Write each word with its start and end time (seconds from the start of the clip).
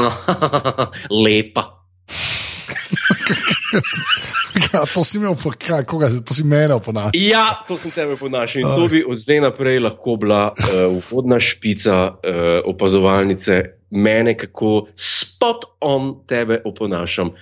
Lepa. 1.24 1.70
Ja, 4.72 4.84
to 4.94 5.04
si 5.04 5.18
imel, 5.18 5.34
kaj, 5.58 5.84
koga, 5.84 6.08
to 6.24 6.34
si 6.34 6.44
mene 6.46 6.76
oponašal. 6.78 7.14
Ja, 7.18 7.64
to 7.68 7.76
sem 7.78 7.90
tebe 7.94 8.16
ponašal 8.18 8.62
in 8.62 8.68
to 8.68 8.86
bi 8.90 9.02
od 9.06 9.18
zdaj 9.18 9.40
naprej 9.48 9.80
lahko 9.82 10.16
bila 10.20 10.52
uh, 10.52 10.94
vhodna 11.08 11.40
špica 11.42 11.96
uh, 12.14 12.60
opazovalnice 12.70 13.62
mene, 13.90 14.36
kako 14.38 14.86
spot 14.94 15.64
on 15.80 16.14
tebe 16.26 16.60
oponašam. 16.64 17.34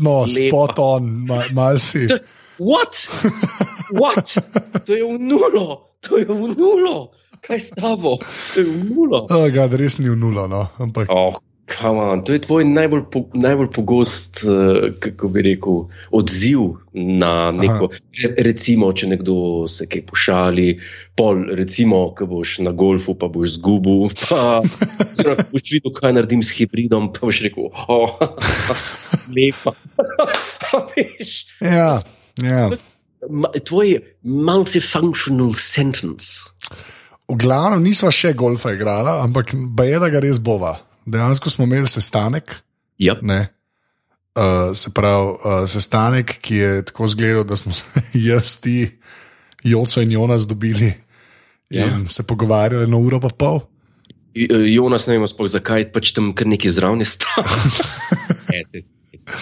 No, 0.00 0.20
Lepa. 0.28 0.28
spot 0.28 0.78
on, 0.78 1.10
ma, 1.28 1.44
mal 1.52 1.78
si. 1.78 2.06
What? 2.58 3.08
What? 3.90 4.36
To 4.86 4.94
je 4.94 5.02
v 5.02 5.18
nulo, 5.18 5.90
to 6.00 6.20
je 6.20 6.28
v 6.28 6.54
nulo. 6.54 7.10
Kaj 7.44 7.60
s 7.60 7.70
tabo? 7.76 8.16
To 8.20 8.60
je 8.60 8.64
v 8.64 8.76
nulo. 8.88 9.26
Oh, 9.28 9.48
God, 9.52 9.74
res 9.76 9.98
ni 10.00 10.08
v 10.08 10.16
nulo, 10.16 10.46
no. 10.48 10.68
ampak 10.80 11.12
Oh, 11.12 11.36
come 11.68 12.00
on. 12.00 12.24
To 12.24 12.32
je 12.32 12.40
tvoj 12.40 12.64
najbolj, 12.64 13.02
po, 13.12 13.24
najbolj 13.36 13.68
pogost, 13.72 14.44
uh, 14.48 14.92
kako 15.00 15.28
bi 15.28 15.42
rekel, 15.42 15.84
odziv 16.08 16.80
na 16.92 17.52
neko. 17.52 17.90
Re, 18.20 18.30
recimo, 18.48 18.88
če 18.96 19.10
nekdo 19.12 19.36
se 19.68 19.88
kaj 19.90 20.04
pošali, 20.08 20.66
pol, 21.18 21.44
recimo, 21.56 22.00
ko 22.16 22.28
boš 22.30 22.58
na 22.64 22.72
golfu, 22.72 23.16
pa 23.18 23.28
boš 23.28 23.58
zgubil, 23.58 24.08
pa 24.24 24.60
oziroma, 25.12 25.44
ko 25.44 25.48
boš 25.52 25.70
videl, 25.76 25.94
kaj 25.96 26.16
naredim 26.16 26.44
s 26.44 26.52
hibridom, 26.56 27.12
pa 27.12 27.28
boš 27.28 27.44
rekel, 27.44 27.68
oh, 27.88 28.16
lepa. 29.36 29.76
Veš, 30.94 31.34
Ja, 31.62 32.00
ja. 32.42 32.66
tvoj 33.64 34.00
multifunctional 34.24 35.54
sentence. 35.54 36.50
V 37.24 37.36
glavnem 37.40 37.82
nisva 37.82 38.10
še 38.12 38.34
golfa 38.34 38.74
igrala, 38.74 39.22
ampak 39.24 39.54
je 39.54 39.98
da 39.98 40.08
ga 40.08 40.20
res 40.20 40.38
bova. 40.38 40.74
Dejansko 41.06 41.50
smo 41.50 41.64
imeli 41.64 41.88
sestanek. 41.88 42.58
Yep. 43.00 43.22
Ne? 43.22 43.40
Uh, 44.34 44.72
se 44.74 44.90
pravi, 44.90 45.30
uh, 45.38 45.64
sestanek, 45.66 46.38
ki 46.42 46.56
je 46.56 46.70
tako 46.84 47.06
zgledal, 47.08 47.44
da 47.44 47.56
smo 47.56 47.72
se 47.72 47.84
jaz, 48.28 48.56
ti, 48.58 48.90
Joco 49.64 50.02
in 50.02 50.12
Jonas 50.12 50.44
dobili 50.46 50.90
in 51.70 51.80
Ja. 51.80 51.86
se 52.06 52.22
pogovarjali 52.22 52.86
na 52.86 52.96
uro 52.96 53.20
pa 53.20 53.30
pol. 53.30 53.62
Eh, 54.34 54.50
Jonas, 54.68 55.06
ne 55.06 55.16
vem, 55.16 55.24
sploh 55.26 55.48
zakaj 55.48 55.88
pač 55.94 56.10
tam 56.12 56.32
kar 56.34 56.46
nekaj 56.46 56.70
zraven 56.70 57.00
je 57.00 57.06
stal. 57.08 57.46
Ne, 58.50 58.60
saj 58.66 58.80
sem- 58.80 58.98
saj 59.00 59.18
sem- 59.18 59.40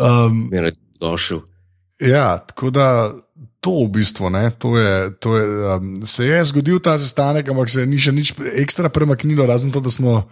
Um, 0.00 0.50
je 0.52 0.72
došel. 1.00 1.40
ja, 2.00 2.38
tako 2.38 2.70
da 2.70 3.12
to 3.60 3.70
v 3.84 3.88
bistvu 3.90 4.30
ne, 4.30 4.50
to 4.52 4.76
je, 4.76 5.10
to 5.12 5.36
je, 5.36 5.44
um, 5.70 6.06
se 6.06 6.26
je 6.26 6.44
zgodil 6.44 6.78
ta 6.78 6.98
sestanek, 6.98 7.48
ampak 7.48 7.68
se 7.68 7.86
ni 7.86 7.98
še 7.98 8.12
nič 8.12 8.32
ekstra 8.56 8.88
premaknilo, 8.88 9.46
razen 9.46 9.70
to, 9.70 9.80
da 9.80 9.90
smo 9.90 10.22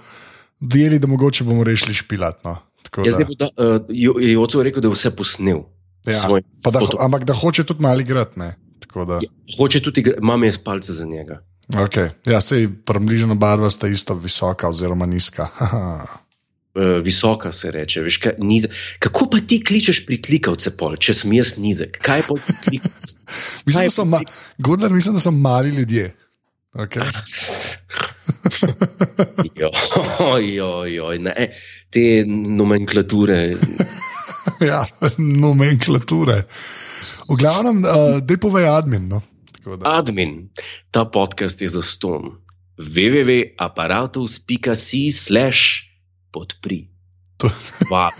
dojeli, 0.61 0.98
da 0.98 1.07
mogoče 1.07 1.45
bomo 1.45 1.65
rešili 1.65 1.95
špilat. 1.95 2.41
No. 2.45 2.57
Tako 2.83 3.05
Jaz 3.05 3.19
da- 3.19 3.27
da, 3.39 3.48
uh, 3.57 3.85
Jo- 3.89 4.19
je 4.19 4.33
Joco 4.33 4.62
rekel, 4.62 4.81
da 4.81 4.89
je 4.89 4.95
vse 4.95 5.11
posnel. 5.12 5.61
Ja, 6.07 6.25
da, 6.65 6.81
ampak 6.98 7.25
da 7.25 7.35
hoče 7.35 7.65
tudi 7.65 7.83
malo 7.83 8.01
igrati. 8.01 8.39
ne. 8.39 8.55
Da- 8.89 9.20
Ja, 9.23 9.29
Hoče 9.59 9.81
tudi, 9.81 10.01
imam 10.23 10.45
jaz 10.45 10.59
palce 10.59 10.92
za 10.92 11.05
njega. 11.05 11.42
Okay. 11.69 12.11
Ja, 12.27 12.41
sej 12.41 12.69
približno 12.85 13.35
barva 13.35 13.70
sta 13.70 13.89
isto 13.89 14.15
visoka 14.15 14.69
oziroma 14.69 15.07
nizka. 15.07 15.48
Uh, 16.77 17.00
visoka 17.02 17.48
se 17.52 17.70
reče, 17.72 18.02
veš, 18.05 18.16
kaj, 18.22 18.34
nize. 18.38 18.69
kako 19.02 19.27
pa 19.33 19.38
ti 19.41 19.56
kličeš 19.64 20.02
priklikavce, 20.06 20.70
pol, 20.77 20.98
če 21.00 21.14
sem 21.16 21.33
jaz 21.33 21.55
nizek? 21.58 21.97
Kaj 22.05 22.22
pa 22.28 22.36
priklikavce? 22.47 23.16
Mislim, 23.66 23.80
Kaj 23.80 23.88
da 23.88 23.94
so, 23.94 24.05
ma, 24.05 24.20
Godler, 24.58 24.92
mislim, 24.92 25.16
da 25.16 25.22
so 25.24 25.33
mali 25.33 25.72
ljudje. 25.74 26.12
Okay. 26.78 27.02
Joj, 29.58 30.55
joj, 30.55 30.94
joj, 30.94 31.19
ne, 31.19 31.55
te 31.91 32.24
nomenklature. 32.28 33.56
ja, 34.70 34.86
nomenklature. 35.19 36.42
V 37.28 37.36
glavnem, 37.41 37.84
uh, 37.84 38.20
da 38.20 38.36
povej 38.41 38.68
admin. 38.68 39.08
No. 39.08 39.20
Admin, 39.84 40.48
ta 40.90 41.05
podcast 41.05 41.62
je 41.62 41.68
za 41.68 41.83
ston. 41.83 42.23
www.apparatus.si 42.78 45.11
slash 45.11 45.88
podpri. 46.33 46.86
To- 47.39 47.50
Hvala. 47.89 48.11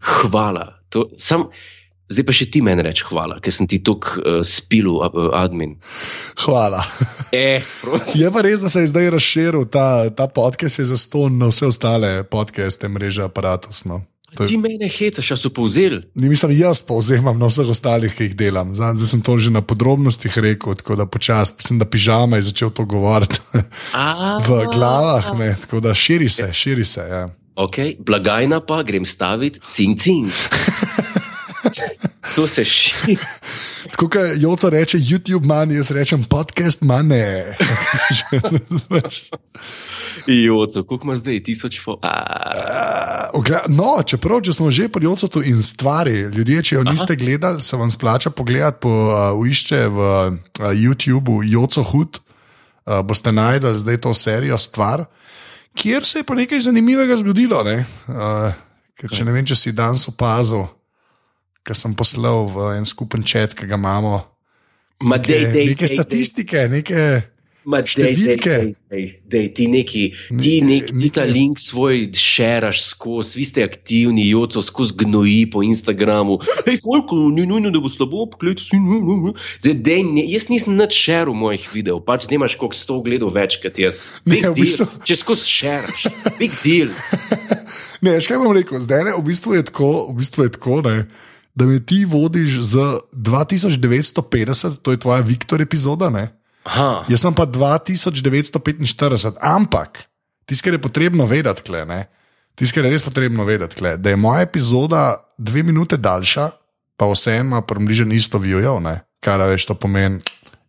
Hvala. 0.00 0.64
To, 0.88 1.10
sam, 1.20 1.48
zdaj 2.08 2.24
pa 2.24 2.32
še 2.32 2.46
ti 2.52 2.62
meni 2.64 2.84
reči 2.86 3.04
hvala, 3.10 3.40
ker 3.44 3.52
sem 3.52 3.68
ti 3.68 3.80
tok 3.84 4.10
uh, 4.16 4.40
spil, 4.46 4.88
uh, 5.00 5.30
admin. 5.36 5.76
Hvala. 6.44 6.84
Eh, 7.32 7.60
prosim. 7.82 8.22
Je 8.22 8.30
pa 8.32 8.40
res, 8.40 8.62
da 8.64 8.70
se 8.72 8.80
je 8.86 8.92
zdaj 8.92 9.10
razširil 9.12 9.66
ta, 9.68 10.08
ta 10.08 10.28
podcast, 10.32 10.80
je 10.80 10.86
zaston 10.88 11.36
na 11.36 11.50
vse 11.52 11.68
ostale 11.68 12.12
podcaste 12.24 12.88
mreže 12.88 13.26
aparatus. 13.26 13.84
To 14.28 14.42
je- 14.42 14.48
Ti 14.48 14.56
mene 14.56 14.88
hecaš, 14.88 15.32
so 15.34 15.48
povzeli. 15.48 16.02
Ni 16.14 16.28
mislim, 16.28 16.52
jaz 16.52 16.82
povzemam 16.82 17.38
na 17.38 17.46
vseh 17.46 17.66
ostalih, 17.66 18.12
ki 18.12 18.24
jih 18.24 18.36
delam. 18.36 18.74
Zdaj, 18.74 18.94
zdaj 18.94 19.06
sem 19.08 19.20
to 19.20 19.38
že 19.38 19.50
na 19.50 19.62
podrobnostih 19.62 20.38
rekel, 20.38 20.74
tako 20.74 20.96
da 20.96 21.06
počasi, 21.06 21.52
mislim, 21.56 21.78
da 21.78 21.84
pižama 21.86 22.36
je 22.36 22.42
začel 22.42 22.70
to 22.70 22.84
govoriti 22.84 23.40
v 24.46 24.64
glavah, 24.68 25.32
ne, 25.34 25.56
tako 25.60 25.80
da 25.80 25.94
širi 25.94 26.28
se, 26.28 26.52
širi 26.52 26.84
se. 26.84 27.00
Ja. 27.02 27.28
Ok, 27.56 27.76
blagajna 27.98 28.60
pa 28.60 28.82
grem 28.82 29.04
staviti, 29.04 29.60
cing, 29.72 29.98
cing. 29.98 30.30
to 32.34 32.46
se 32.46 32.64
širi. 32.64 33.16
Tako 33.90 34.08
kot 34.08 34.36
Joco 34.36 34.70
reče, 34.70 34.98
YouTube 34.98 35.44
manj, 35.44 35.72
jaz 35.72 35.90
rečem 35.90 36.24
podcast 36.24 36.80
manj. 36.82 37.08
Joco, 40.46 40.82
koliko 40.84 41.06
ima 41.06 41.16
zdaj? 41.16 41.42
Tisoč 41.42 41.80
fo. 41.84 41.98
A, 42.02 42.12
No, 43.68 43.98
čeprav 44.06 44.42
če 44.46 44.54
smo 44.56 44.70
že 44.70 44.88
pri 44.92 45.04
Jocu 45.04 45.42
in 45.44 45.62
stvari, 45.62 46.28
ljudje, 46.34 46.62
če 46.62 46.76
jo 46.76 46.84
niste 46.86 47.16
gledali, 47.16 47.62
se 47.62 47.76
vam 47.76 47.90
splača 47.90 48.30
pogledati 48.30 48.80
po 48.80 48.90
uh, 48.90 49.40
uišče 49.40 49.80
v 49.88 49.98
uh, 49.98 50.72
YouTubu 50.72 51.42
Joco 51.44 51.82
Hud. 51.82 52.20
Uh, 52.88 53.02
boste 53.04 53.32
najdel 53.32 53.74
zdaj 53.76 54.00
to 54.00 54.14
serijo 54.14 54.58
stvar, 54.58 55.04
kjer 55.76 56.06
se 56.08 56.22
je 56.22 56.24
pa 56.24 56.34
nekaj 56.34 56.60
zanimivega 56.60 57.18
zgodilo. 57.20 57.60
Ne? 57.66 57.84
Uh, 58.08 58.56
ker, 58.96 59.12
če 59.12 59.26
ne 59.28 59.34
vem, 59.34 59.44
če 59.44 59.58
si 59.58 59.74
danes 59.76 60.08
opazil, 60.08 60.64
ker 61.62 61.76
sem 61.76 61.92
poslal 61.94 62.48
v 62.48 62.72
en 62.78 62.88
skupen 62.88 63.22
čet, 63.22 63.52
ki 63.54 63.68
ga 63.68 63.76
imamo. 63.76 64.16
Ma 65.04 65.18
dej, 65.20 65.44
Neke, 65.44 65.52
dej, 65.52 65.66
neke 65.74 65.86
dej, 65.86 65.94
statistike, 65.94 66.64
neke. 66.72 67.02
Ma 67.68 67.82
dej, 67.84 67.90
številke. 67.92 68.48
dej, 68.48 68.70
dej, 68.88 69.02
dej, 69.28 69.46
ti 69.52 69.64
neki, 69.68 70.02
ti 70.40 70.52
neki, 70.64 70.94
ti 70.96 71.08
ta 71.12 71.26
link 71.28 71.60
svoj 71.60 72.06
šeraš 72.16 72.80
skozi, 72.94 73.36
vi 73.36 73.44
ste 73.44 73.60
aktivni, 73.66 74.24
joco 74.30 74.62
skozi 74.64 74.96
gnoji 75.04 75.50
po 75.52 75.60
Instagramu. 75.60 76.38
Hej, 76.64 76.80
koliko, 76.80 77.28
ni 77.28 77.44
nujno, 77.44 77.68
da 77.68 77.82
bo 77.84 77.90
slabo, 77.92 78.24
poklijte 78.32 78.64
si. 78.64 78.80
Zdaj, 79.60 79.76
dej, 79.84 80.00
ne, 80.08 80.24
jaz 80.32 80.48
nisem 80.48 80.80
nad 80.80 80.88
šeril 80.96 81.36
mojih 81.36 81.68
videov, 81.76 82.00
pač 82.08 82.24
zdaj 82.24 82.40
imaš 82.40 82.56
koliko 82.56 82.78
sto 82.80 83.02
gledov 83.04 83.36
več 83.36 83.58
kot 83.60 83.76
jaz. 83.76 84.00
Ne, 84.24 84.38
Big 84.38 84.48
v 84.48 84.54
deal, 84.54 84.56
bistvu- 84.64 84.88
če 85.04 85.18
skozi 85.20 85.52
šeraš, 85.52 86.08
big 86.40 86.56
deal. 86.64 86.88
Ne, 88.00 88.14
veš, 88.14 88.28
kaj 88.30 88.38
bom 88.40 88.54
rekel, 88.54 88.78
zdaj 88.80 89.04
ne, 89.10 89.12
v 89.18 89.24
bistvu 89.26 89.58
je 89.58 89.64
tako, 89.68 90.08
v 90.14 90.22
bistvu 90.22 90.46
je 90.46 90.52
tako 90.54 90.80
ne, 90.86 90.96
da 91.58 91.66
me 91.66 91.80
ti 91.82 92.04
vodiš 92.06 92.62
z 92.70 92.84
2950, 93.12 94.78
to 94.80 94.94
je 94.94 95.00
tvoja 95.02 95.20
Viktor 95.26 95.60
epizoda, 95.60 96.08
ne? 96.08 96.37
Aha, 96.68 97.04
jaz 97.08 97.24
sem 97.24 97.34
pa 97.34 97.48
2945, 97.48 99.40
ampak 99.40 100.04
tisto, 100.48 100.68
kar 100.68 100.76
je 100.76 100.82
potrebno 100.84 101.26
vedeti, 101.28 101.64
kle, 101.64 101.84
ne, 101.88 102.04
tisto, 102.54 102.76
kar 102.76 102.88
je 102.88 102.92
res 102.92 103.04
potrebno 103.06 103.48
vedeti, 103.48 103.80
kle, 103.80 103.96
da 103.96 104.12
je 104.12 104.20
moja 104.20 104.44
epizoda 104.44 105.02
dve 105.38 105.64
minute 105.64 105.96
daljša, 105.96 106.50
pa 106.98 107.08
vseeno 107.08 107.56
ima 107.56 107.62
približno 107.62 108.14
isto 108.14 108.38
vijo, 108.42 108.76
kar 109.24 109.42
veš, 109.48 109.70
to 109.70 109.74
pomeni, 109.74 110.20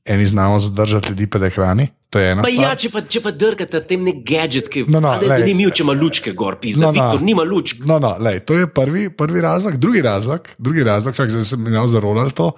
eni 0.06 0.26
znamo 0.26 0.60
zadržati 0.60 1.10
ljudi 1.10 1.28
pred 1.28 1.44
ekrani. 1.44 1.88
To 2.10 2.20
je 2.20 2.32
ena 2.32 2.42
Pa 2.42 2.50
ja, 2.50 2.72
če 2.74 2.90
pa, 2.90 3.04
če 3.06 3.22
pa 3.22 3.32
drgate 3.32 3.82
tem 3.86 4.02
nek 4.02 4.24
gadget, 4.26 4.70
ki 4.74 4.88
No, 4.90 4.98
no, 5.04 5.12
je 5.22 5.30
zanimiv, 5.30 5.70
če 5.78 5.84
ima 5.86 5.94
lučke 5.94 6.34
gor, 6.34 6.58
pizda. 6.62 6.88
No, 6.88 6.90
No. 6.90 6.96
Viktor 6.98 7.22
nima 7.22 7.46
lučk. 7.46 7.84
No, 7.86 8.00
no, 8.02 8.16
lej, 8.18 8.42
to 8.50 8.58
je 8.58 8.66
prvi, 8.74 9.10
prvi 9.14 9.44
razlog. 9.46 9.78
Drugi 9.78 10.02
razlog, 10.02 10.50
drugi 10.58 10.84
razlog 10.88 11.16
čak, 11.16 11.30
zdaj 11.30 11.46
sem 11.52 11.68
imel 11.68 11.86
za 11.88 12.02
Ronaldo, 12.02 12.52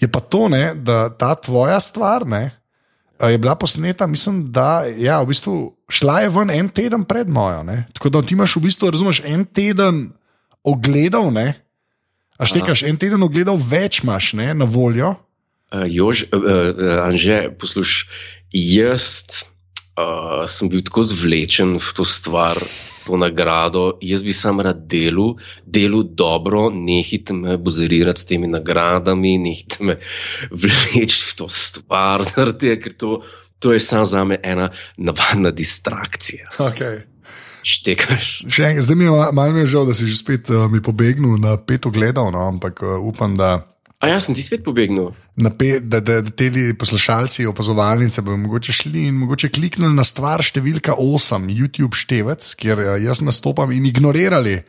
je 0.00 0.08
pa 0.08 0.20
to, 0.24 0.46
ne, 0.48 0.72
da 0.74 1.10
ta 1.12 1.34
tvoja 1.34 1.76
stvar 1.80 2.24
ne, 2.26 2.48
je 3.20 3.38
bila 3.38 3.54
posneta, 3.54 4.06
mislim, 4.06 4.52
da 4.52 4.84
ja, 4.98 5.20
v 5.22 5.32
bistvu 5.32 5.76
šla 5.88 6.20
je 6.20 6.28
ven 6.28 6.50
en 6.50 6.68
teden 6.68 7.04
pred 7.04 7.28
mojo. 7.28 7.62
Ne, 7.62 7.86
tako 7.92 8.12
da 8.12 8.22
ti 8.22 8.34
imaš 8.34 8.56
v 8.56 8.66
bistvu, 8.68 8.90
razumeš, 8.90 9.22
en 9.24 9.44
teden 9.44 10.10
ogledal, 10.64 11.30
ne, 11.32 11.54
a 12.36 12.46
štekaš, 12.46 12.84
en 12.84 12.98
teden 13.00 13.22
ogledal 13.22 13.56
več 13.56 14.02
imaš 14.04 14.32
ne, 14.36 14.52
na 14.54 14.68
voljo. 14.68 15.14
Uh, 15.72 15.86
Jož, 15.88 16.26
uh, 16.28 16.40
uh, 16.40 17.04
Anže, 17.06 17.48
poslušaj, 17.58 18.06
jaz 18.52 19.26
uh, 19.96 20.44
sem 20.48 20.68
bil 20.68 20.84
tako 20.84 21.02
zvlečen 21.02 21.76
v 21.80 21.88
to 21.96 22.04
stvar, 22.04 22.60
to 23.06 23.16
nagrado. 23.16 23.96
Jaz 24.04 24.22
bi 24.26 24.34
sam 24.36 24.60
rad 24.60 24.84
delal, 24.90 25.36
delal 25.64 26.04
dobro, 26.04 26.68
nehite 26.70 27.32
me 27.32 27.56
bozerirati 27.56 28.20
s 28.20 28.28
temi 28.28 28.50
nagradami, 28.50 29.36
nehite 29.38 29.84
me 29.84 29.98
vleči 30.62 31.32
v 31.32 31.34
to 31.40 31.48
stvar, 31.48 32.24
tega, 32.60 32.78
ker 32.82 32.96
to, 32.96 33.20
to 33.58 33.72
je 33.72 33.80
samo 33.80 34.04
za 34.04 34.24
me 34.24 34.40
ena 34.42 34.70
navadna 34.96 35.50
distrakcija. 35.50 36.52
Okay. 36.60 37.04
štekaš. 37.66 38.46
Še 38.46 38.68
enkrat, 38.70 38.84
zdaj 38.86 38.98
mi 38.98 39.08
je 39.08 39.14
ma- 39.14 39.32
malo 39.34 39.56
mi 39.56 39.64
je 39.64 39.72
žal, 39.74 39.88
da 39.88 39.94
si 39.96 40.06
že 40.06 40.18
spet 40.18 40.50
uh, 40.54 40.68
mi 40.70 40.78
pobegnil 40.78 41.40
na 41.40 41.56
pet 41.58 41.86
ogledov, 41.88 42.30
no, 42.30 42.46
ampak 42.46 42.84
uh, 42.84 43.00
upam, 43.02 43.34
da. 43.34 43.75
A 44.06 44.12
jaz 44.12 44.28
sem 44.28 44.36
ti 44.38 44.42
spet 44.44 44.62
pobegnil. 44.62 45.10
na 45.36 45.50
Pe, 45.50 45.80
da, 45.82 45.98
da, 46.00 46.20
da 46.22 46.30
te 46.30 46.46
poslušalci, 46.78 47.46
opazovalnice 47.50 48.22
bodo 48.22 48.38
mogoče 48.44 48.72
šli 48.72 49.08
in 49.10 49.16
mogoče 49.18 49.50
kliknili 49.50 49.90
na 49.94 50.04
stvar 50.06 50.44
številka 50.46 50.94
8, 50.94 51.50
YouTube 51.50 51.98
števec, 51.98 52.46
kjer 52.54 52.78
eh, 52.84 52.92
jaz 53.04 53.20
nastopam 53.26 53.72
in 53.74 53.88
ignorirali 53.90 54.60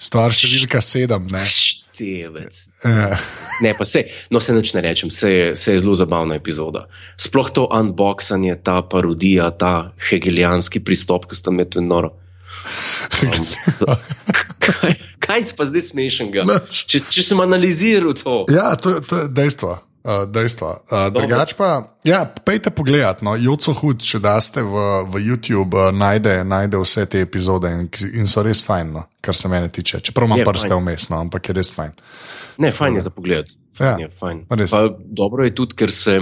stvar 0.00 0.32
številka 0.32 0.80
7. 0.80 1.28
Ne, 1.34 1.44
Števec. 1.44 2.54
Eh, 2.86 3.26
Ne, 3.60 3.72
pa 3.74 3.82
se, 3.84 4.04
no 4.30 4.38
se 4.38 4.54
nič 4.54 4.70
ne 4.72 4.80
rečem, 4.80 5.10
se 5.10 5.28
je, 5.32 5.46
se 5.58 5.72
je 5.74 5.78
zelo 5.82 5.96
zabavna 5.98 6.36
epizoda. 6.38 6.84
Sploh 7.18 7.50
to 7.50 7.64
unboxanje, 7.66 8.54
ta 8.62 8.80
parodija, 8.86 9.50
ta 9.50 9.72
hegelijanski 10.08 10.78
pristop, 10.80 11.26
ki 11.26 11.34
sta 11.34 11.50
me 11.50 11.66
tu 11.66 11.82
noro. 11.82 12.14
Um, 13.18 13.46
to- 13.80 13.96
kaj, 14.64 14.94
kaj 15.28 15.44
se 15.50 15.56
pa 15.56 15.68
zdaj 15.68 15.84
smešnega? 15.90 16.46
Če, 16.72 17.04
če 17.12 17.26
sem 17.26 17.44
analiziral 17.44 18.16
to. 18.16 18.40
ja, 18.52 18.72
to, 18.80 18.98
to 19.04 19.24
je 19.24 19.28
dejstvo. 19.28 19.76
Uh, 20.08 20.22
dejstvo. 20.30 20.68
Uh, 20.88 21.10
drugač 21.12 21.52
pa, 21.58 21.98
ja, 22.06 22.22
pejte 22.24 22.70
pogledat, 22.72 23.20
no, 23.26 23.34
Joco 23.36 23.74
Hud, 23.76 24.00
če 24.00 24.22
daste 24.24 24.62
v, 24.64 24.84
v 25.10 25.20
YouTube, 25.26 25.74
uh, 25.74 25.90
najde, 25.92 26.46
najde 26.48 26.80
vse 26.80 27.04
te 27.10 27.20
epizode 27.26 27.68
in, 27.74 27.90
in 28.16 28.30
so 28.30 28.44
res 28.46 28.62
fajn, 28.64 28.94
no, 28.94 29.02
kar 29.20 29.36
se 29.36 29.50
mene 29.52 29.68
tiče. 29.74 30.00
Čeprav 30.08 30.30
imam 30.30 30.44
prste 30.46 30.70
vmes, 30.78 31.10
no, 31.12 31.18
ampak 31.26 31.50
je 31.50 31.56
res 31.58 31.72
fajn. 31.74 31.92
Ne, 32.62 32.70
fajn 32.72 32.96
je 32.96 33.04
za 33.04 33.12
pogled. 33.12 33.52
Fajn 33.76 33.90
Ja, 33.90 34.06
je, 34.06 34.08
fajn. 34.22 34.46
Pa, 34.48 34.80
dobro 34.96 35.44
je 35.44 35.52
tudi, 35.58 35.76
ker 35.82 35.92
se, 35.92 36.16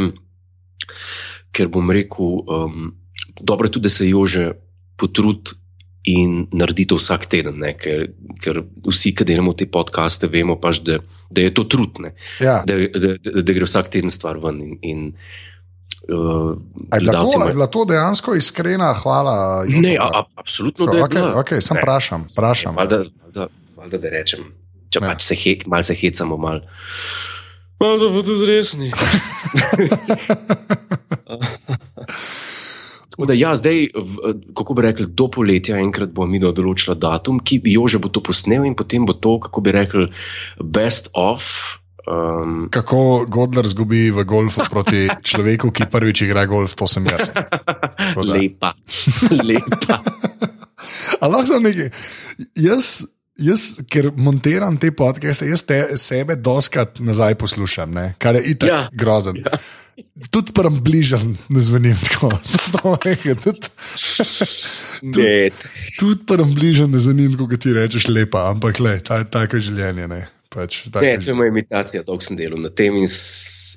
ker 1.55 1.71
bom 1.71 1.93
rekel, 1.95 2.43
um, 2.43 2.91
dobro 3.39 3.69
je 3.71 3.77
tudi, 3.77 3.87
da 3.87 3.93
se 3.93 4.09
Jože 4.09 4.49
potrudi 4.99 5.55
in 6.07 6.47
naredi 6.55 6.85
to 6.87 6.97
vsak 7.01 7.25
teden, 7.27 7.59
ne, 7.59 7.73
ker, 7.75 8.05
ker 8.43 8.61
vsi, 8.87 9.11
ki 9.19 9.25
delamo 9.27 9.53
te 9.59 9.67
podcaste, 9.67 10.29
vemo 10.31 10.55
pač, 10.63 10.79
da, 10.87 11.01
da 11.35 11.43
je 11.43 11.51
to 11.55 11.65
trudne, 11.67 12.13
Ja. 12.41 12.61
da, 12.67 12.77
da, 12.95 13.17
da, 13.19 13.43
da 13.43 13.57
gre 13.57 13.67
vsak 13.67 13.91
teden 13.91 14.11
stvar 14.15 14.39
ven. 14.39 14.61
In, 14.63 14.77
in, 14.83 15.01
uh, 16.07 16.55
Je 16.95 17.01
bila, 17.03 17.25
to, 17.27 17.43
je 17.49 17.53
bila 17.59 17.67
to 17.67 17.85
dejansko 17.91 18.37
iskrena 18.39 18.93
hvala? 19.03 19.65
Ne, 19.67 19.97
Joco? 19.97 20.03
a, 20.07 20.21
a, 20.21 20.25
absolutno 20.39 20.87
je 20.95 21.03
okay, 21.03 21.27
okay, 21.43 21.61
sem 21.61 21.75
Ne. 21.77 21.83
vprašam. 21.83 22.77
Valjda, 22.79 23.03
valjda, 23.25 23.49
valjda 23.77 23.99
da 23.99 24.15
rečem, 24.15 24.47
če 24.91 25.03
Ja. 25.03 25.09
pač 25.11 25.27
se, 25.27 25.35
he, 25.35 25.59
mal 25.67 25.83
se 25.83 25.95
hecamo, 25.99 26.37
mal. 26.39 26.63
Malo 27.83 27.99
so 27.99 28.13
pa 28.15 28.23
tudi 28.25 28.47
resni. 28.49 28.93
Tako 33.17 33.27
da, 33.31 33.35
ja, 33.35 33.55
zdaj, 33.57 33.87
kako 34.53 34.75
bi 34.77 34.83
rekli, 34.85 35.07
do 35.09 35.31
poletja 35.33 35.79
enkrat 35.81 36.11
bo 36.13 36.27
mi 36.29 36.37
določila 36.37 36.93
datum, 37.01 37.41
ki 37.41 37.63
bi 37.65 37.73
jo 37.73 37.87
že 37.89 37.97
bo 37.97 38.13
to 38.13 38.21
posnel, 38.21 38.67
in 38.69 38.77
potem 38.77 39.09
bo 39.09 39.17
to, 39.17 39.39
kako 39.41 39.65
bi 39.65 39.73
rekli, 39.73 40.05
best 40.61 41.09
of. 41.17 41.49
Um, 42.05 42.69
Kako 42.71 43.25
Godler 43.33 43.67
zgubi 43.67 44.11
v 44.13 44.27
golfu 44.29 44.69
proti 44.69 45.09
človeku, 45.33 45.73
ki 45.73 45.89
prvič 45.89 46.27
igra 46.29 46.45
golf, 46.45 46.77
to 46.77 46.85
sem 46.85 47.09
jaz. 47.09 47.33
lepa, 48.21 48.77
lepa. 49.49 49.97
Ali 51.25 51.33
lahko 51.33 51.47
sem 51.49 51.65
nekaj? 51.65 51.91
Jaz, 52.53 53.01
jaz, 53.39 53.67
ker 53.91 54.11
montiram 54.17 54.77
te 54.81 54.91
podcaste, 54.95 55.49
jaz 55.51 55.65
te, 55.67 55.81
sebe 56.01 56.37
doskrat 56.37 57.01
nazaj 57.05 57.37
poslušam, 57.41 57.93
ne? 57.95 58.07
kar 58.19 58.39
je 58.39 58.45
itak 58.55 58.71
ja. 58.71 58.81
Grozen. 58.93 59.43
Ja. 59.45 59.59
Tudi 60.31 60.53
prvem 60.53 60.77
bližam 60.85 61.37
ne 61.49 61.61
zvenim 61.61 61.97
tako. 62.09 62.33
Zato 62.45 62.97
rekel, 63.05 63.37
Tudi, 63.37 65.23
Ne, 65.23 65.51
tudi 65.99 66.25
prvem 66.27 66.55
bližam 66.55 66.91
ne 66.91 67.01
zvenim, 67.01 67.37
kot 67.37 67.61
ti 67.61 67.73
rečeš, 67.77 68.09
lepa, 68.09 68.47
ampak 68.51 68.81
le, 68.81 68.99
ta, 69.05 69.23
tako 69.25 69.61
je 69.61 69.69
življenje. 69.71 70.09
Ne? 70.09 70.23
Pač, 70.49 70.85
Ne, 70.95 71.17
to 71.19 71.31
je 71.31 71.35
moja 71.35 71.49
imitacija, 71.49 72.03
dolgo 72.03 72.23
sem 72.23 72.37
delal 72.37 72.61
na 72.61 72.71
tem. 72.71 72.95
In, 72.97 73.09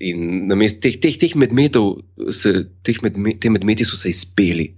in 0.02 0.20
namest 0.48 0.80
teh, 0.80 0.96
teh, 0.96 1.16
teh 1.16 1.34
medmetov, 1.36 1.98
se, 2.32 2.52
teh 2.82 3.00
medme, 3.02 3.34
te 3.36 3.50
medmeti 3.50 3.84
so 3.84 3.98
se 3.98 4.10
izpeli 4.10 4.70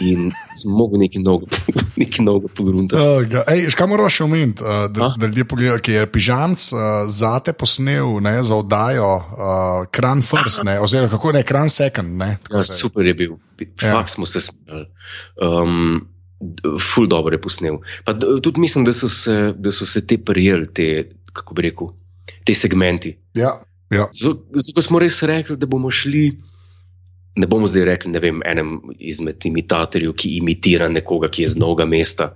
in 0.00 0.28
sem 0.58 0.70
mogel 0.70 1.00
nekaj 1.00 1.22
novega. 1.22 1.56
Oh, 2.92 3.20
ga- 3.24 3.44
Ej, 3.48 3.70
škaj 3.70 3.88
moraš 3.88 4.20
še 4.20 4.24
omeniti, 4.24 4.62
uh, 4.62 4.86
da, 4.88 5.10
da 5.14 5.26
ljudje 5.26 5.44
pogledajo, 5.46 5.80
ki 5.80 5.92
je 5.92 6.06
pižamc 6.08 6.66
uh, 6.68 6.80
zate 7.08 7.52
posnel 7.52 8.20
ne, 8.20 8.38
za 8.42 8.56
oddajo 8.56 9.10
uh, 9.10 9.26
Kran 9.90 10.22
First, 10.22 10.62
ne, 10.62 10.78
oziroma 10.78 11.10
kako 11.10 11.32
ne, 11.32 11.42
Kran 11.42 11.68
Second. 11.70 12.16
Ne, 12.16 12.36
Ja, 12.48 12.62
super 12.64 13.06
je 13.06 13.14
bil, 13.16 13.36
Ja. 13.60 13.92
fakt 13.92 14.10
smo 14.10 14.26
se 14.26 14.40
smejali. 14.40 14.86
Um, 15.38 16.06
ful 16.80 17.04
dobro 17.06 17.34
je 17.34 17.40
posnel. 17.40 17.74
Pa, 18.04 18.14
tudi 18.14 18.60
mislim, 18.60 18.84
da 18.84 18.92
so 18.92 19.08
se, 19.08 19.34
da 19.54 19.68
so 19.70 19.84
se 19.86 20.00
te 20.00 20.16
prijeli, 20.18 20.64
te, 20.66 20.86
kako 21.32 21.54
bi 21.54 21.68
rekel, 21.68 21.92
te 22.44 22.54
segmenti. 22.54 23.16
ja, 23.34 23.58
ja. 23.90 24.06
Zato 24.12 24.82
smo 24.82 24.98
res 25.02 25.22
rekli, 25.26 25.56
da 25.58 25.66
bomo 25.66 25.90
šli. 25.90 26.30
Ne 27.38 27.46
bomo 27.46 27.66
zdaj 27.70 27.84
rekli, 27.86 28.10
ne 28.10 28.20
vem, 28.22 28.40
enem 28.46 28.78
izmed 28.98 29.46
imitatorjev, 29.46 30.12
ki 30.18 30.36
imitira 30.40 30.88
nekoga, 30.90 31.30
ki 31.30 31.44
je 31.44 31.52
z 31.54 31.60
novega 31.62 31.86
mesta, 31.86 32.32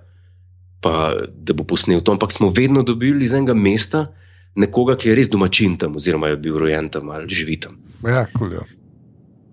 pa 0.81 1.13
da 1.35 1.57
bo 1.57 1.67
posnel 1.67 2.01
to. 2.01 2.15
Ampak 2.15 2.33
smo 2.33 2.51
vedno 2.55 2.83
dobili 2.87 3.27
iz 3.27 3.35
enega 3.35 3.57
mesta 3.59 4.07
nekoga, 4.55 4.97
ki 4.99 5.11
je 5.11 5.17
res 5.19 5.31
domačin 5.31 5.77
tam, 5.81 5.97
oziroma 5.99 6.31
je 6.31 6.39
bil 6.47 6.59
rojen 6.59 6.89
tam 6.95 7.11
ali 7.11 7.27
živi 7.31 7.59
tam. 7.61 7.79
ja, 8.07 8.27
cool, 8.39 8.55
ja. 8.55 8.63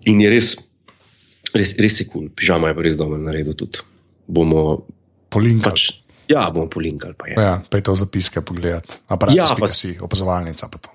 In 0.06 0.20
je 0.22 0.30
res, 0.30 0.54
res, 1.54 1.74
res 1.78 2.00
je 2.00 2.06
kul, 2.06 2.26
cool. 2.26 2.34
pižama 2.38 2.70
je 2.70 2.78
pa 2.78 2.86
res 2.86 2.98
dobro 2.98 3.18
naredil 3.18 3.54
tudi. 3.58 3.82
Bomo 4.26 4.86
Polinkal. 5.32 5.72
pač, 5.72 6.01
ja, 6.28 6.50
bomo 6.50 6.66
polinkali. 6.66 7.14
Pa 7.14 7.26
je. 7.26 7.34
Ja, 7.34 7.62
pejte 7.64 7.90
v 7.90 7.96
zapiske 7.96 8.40
pogledati. 8.40 8.94
Aparat, 9.08 9.34
ja, 9.34 9.46
pa 9.46 9.54
pa- 9.56 9.68
si, 9.68 9.98
opazovalnica 9.98 10.68
pa 10.68 10.78
to. 10.78 10.90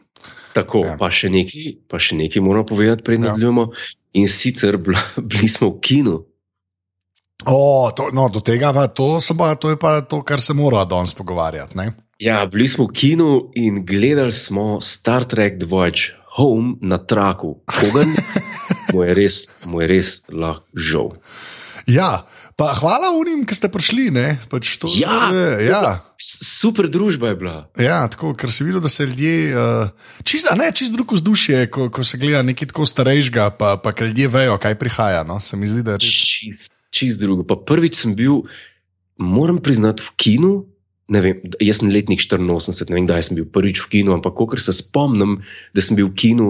Tako, 0.54 0.86
Ja. 0.86 0.96
pa, 0.98 1.10
še 1.10 1.30
nekaj, 1.30 1.66
pa 1.88 2.00
še 2.00 2.16
nekaj 2.16 2.42
moramo 2.42 2.66
povedati, 2.66 3.04
predtem 3.04 3.24
Ja. 3.24 3.32
nadaljujemo. 3.32 3.72
In 4.14 4.28
sicer 4.28 4.78
bla, 4.78 4.98
bili 5.24 5.48
smo 5.48 5.70
v 5.70 5.80
kinu. 5.80 6.16
O, 7.46 7.58
to, 7.92 8.10
no, 8.12 8.30
do 8.30 8.40
tega 8.40 8.74
pa 8.74 8.88
to, 8.88 9.20
pa, 9.38 9.56
to 9.56 9.70
je 9.70 9.78
pa 9.78 10.02
to, 10.02 10.22
kar 10.22 10.42
se 10.42 10.54
mora 10.54 10.86
danes 10.86 11.14
pogovarjati. 11.14 11.78
Ne? 11.78 11.92
Ja, 12.18 12.46
bili 12.46 12.68
smo 12.68 12.86
v 12.86 12.94
kinu 12.94 13.28
in 13.54 13.86
gledali 13.86 14.32
smo 14.32 14.82
Star 14.82 15.24
Trek 15.24 15.60
The 15.60 15.68
Voyage 15.68 16.18
Home 16.32 16.82
na 16.82 16.98
traku. 16.98 17.62
Koga 17.64 18.04
ne? 18.04 18.16
Mu 18.94 19.04
je 19.04 19.14
res, 19.14 19.36
mu 19.66 19.82
je 19.82 19.88
res 19.88 20.10
lahko 20.30 20.66
žal. 20.74 21.12
Ja, 21.88 22.28
pa 22.60 22.74
hvala 22.76 23.14
unim, 23.16 23.46
ki 23.48 23.56
ste 23.56 23.70
prišli. 23.72 24.12
ne, 24.12 24.36
Pač 24.52 24.76
to, 24.76 24.92
Ja, 24.92 25.32
je, 25.32 25.72
ja. 25.72 26.04
S- 26.20 26.60
Super 26.60 26.92
družba 26.92 27.32
je 27.32 27.36
bila. 27.40 27.56
Ja, 27.80 28.04
tako, 28.12 28.34
ker 28.36 28.52
si 28.52 28.68
videl, 28.68 28.84
da 28.84 28.92
se 28.92 29.08
ljudje, 29.08 29.56
uh, 29.56 29.88
čist, 30.28 30.52
ne, 30.52 30.68
čist 30.76 30.92
drugo 30.92 31.16
vzdušje, 31.16 31.72
ko, 31.72 31.88
ko 31.88 32.04
se 32.04 32.20
gleda 32.20 32.44
nekaj 32.44 32.74
tako 32.76 32.84
starejšega, 32.84 33.56
pa, 33.56 33.78
pa 33.80 33.96
ker 33.96 34.12
ljudje 34.12 34.28
vejo, 34.28 34.58
kaj 34.60 34.76
prihaja. 34.76 35.24
No? 35.24 35.40
Se 35.40 35.56
mi 35.56 35.64
zdi, 35.64 35.80
da 35.80 35.96
je 35.96 36.04
res. 36.04 36.12
Čist, 36.12 36.76
čist 36.92 37.24
drugo. 37.24 37.48
Pa 37.48 37.56
prvič 37.56 37.96
sem 38.04 38.18
bil, 38.20 38.44
moram 39.16 39.64
priznati, 39.64 40.04
v 40.04 40.12
kinu. 40.20 40.52
Vem, 41.08 41.40
jaz 41.64 41.80
sem 41.80 41.88
letnik 41.88 42.20
84, 42.20 42.92
ne 42.92 43.00
vem, 43.00 43.06
kdaj 43.08 43.30
sem 43.30 43.40
bil 43.40 43.48
prvič 43.48 43.80
v 43.86 43.94
kinu, 43.96 44.12
ampak 44.12 44.36
ko 44.36 44.60
se 44.60 44.76
spomnim, 44.76 45.40
da 45.72 45.80
sem 45.80 45.96
bil 45.96 46.12
v 46.12 46.20
kinu, 46.20 46.48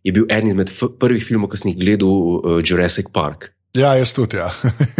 je 0.00 0.16
bil 0.16 0.24
eden 0.32 0.48
izmed 0.48 0.72
prvih 0.96 1.20
filmov, 1.20 1.52
ki 1.52 1.60
sem 1.60 1.70
jih 1.74 1.80
gledal, 1.84 2.08
uh, 2.08 2.64
Jurassic 2.64 3.12
Park. 3.12 3.52
Ja, 3.76 3.92
jaz 3.98 4.14
tudi. 4.16 4.38
Ja. 4.40 4.48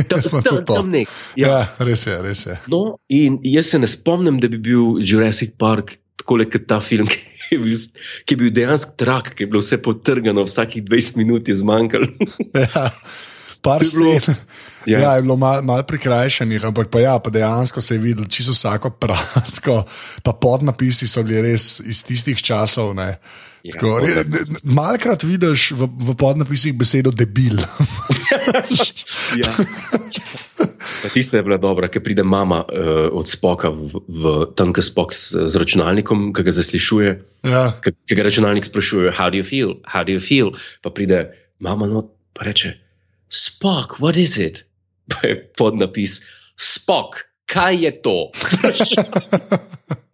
Tam, 0.09 0.21
tam, 0.23 0.43
tudi 0.43 0.65
tam 0.69 0.91
nek. 0.93 1.09
Ja. 1.37 1.49
Ja. 1.49 1.87
res 1.89 2.05
je, 2.07 2.19
res 2.23 2.45
je. 2.47 2.59
No, 2.69 2.99
in 3.09 3.41
jaz 3.47 3.73
se 3.73 3.81
ne 3.81 3.89
spomnim, 3.89 4.41
da 4.43 4.51
bi 4.53 4.61
bil 4.61 5.01
Jurassic 5.01 5.57
Park 5.61 5.97
tako 6.19 6.45
kot 6.53 6.69
ta 6.69 6.81
film, 6.85 7.09
ki 7.49 7.57
je 7.57 7.63
bil, 7.63 7.81
ki 8.27 8.37
je 8.37 8.43
bil 8.43 8.53
dejansko 8.53 8.97
trak, 9.01 9.33
ki 9.35 9.47
je 9.47 9.51
bilo 9.51 9.65
vse 9.65 9.81
potrgano, 9.83 10.45
vsakih 10.45 10.85
20 10.85 11.21
minut 11.23 11.49
je 11.49 11.59
zmanjkalo. 11.63 12.13
Ja. 12.69 12.91
Par 13.59 13.83
scen. 13.83 14.23
Ja. 14.87 15.01
ja, 15.01 15.13
je 15.19 15.25
bilo 15.25 15.35
malo 15.37 15.65
mal 15.67 15.83
prikrajšanih, 15.83 16.63
ampak 16.69 16.93
pa, 16.95 17.01
ja, 17.03 17.17
pa 17.19 17.31
dejansko 17.35 17.81
se 17.83 17.97
je 17.97 17.99
videlo 17.99 18.27
čisto 18.31 18.55
vsako 18.55 18.93
prasko. 18.95 19.83
Pa 20.23 20.33
podnapisi 20.33 21.09
so 21.11 21.25
bili 21.27 21.43
res 21.43 21.81
iz 21.83 22.05
tistih 22.07 22.39
časov. 22.39 22.95
Ne. 22.95 23.17
Ja, 23.67 23.75
Tako, 23.75 23.99
re, 23.99 24.23
malkrat 24.73 25.27
vidiš 25.27 25.73
v, 25.75 25.91
v 25.91 26.15
podnapisih 26.15 26.77
besedo 26.79 27.11
debil. 27.11 27.59
Ja. 29.40 29.50
Pa 31.02 31.08
Tista 31.12 31.37
je 31.38 31.44
bila 31.47 31.58
dobra, 31.61 31.88
ker 31.92 32.02
pride 32.02 32.25
mama 32.25 32.62
uh, 32.64 33.08
od 33.12 33.28
spoka 33.28 33.68
v, 33.70 34.00
v 34.08 34.23
tam, 34.56 34.73
ki 34.73 34.82
spok 34.82 35.12
z, 35.14 35.47
z 35.47 35.54
računalnikom, 35.61 36.32
ki 36.37 36.42
ga 36.42 36.52
zaslišuje, 36.56 37.11
Ja. 37.47 37.64
ki 37.85 37.92
ki 38.08 38.16
ga 38.18 38.25
računalnik 38.26 38.64
sprašuje, 38.66 39.12
how 39.14 39.28
do 39.30 39.38
you 39.38 39.47
feel, 39.47 39.76
how 39.85 40.02
do 40.02 40.16
you 40.16 40.20
feel. 40.23 40.52
Pa 40.82 40.90
pride 40.90 41.28
mama 41.61 41.87
not, 41.87 42.11
pa 42.35 42.49
reče, 42.49 42.75
spok, 43.28 44.00
what 44.00 44.16
is 44.16 44.38
it? 44.40 44.64
Pa 45.12 45.25
je 45.28 45.38
podnapis, 45.56 46.20
spok, 46.56 47.25
kaj 47.47 47.85
je 47.85 47.92
to? 48.02 48.16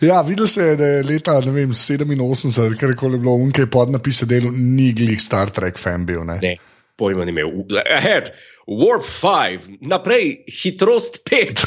Ja, 0.00 0.22
videl 0.22 0.46
se 0.50 0.62
je, 0.62 0.76
da 0.76 0.86
je 0.86 1.02
leta 1.06 1.38
vem, 1.38 1.72
87, 1.72 2.78
kar 2.80 2.94
koli 2.98 3.18
je 3.18 3.22
bilo, 3.22 3.36
unke 3.40 3.66
podnapise 3.70 4.26
delo, 4.26 4.50
ni 4.54 4.92
glih 4.92 5.20
Star 5.22 5.50
Trek 5.54 5.78
fan 5.78 6.06
bil. 6.06 6.24
Ne? 6.26 6.38
Ne, 6.42 6.56
pojma 6.98 7.24
ni 7.24 7.34
imel. 7.34 7.52
Ahead, 7.84 8.32
Warp 8.66 9.06
5, 9.20 9.78
naprej, 9.80 10.44
hitrost 10.62 11.22
5. 11.30 11.64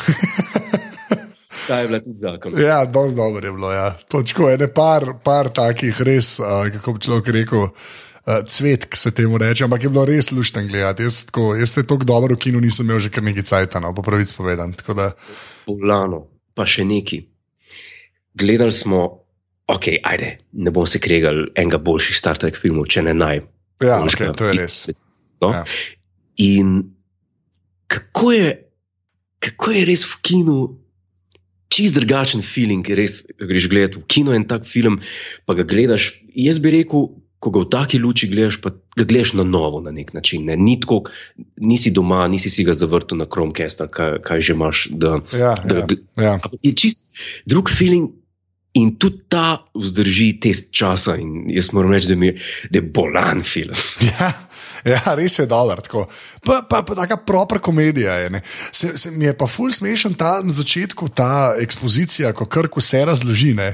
Ta 1.68 1.80
je 1.80 1.88
bila 1.88 2.00
tudi 2.00 2.16
zakon. 2.16 2.62
Ja, 2.62 2.86
dosti 2.86 3.16
dobro 3.16 3.48
je 3.48 3.52
bilo. 3.52 3.72
Ja. 3.72 3.92
Točko 4.08 4.50
je, 4.50 4.58
ne 4.58 4.68
par, 4.74 5.06
par 5.24 5.50
takih 5.50 6.02
res, 6.02 6.40
uh, 6.40 6.70
kako 6.74 6.94
bi 6.94 7.00
človek 7.00 7.32
rekel. 7.36 7.66
Uh, 8.28 8.44
cvet, 8.48 8.86
ki 8.92 9.00
se 9.00 9.12
temu 9.16 9.38
reče, 9.40 9.64
ampak 9.64 9.84
je 9.84 9.90
bilo 9.90 10.06
res 10.06 10.32
luštno 10.32 10.66
gledati. 10.68 11.04
Jaz, 11.04 11.26
tako, 11.30 11.56
jaz 11.56 11.74
te 11.76 11.84
tako 11.88 12.08
dobro 12.08 12.36
v 12.36 12.40
kinu 12.44 12.60
nisem 12.64 12.86
imel 12.86 13.00
že 13.00 13.12
kar 13.12 13.24
nekaj 13.24 13.44
cajt, 13.44 13.80
no, 13.84 13.94
po 13.96 14.04
pravici 14.04 14.36
povedan. 14.36 14.76
Da... 14.96 15.12
Polano, 15.66 16.26
pa 16.56 16.66
še 16.68 16.84
neki. 16.88 17.22
Gledali 18.38 18.76
smo, 18.76 19.04
ok, 19.68 19.90
ajde, 20.04 20.32
ne 20.54 20.74
bom 20.74 20.88
se 20.88 21.02
kregal 21.04 21.48
enega 21.56 21.80
boljših 21.82 22.18
Star 22.20 22.40
Trek 22.40 22.60
filmov, 22.62 22.90
če 22.94 23.08
ne 23.10 23.16
naj. 23.18 23.44
Ja, 23.84 24.02
okay, 24.02 24.34
to 24.38 24.50
je 24.50 24.58
res. 24.58 24.80
No? 25.42 25.54
Ja. 25.54 25.64
In 26.42 26.80
kako 27.88 28.32
je, 28.34 28.50
kako 29.44 29.74
je 29.74 29.86
res 29.90 30.06
v 30.06 30.20
kinu 30.26 30.58
čist 31.74 31.98
drugačen 31.98 32.44
feeling, 32.46 32.88
res 32.98 33.24
greš 33.38 33.70
gledati 33.72 34.00
v 34.00 34.08
kino 34.10 34.36
en 34.36 34.48
tak 34.48 34.68
film, 34.70 35.02
pa 35.46 35.58
ga 35.58 35.66
gledaš. 35.68 36.14
Jaz 36.34 36.62
bi 36.64 36.74
rekel, 36.74 37.10
ko 37.44 37.54
ga 37.54 37.64
v 37.66 37.70
taki 37.74 38.00
luči 38.02 38.30
gledaš, 38.32 38.60
pa 38.64 38.72
ga 38.72 39.06
gledaš 39.06 39.36
na 39.38 39.46
novo 39.46 39.82
na 39.84 39.94
nek 39.94 40.14
način. 40.16 40.48
Ne? 40.50 40.58
Ni 40.58 40.78
tako, 40.82 41.04
nisi 41.62 41.92
doma, 41.94 42.26
nisi 42.32 42.50
si 42.54 42.66
ga 42.68 42.74
zavrtel 42.78 43.22
na 43.22 43.28
Chromecast, 43.30 43.84
kaj, 43.94 44.22
kaj 44.26 44.42
že 44.42 44.56
imaš. 44.58 44.88
Da, 44.92 45.20
ja, 45.36 45.54
da, 45.64 45.84
ja, 45.84 46.24
ja. 46.24 46.38
Je 46.64 46.74
čist 46.74 47.20
drug 47.46 47.72
feeling. 47.74 48.14
In 48.74 48.92
tudi 49.00 49.24
ta 49.32 49.64
vzdrži 49.74 50.40
test 50.44 50.68
časa, 50.76 51.16
in 51.18 51.48
jaz 51.50 51.72
moram 51.74 51.96
reči, 51.96 52.12
da, 52.12 52.16
mi, 52.20 52.34
da 52.70 52.82
je 52.82 52.82
bolan 52.82 53.44
film. 53.44 53.78
Ja, 54.18 54.32
ja 54.86 55.16
res 55.18 55.40
je 55.40 55.48
dolar. 55.50 55.82
Pa, 56.46 56.62
pa, 56.70 56.84
pa 56.86 56.96
taka 56.96 57.18
proper 57.18 57.60
komedija 57.60 58.14
je. 58.22 58.42
Se, 58.72 58.98
se, 58.98 59.12
mi 59.12 59.26
je 59.26 59.34
pa 59.38 59.48
ful 59.50 59.72
smešen 59.74 60.14
ta 60.14 60.38
na 60.44 60.54
začetku, 60.54 61.10
ta 61.10 61.56
ekspozicija, 61.60 62.34
ko 62.38 62.46
kar 62.46 62.70
vse 62.76 63.06
razloži. 63.10 63.56
Ne. 63.58 63.74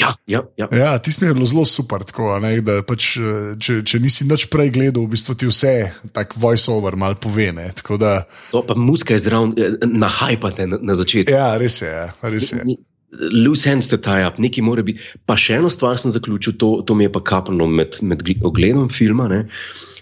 Ja, 0.00 0.14
ja, 0.26 0.42
ja. 0.56 0.68
ja 0.72 0.98
ti 0.98 1.12
smo 1.12 1.34
bili 1.34 1.46
zelo 1.46 1.64
super. 1.64 2.04
Tako, 2.04 2.38
ne, 2.40 2.54
pač, 2.86 3.16
če, 3.60 3.80
če 3.84 4.00
nisi 4.02 4.26
nič 4.28 4.46
prej 4.52 4.72
gledal, 4.74 5.04
v 5.06 5.16
bistvu 5.16 5.36
ti 5.38 5.48
vse, 5.48 5.74
tako 6.16 6.40
voice-over, 6.46 6.96
malo 6.96 7.18
pove. 7.20 7.50
Ne, 7.52 7.70
da... 8.00 8.14
To 8.52 8.62
pa 8.66 8.76
muska 8.78 9.16
je 9.16 9.24
zraven, 9.26 9.52
eh, 9.56 9.76
nahajpate 9.86 10.68
na, 10.70 10.80
na 10.80 10.96
začetku. 10.98 11.34
Ja, 11.34 11.52
res 11.60 11.82
je. 11.84 11.92
Ja, 11.92 12.32
res 12.32 12.52
je. 12.52 12.62
Ni, 12.64 12.76
ni, 12.76 12.80
loose 13.12 13.66
ends 13.70 13.88
to 13.88 13.98
tie 14.00 14.24
up, 14.26 14.38
nekaj 14.40 14.64
mora 14.64 14.84
biti. 14.86 15.02
Pa 15.28 15.36
še 15.38 15.58
eno 15.60 15.70
stvar 15.72 16.00
sem 16.00 16.12
zaključil, 16.14 16.56
to, 16.60 16.74
to 16.86 16.96
mi 16.96 17.06
je 17.06 17.12
pa 17.12 17.22
kapljalo 17.32 17.68
med, 17.68 17.98
med 18.02 18.24
ogledom 18.44 18.88
filma. 18.92 19.28
Ne. 19.32 19.44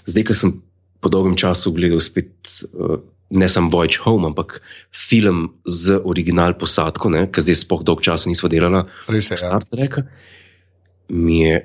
Zdaj, 0.08 0.26
ko 0.28 0.36
sem 0.36 0.58
po 1.00 1.12
dolgem 1.12 1.38
času 1.40 1.74
gledal 1.76 2.02
spet. 2.04 2.32
Uh, 2.74 3.00
Ne 3.30 3.46
samo 3.46 3.70
Voyage 3.70 4.00
Home, 4.02 4.26
ampak 4.26 4.56
film 4.90 5.52
z 5.62 6.00
original 6.02 6.56
posadko, 6.58 7.12
ki 7.30 7.44
zdaj 7.44 7.56
spoh 7.60 7.84
dolg 7.86 8.00
časa 8.02 8.26
nismo 8.26 8.50
delali. 8.50 8.80
Res 9.06 9.28
je. 9.30 9.38
Star 9.38 9.62
Trek. 9.70 10.00
Mi 11.14 11.36
je, 11.44 11.60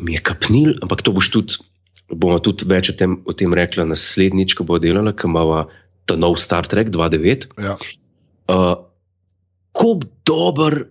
mi 0.00 0.16
je 0.16 0.22
kapnil, 0.24 0.78
ampak 0.80 1.04
to 1.04 1.12
boš 1.12 1.28
tudi, 1.34 1.60
bomo 2.08 2.40
tudi 2.40 2.64
več 2.72 2.88
o 2.88 2.96
tem, 2.96 3.18
o 3.28 3.36
tem 3.36 3.52
rekli 3.52 3.84
naslednjič, 3.84 4.56
ko 4.56 4.64
bo 4.64 4.80
delala, 4.80 5.12
ki 5.12 5.28
ima 5.28 5.66
ta 6.08 6.16
nov 6.16 6.40
Star 6.40 6.64
Trek 6.64 6.88
2.9. 6.88 7.52
Ja. 7.60 7.76
Uh, 8.48 8.85
kako 9.76 10.00
dober 10.24 10.84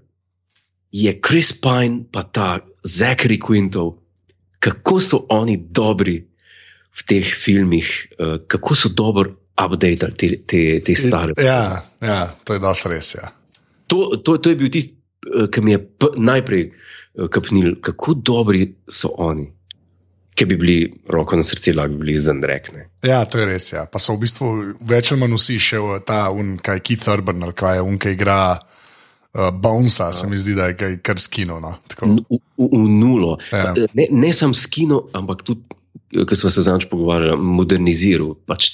je 0.92 1.20
Chris 1.28 1.54
Pine, 1.62 2.04
pa 2.12 2.24
ta 2.24 2.60
Zachary 2.84 3.40
Quintov, 3.48 3.98
kako 4.60 5.00
so 5.00 5.26
oni 5.30 5.58
dobri 5.58 6.22
v 6.96 7.02
teh 7.08 7.26
filmih, 7.26 8.08
uh, 8.20 8.38
kako 8.48 8.76
so 8.76 8.90
dobro 8.90 9.36
updated 9.58 10.16
te, 10.18 10.30
te, 10.48 10.82
te 10.86 10.96
stare. 10.96 11.34
Ja, 11.38 11.84
ja, 12.02 12.36
to 12.44 12.54
je 12.54 12.60
dosti 12.60 12.90
res. 12.90 13.16
Ja. 13.16 13.32
To, 13.88 14.22
to, 14.24 14.38
to 14.38 14.50
je 14.50 14.56
bil 14.56 14.70
tisti, 14.70 14.94
uh, 15.34 15.50
ki 15.50 15.62
mi 15.62 15.74
je 15.74 15.82
najprej 16.16 16.70
uh, 16.70 17.28
kapnil, 17.28 17.80
kako 17.82 18.14
dobri 18.14 18.70
so 18.88 19.16
oni. 19.18 19.50
Ki 20.36 20.46
bi 20.46 20.58
bili 20.60 20.78
roko 21.10 21.40
na 21.40 21.44
srce, 21.48 21.74
lahko 21.74 21.96
bi 21.96 22.06
bili 22.06 22.18
zandrekne. 22.20 22.90
Ja, 23.04 23.24
to 23.26 23.40
je 23.40 23.46
res. 23.50 23.72
Ja. 23.74 23.86
Pa 23.88 24.00
so 24.04 24.14
v 24.16 24.26
bistvu 24.28 24.50
več 24.84 25.12
ali 25.12 25.22
manj 25.24 25.38
vsi 25.40 25.60
še 25.60 25.80
v 25.80 26.00
ta, 26.06 26.28
un, 26.30 26.58
kaj 26.60 26.84
Keith 26.84 27.08
Urban 27.12 27.44
ali 27.44 27.56
kaj 27.56 27.80
je, 27.80 27.86
un, 27.88 28.00
ki 28.00 28.16
igra 28.16 28.40
uh, 28.54 28.75
Bonesa, 29.36 30.14
se 30.14 30.28
mi 30.28 30.38
zdi, 30.38 30.56
da 30.56 30.70
je 30.72 30.98
kar 31.04 31.20
skino. 31.20 31.60
No. 31.60 31.76
V, 32.02 32.22
v, 32.30 32.70
v 32.72 32.84
nulo. 32.88 33.36
Ja. 33.52 33.74
Ne, 33.94 34.08
ne 34.12 34.32
samo 34.34 34.56
skino, 34.56 35.04
ampak 35.14 35.44
tudi, 35.44 35.66
ki 36.16 36.38
smo 36.40 36.50
se 36.50 36.64
zadnjič 36.64 36.88
pogovarjali, 36.92 37.38
moderniziral. 37.42 38.36
Pač, 38.48 38.72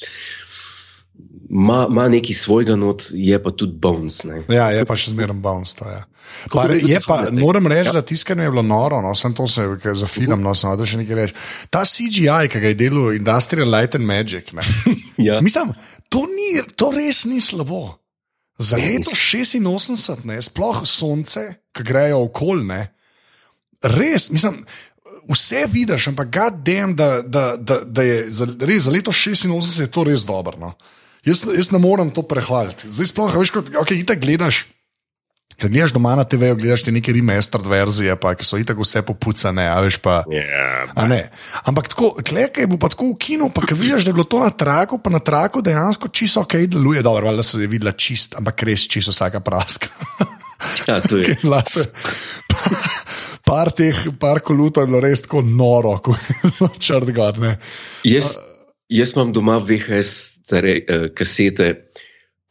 Ma, 1.52 1.88
ma 1.90 2.06
neki 2.08 2.34
svojega 2.34 2.78
not, 2.80 3.10
je 3.12 3.36
pa 3.44 3.52
tudi 3.52 3.76
bones. 3.76 4.22
Ne. 4.24 4.38
Ja, 4.48 4.70
je 4.72 4.86
pa 4.88 4.96
še 4.96 5.12
zmeraj 5.12 5.36
bones. 5.44 5.74
To, 5.76 5.84
ja. 5.84 6.06
pa, 6.48 6.64
je 6.72 7.02
pa, 7.04 7.26
moram 7.36 7.68
reči, 7.68 7.90
ja. 7.90 7.96
da 8.00 8.06
tiskanje 8.08 8.46
je 8.48 8.54
bilo 8.54 8.64
noro, 8.64 9.02
no, 9.04 9.12
sem 9.20 9.36
to 9.36 9.50
se 9.52 9.66
za 9.84 10.08
film, 10.08 10.40
no, 10.40 10.54
sem 10.56 10.72
da 10.80 10.88
še 10.88 11.02
nekaj 11.02 11.20
reči. 11.20 11.36
Ta 11.68 11.84
CGI, 11.84 12.48
ki 12.48 12.62
ga 12.64 12.72
je 12.72 12.78
delal 12.80 13.18
Industrial 13.18 13.68
Light 13.68 14.00
and 14.00 14.08
Magic. 14.08 14.54
ja. 15.28 15.42
Mislim, 15.44 15.76
to, 16.08 16.24
ni, 16.32 16.64
to 16.80 16.94
res 16.96 17.26
ni 17.28 17.44
slabo. 17.44 18.01
Za 18.62 18.78
leto 18.78 19.16
86, 19.16 20.26
ne, 20.30 20.38
sploh 20.42 20.84
sonce, 20.86 21.48
ki 21.74 21.86
grejo 21.88 22.22
okolje, 22.28 22.84
res, 23.82 24.30
mislim, 24.30 24.62
vse 25.30 25.66
vidiš, 25.72 26.12
ampak 26.12 26.30
gadem, 26.30 26.96
da, 26.96 27.22
da, 27.22 27.56
da, 27.58 27.82
da 27.86 28.06
je 28.06 28.32
za, 28.32 28.48
res, 28.60 28.84
za 28.86 28.94
leto 28.94 29.12
86 29.12 29.90
to 29.94 30.06
res 30.06 30.26
dobro. 30.30 30.58
No. 30.62 30.74
Jaz, 31.26 31.44
jaz 31.50 31.72
ne 31.74 31.82
morem 31.82 32.12
to 32.14 32.24
prehvaliti. 32.26 32.90
Zdaj, 32.90 33.12
sploh, 33.14 33.36
veš, 33.42 33.54
kot 33.54 33.74
okay, 33.82 34.06
gledaš. 34.06 34.66
Ker 35.60 35.70
gledaš 35.72 35.94
doma 35.96 36.14
na 36.16 36.24
TV, 36.28 36.54
gledaš 36.58 36.86
ti 36.88 36.94
neke 36.94 37.14
remastered 37.14 37.68
verzije, 37.68 38.16
pa, 38.22 38.34
ki 38.38 38.46
so 38.48 38.60
itak 38.62 38.80
vse 38.80 39.04
popucane, 39.06 39.66
a 39.68 39.80
veš 39.84 40.00
pa. 40.04 40.22
Yeah, 40.32 40.92
ja, 40.96 41.22
Ampak 41.68 41.92
tako, 41.92 42.14
klekaj 42.24 42.70
bo 42.72 42.80
pa 42.82 42.92
tako 42.94 43.12
v 43.12 43.20
kinu, 43.22 43.50
pa 43.54 43.66
ki 43.66 43.78
vidiš, 43.78 44.06
da 44.06 44.14
je 44.14 44.18
bilo 44.18 44.28
to 44.30 44.42
na 44.44 44.50
traku, 44.50 45.02
pa 45.04 45.14
na 45.14 45.20
traku 45.20 45.62
dejansko 45.66 46.12
čisto 46.14 46.46
ok, 46.46 46.56
deluje 46.72 47.04
dobro, 47.06 47.34
da 47.36 47.44
se 47.44 47.60
je 47.62 47.70
videla 47.72 47.92
čist, 47.92 48.38
ampak 48.40 48.64
res 48.68 48.88
čisto 48.88 49.14
vsaka 49.16 49.44
praska. 49.44 49.92
ja, 50.88 51.02
to 51.02 51.18
je. 51.18 51.36
par 53.46 53.74
teh, 53.76 53.98
par 54.20 54.40
kolutov 54.46 54.86
je 54.86 54.92
bilo 54.92 55.02
res 55.04 55.26
tako 55.26 55.44
noro, 55.46 55.98
kot 56.06 56.80
črn 56.80 57.12
gardne. 57.16 57.58
Jaz, 58.08 58.38
jaz 58.92 59.16
imam 59.16 59.34
doma 59.36 59.60
VHS 59.60 60.14
stare, 60.46 60.78
uh, 60.82 61.10
kasete, 61.16 61.74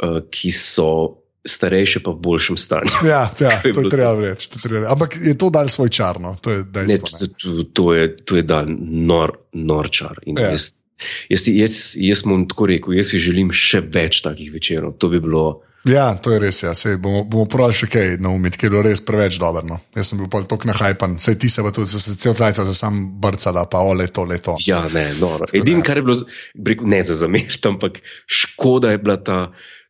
uh, 0.03 0.21
ki 0.31 0.53
so 0.55 1.20
starejše, 1.45 2.03
pa 2.05 2.13
v 2.13 2.21
boljšem 2.21 2.57
stanju. 2.57 3.01
Ja, 3.09 3.31
ja 3.41 3.61
to 3.75 3.81
je 3.81 3.89
treba 3.89 4.13
reči. 4.21 4.51
Ampak 4.89 5.17
je 5.17 5.35
to 5.39 5.51
dal 5.51 5.69
svoj 5.69 5.89
čar. 5.89 6.21
No? 6.21 6.37
To 6.41 6.53
je, 6.53 6.65
dejstvo, 6.65 7.09
ne, 7.09 7.65
to 7.73 7.85
je, 7.95 8.05
to 8.25 8.37
je 8.37 8.45
dal 8.45 8.69
nor, 8.81 9.37
nor 9.53 9.89
čar. 9.89 10.21
Ja. 10.27 10.53
Jaz, 10.53 10.85
jaz, 11.33 11.49
jaz, 11.49 11.81
jaz 11.97 12.23
bom 12.29 12.45
tako 12.49 12.71
rekel, 12.71 13.01
jaz 13.01 13.15
si 13.15 13.23
želim 13.23 13.53
še 13.55 13.83
več 13.89 14.21
takih 14.27 14.53
večerov. 14.53 14.99
To 15.01 15.09
bi 15.13 15.23
bilo. 15.23 15.63
Ja, 15.89 16.13
to 16.21 16.29
je 16.35 16.43
res. 16.45 16.61
Ja. 16.61 16.75
Sej, 16.77 16.99
bomo 17.01 17.25
bomo 17.25 17.47
pravili 17.49 17.79
še 17.79 17.89
kaj 17.89 18.09
na 18.21 18.35
umit, 18.37 18.61
ker 18.61 18.69
je 18.69 18.75
bilo 18.77 18.85
res 18.85 19.01
preveč 19.01 19.41
dobro. 19.41 19.65
No. 19.65 19.81
Jaz 19.97 20.13
sem 20.13 20.21
bil 20.21 20.29
pa 20.29 20.43
tako 20.45 20.69
nahajpan, 20.69 21.17
sej 21.25 21.41
ti 21.41 21.49
se 21.49 21.65
pa 21.65 21.73
tudi, 21.73 21.89
se 21.89 22.19
cel 22.21 22.37
cajt 22.37 22.61
za 22.69 22.77
sam 22.77 23.01
brcala, 23.23 23.65
pa 23.65 23.81
o 23.81 23.97
leto, 23.97 24.29
leto. 24.29 24.61
Ja, 24.69 24.85
ne, 24.93 25.09
no. 25.17 25.39
Edino, 25.57 25.81
kar 25.87 26.03
je 26.03 26.05
bilo, 26.05 26.85
ne 26.85 27.01
za 27.01 27.17
zameriti, 27.17 27.65
ampak 27.73 28.03
škoda 28.29 28.93
je 28.93 29.01
bila 29.01 29.17
ta 29.25 29.41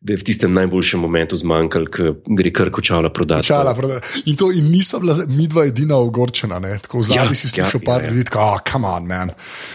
da 0.01 0.13
je 0.13 0.17
v 0.17 0.25
tistem 0.25 0.53
najboljšem 0.57 1.01
momentu 1.01 1.37
zmanjkalo, 1.37 1.89
ker 1.93 2.15
gre 2.25 2.51
kar 2.57 2.71
kočala 2.73 3.11
prodati. 3.13 3.45
Kočala 3.45 3.75
prodati. 3.77 4.23
In 4.33 4.37
to 4.37 4.49
in 4.57 4.71
niso 4.73 5.01
bila 5.01 5.19
mi 5.29 5.45
dva 5.47 5.67
edina 5.69 5.99
ogorčena, 6.01 6.59
ne? 6.59 6.79
tako 6.81 7.03
zadnji 7.05 7.35
ja, 7.35 7.37
si 7.37 7.51
slišal 7.51 7.83
ja, 7.83 7.85
par 7.85 8.01
ja, 8.01 8.09
ja. 8.09 8.15
ljudi, 8.15 8.25
tako, 8.31 8.47
oh, 8.47 8.63
come 8.71 8.89
on, 8.89 9.11
man. 9.11 9.35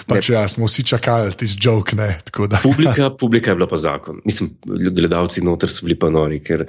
Pač 0.10 0.32
ja, 0.34 0.42
smo 0.50 0.66
vsi 0.66 0.88
čakali 0.90 1.36
tisti 1.38 1.62
joke, 1.62 1.96
ne. 1.96 2.10
publika, 2.64 3.12
publika 3.14 3.54
je 3.54 3.60
bila 3.62 3.70
pa 3.70 3.78
zakon. 3.78 4.24
Mislim, 4.26 4.50
gledalci 4.66 5.46
noter 5.46 5.70
so 5.70 5.86
bili 5.86 6.00
pa 6.00 6.10
nori, 6.10 6.42
ker, 6.42 6.66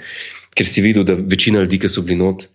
ker 0.52 0.68
si 0.68 0.84
videl, 0.84 1.08
da 1.08 1.16
večina 1.16 1.64
ljudi, 1.64 1.80
ki 1.80 1.92
so 1.92 2.04
bili 2.04 2.20
not. 2.20 2.48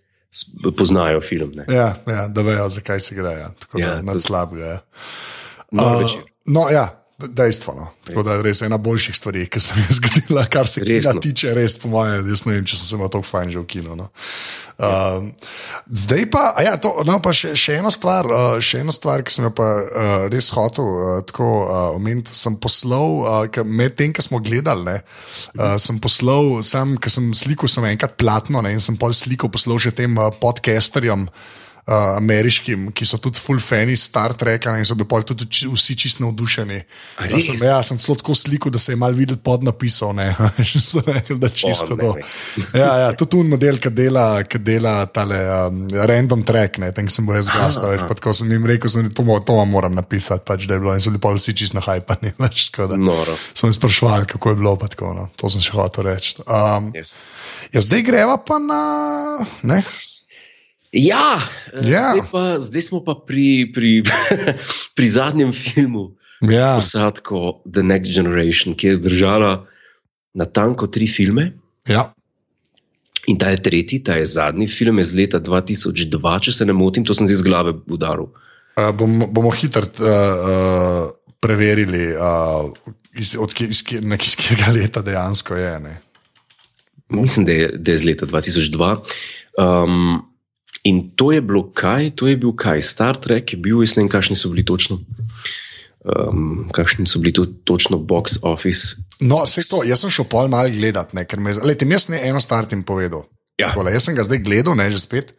Poznajo 0.78 1.20
film. 1.20 1.50
Ne? 1.58 1.66
Ja, 1.68 1.90
ja, 2.08 2.22
da 2.32 2.40
vejo, 2.40 2.64
zakaj 2.72 3.02
se 3.04 3.14
gre. 3.18 3.34
Ja. 3.36 3.50
Tako 3.66 3.82
ja, 3.82 3.98
da 4.00 4.14
je 4.16 4.22
slabo. 4.22 4.56
Ja. 4.56 4.78
Uh, 5.76 6.08
no, 6.48 6.70
ja, 6.72 6.86
Dejstvo. 7.28 7.74
No. 7.74 7.86
Tako 8.06 8.22
da 8.26 8.34
je 8.34 8.42
res 8.42 8.62
ena 8.62 8.76
boljših 8.82 9.16
stvari, 9.16 9.46
ki 9.50 9.60
se 9.60 9.76
mi 9.76 9.84
je 9.84 9.96
zgodila, 9.98 10.44
kar 10.50 10.68
se 10.68 10.82
tega 10.84 11.14
tiče, 11.22 11.54
res 11.54 11.78
po 11.78 11.90
mojem, 11.92 12.26
jaz 12.32 12.44
ne 12.48 12.56
vem, 12.56 12.66
če 12.66 12.78
sem 12.80 12.90
se 12.90 12.98
malo 13.00 13.12
tako 13.12 13.28
fajn 13.28 13.54
že 13.54 13.62
v 13.62 13.68
kinu. 13.70 13.96
No. 13.98 14.08
Uh, 14.82 15.28
zdaj 15.86 16.26
pa, 16.32 16.42
ja, 16.64 16.74
to, 16.80 16.90
no, 17.06 17.18
pa 17.22 17.30
še, 17.36 17.52
še, 17.58 17.76
eno 17.78 17.92
stvar, 17.94 18.26
uh, 18.26 18.56
še 18.64 18.82
eno 18.82 18.94
stvar, 18.94 19.22
ki 19.22 19.34
sem 19.34 19.46
jo 19.46 19.52
pa 19.54 19.68
uh, 19.78 20.26
res 20.32 20.50
hotel 20.56 20.88
uh, 20.88 21.14
tako 21.28 21.48
uh, 21.62 21.78
omeniti. 21.94 22.34
Sem 22.36 22.56
poslal, 22.58 23.18
uh, 23.22 23.62
med 23.68 23.96
tem, 24.00 24.14
ki 24.16 24.24
smo 24.24 24.42
gledali, 24.42 24.88
ne, 24.88 24.98
uh, 25.58 25.76
sem 25.82 26.00
poslal, 26.02 26.58
sam, 26.66 26.96
ker 26.98 27.12
sem 27.12 27.30
slikal, 27.36 27.70
sem 27.70 27.86
enkrat 27.92 28.18
platno 28.18 28.64
ne, 28.64 28.74
in 28.74 28.82
sem 28.82 28.98
pol 28.98 29.14
sliko 29.14 29.52
poslal 29.52 29.78
še 29.82 29.94
tem 30.02 30.18
uh, 30.18 30.32
podcasterjem 30.42 31.28
uh, 31.28 31.50
ameriškim, 31.86 32.92
ki 32.94 33.06
so 33.06 33.18
tudi 33.18 33.40
full 33.42 33.58
fani 33.60 33.96
Star 33.96 34.32
Treka 34.32 34.76
in 34.78 34.84
so 34.86 34.94
bili 34.94 35.24
tudi 35.26 35.46
či- 35.50 35.66
vsi 35.66 35.96
čist 35.98 36.20
navdušeni. 36.22 36.78
Ja, 37.30 37.40
sem, 37.40 37.56
ja, 37.58 37.82
sem 37.82 37.98
celo 37.98 38.16
tako 38.16 38.34
sliko, 38.34 38.70
da 38.70 38.78
se 38.78 38.92
je 38.92 38.96
mal 38.96 39.12
videti 39.12 39.40
pod 39.42 39.64
napisal, 39.64 40.14
ne, 40.14 40.28
rekli, 41.06 41.38
da 41.38 41.48
čisto 41.48 41.90
O, 41.90 41.96
ne, 41.96 42.02
to. 42.04 42.14
ne. 42.14 42.22
Ja, 42.82 42.98
ja, 42.98 43.08
to 43.12 43.24
je 43.24 43.30
tu 43.30 43.42
model, 43.42 43.78
ki 43.82 43.90
dela, 43.90 44.42
ki 44.44 44.58
dela 44.58 45.06
tale 45.06 45.40
um, 45.66 45.88
random 45.90 46.42
track, 46.46 46.78
ne, 46.78 46.92
tam 46.92 47.08
sem 47.10 47.26
bil 47.26 47.36
jaz 47.40 47.50
glasno, 47.50 47.90
veš, 47.90 48.06
pa 48.08 48.14
tako 48.14 48.34
sem 48.34 48.50
jim 48.50 48.66
rekel, 48.66 48.90
sem, 48.90 49.10
to, 49.10 49.26
to 49.46 49.58
vam 49.58 49.68
moram 49.70 49.94
napisati, 49.94 50.44
pač, 50.46 50.68
da 50.70 50.78
je 50.78 50.80
bilo 50.80 50.94
in 50.94 51.02
so 51.02 51.10
bili 51.10 51.20
pol 51.20 51.34
vsi 51.34 51.54
čist 51.54 51.74
nahajpani, 51.74 52.32
veš, 52.42 52.70
tako 52.70 52.92
da. 52.94 53.00
Noro. 53.02 53.34
So 53.54 53.66
mi 53.66 53.74
sprašvali, 53.74 54.26
kako 54.26 54.54
je 54.54 54.60
bilo, 54.62 54.76
pa 54.78 54.86
tako, 54.88 55.12
no. 55.18 55.28
to 55.36 55.50
sem 55.50 55.60
še 55.60 55.74
hotel 55.74 56.12
reči. 56.12 56.38
Um, 56.46 56.92
Yes. 56.94 57.16
ja, 57.72 57.80
zdaj 57.80 58.02
greva 58.06 58.36
pa 58.38 58.58
na. 58.62 58.82
Ne? 59.62 59.82
Ja, 60.92 61.40
Ja. 61.88 62.12
Zdaj, 62.12 62.28
pa, 62.32 62.42
zdaj 62.60 62.82
smo 62.84 63.00
pa 63.00 63.14
pri, 63.16 63.72
pri, 63.72 64.02
pri 64.96 65.06
zadnjem 65.08 65.52
filmu, 65.52 66.12
Ja, 66.42 66.74
posadko 66.76 67.62
The 67.64 67.80
Next 67.86 68.12
Generation, 68.12 68.74
ki 68.74 68.90
je 68.90 68.98
zdržala 68.98 69.64
na 70.34 70.44
tanko 70.44 70.86
tri 70.86 71.06
filme. 71.06 71.52
ja. 71.88 72.12
In 73.30 73.38
ta 73.38 73.52
je 73.54 73.62
tretji, 73.62 74.02
ta 74.02 74.16
je 74.18 74.26
zadnji 74.26 74.66
film 74.66 74.98
iz 74.98 75.12
leta 75.14 75.38
2002, 75.38 76.40
če 76.42 76.52
se 76.52 76.64
ne 76.66 76.74
motim, 76.74 77.04
to 77.06 77.14
sem 77.14 77.28
zdaj 77.30 77.38
z 77.38 77.44
glave 77.46 77.72
udaril. 77.86 78.26
Uh, 78.74 78.90
bomo, 78.90 79.28
bomo 79.30 79.52
hitro 79.54 79.86
uh, 79.86 80.02
uh, 80.02 81.12
preverili, 81.38 82.18
uh, 82.18 82.74
iz, 83.14 83.36
od, 83.38 83.54
iz, 83.62 83.84
na 84.02 84.18
iz 84.18 84.34
katerega 84.34 84.74
leta 84.74 85.04
dejansko 85.06 85.54
je. 85.54 85.70
Ne? 85.80 85.94
Mislim, 87.14 87.46
da 87.46 87.52
je, 87.52 87.68
da 87.78 87.94
je 87.94 87.94
iz 87.94 88.04
leta 88.10 88.26
2002. 88.26 88.90
Um, 89.54 90.31
in 90.84 91.10
to 91.16 91.32
je 91.32 91.42
bilo 91.42 91.68
kaj? 91.74 92.10
To 92.18 92.26
je 92.26 92.36
bil 92.36 92.54
kaj? 92.58 92.82
Star 92.82 93.16
Trek 93.16 93.54
je 93.54 93.58
bil, 93.60 93.82
jaz 93.84 93.96
ne 93.96 94.04
vem, 94.04 94.12
kakšni 94.12 94.36
so 94.38 94.50
bili 94.52 94.64
točno. 94.66 94.98
Um, 96.02 96.66
kakšni 96.74 97.06
so 97.06 97.20
bili 97.22 97.32
to, 97.36 97.46
točno 97.64 97.98
box 97.98 98.40
office? 98.42 98.98
No, 99.20 99.44
vse 99.46 99.62
to, 99.70 99.84
jaz 99.86 100.02
sem 100.02 100.10
šel 100.10 100.26
pol 100.30 100.50
malo 100.50 100.72
gledat, 100.74 101.14
ne, 101.14 101.22
ker 101.28 101.38
me 101.38 101.54
je. 101.54 101.62
Lejte, 101.62 101.86
jaz 101.86 102.08
ne 102.10 102.18
eno 102.26 102.42
stvar 102.42 102.66
ti 102.66 102.78
povedal. 102.86 103.28
Ja. 103.60 103.70
Takole, 103.70 103.92
jaz 103.94 104.08
sem 104.08 104.16
ga 104.18 104.26
zdaj 104.26 104.42
gledal, 104.42 104.74
ne 104.78 104.88
že 104.90 104.98
spet. 105.02 105.34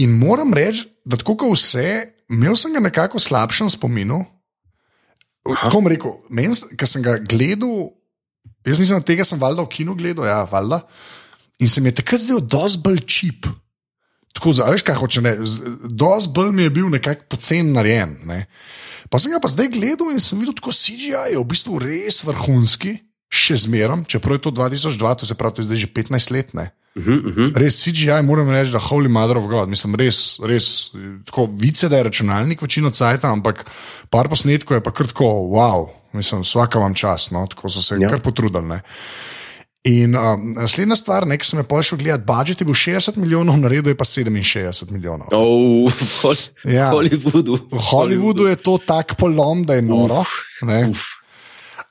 In 0.00 0.14
moram 0.16 0.54
reči, 0.54 0.86
da 1.04 1.18
tako 1.20 1.36
kot 1.42 1.58
vse, 1.58 2.14
imel 2.32 2.56
sem 2.56 2.72
ga 2.72 2.80
nekako 2.80 3.20
slabšem 3.20 3.68
spominu. 3.74 4.22
Aha. 5.48 5.68
Tako 5.68 5.80
bom 5.80 5.92
rekel, 5.92 6.16
ker 6.78 6.88
sem 6.88 7.04
ga 7.04 7.18
gledal, 7.20 7.90
jaz 8.64 8.80
mislim, 8.80 9.00
da 9.00 9.08
tega 9.08 9.24
sem 9.26 9.40
valjda 9.40 9.64
v 9.64 9.72
kinu 9.72 9.96
gledal, 9.98 10.28
ja, 10.28 10.42
valjda. 10.48 10.82
In 11.58 11.68
se 11.68 11.82
mi 11.82 11.90
je 11.90 11.98
takrat 12.00 12.22
zdel 12.22 12.40
dosti 12.40 12.80
bolj 12.84 13.02
čip. 13.04 13.48
Tako, 14.38 14.54
za- 14.54 14.70
veš, 14.70 14.86
kaj 14.86 14.94
hoče 14.94 15.22
ne. 15.24 15.34
Dosti 15.90 16.30
bolj 16.34 16.52
mi 16.54 16.62
je 16.68 16.70
bil 16.70 16.88
nekako 16.92 17.26
pocen 17.34 17.72
narejen. 17.74 18.16
Ne. 18.24 18.46
Pa 19.10 19.18
sem 19.18 19.32
ga 19.34 19.40
pa 19.42 19.50
zdaj 19.50 19.72
gledal 19.74 20.12
in 20.14 20.22
sem 20.22 20.38
videl, 20.38 20.54
kako 20.54 20.70
CGI 20.70 21.34
je 21.34 21.38
v 21.40 21.46
bistvu 21.48 21.80
res 21.82 22.22
vrhunski, 22.22 22.98
še 23.28 23.56
zmerom, 23.66 24.04
čeprav 24.08 24.38
je 24.38 24.46
to 24.46 24.52
2002, 24.54 25.14
to 25.18 25.26
se 25.26 25.34
pravi, 25.34 25.58
to 25.58 25.62
je 25.64 25.68
zdaj 25.68 25.80
že 25.84 25.88
15 25.90 26.30
let. 26.30 26.54
Ne. 26.54 26.70
Uh 26.94 27.04
-huh, 27.04 27.18
uh 27.18 27.34
-huh. 27.34 27.56
Res 27.56 27.82
CGI, 27.82 28.22
moram 28.22 28.50
reči, 28.50 28.72
da 28.72 28.78
Holy 28.78 29.08
Mother 29.08 29.36
of 29.36 29.46
God, 29.46 29.68
mislim, 29.68 29.94
res, 29.94 30.38
res 30.42 30.92
tako 31.24 31.48
vice, 31.58 31.88
da 31.88 31.96
je 31.96 32.02
računalnik 32.02 32.62
večino 32.62 32.90
cajta, 32.90 33.32
ampak 33.32 33.66
par 34.10 34.28
posnetkov 34.28 34.76
je 34.76 34.80
pa 34.80 34.90
kar 34.90 35.06
tako, 35.06 35.24
wow, 35.24 35.88
mislim, 36.12 36.40
vsaka 36.40 36.78
vam 36.78 36.94
čas, 36.94 37.30
no, 37.30 37.46
tako 37.46 37.70
so 37.70 37.82
se. 37.82 37.96
Ja. 38.00 38.08
kar 38.08 38.20
potrudili. 38.20 38.66
Ne. 38.66 38.80
In 39.88 40.12
um, 40.18 40.52
naslednja 40.58 40.96
stvar, 40.98 41.24
ne, 41.24 41.38
ki 41.40 41.46
sem 41.46 41.60
jo 41.60 41.64
pol 41.70 41.80
šel 41.86 42.00
gledati, 42.02 42.26
budžet 42.28 42.60
je 42.60 42.66
bil 42.68 42.76
60 42.76 43.16
milijonov, 43.16 43.56
naredil 43.62 43.92
je 43.94 43.96
pa 43.96 44.04
67 44.04 44.90
milijonov. 44.92 45.30
Oh, 45.32 45.88
Hol 46.22 46.36
Ja. 46.68 46.90
Hollywoodu. 46.92 47.56
V 47.72 47.80
Hollywoodu 47.88 48.48
je 48.50 48.56
to 48.58 48.76
tak 48.82 49.14
polom, 49.16 49.62
da 49.64 49.78
je 49.78 49.84
noro. 49.86 50.24
ne. 50.66 50.88
Uf. 50.90 51.06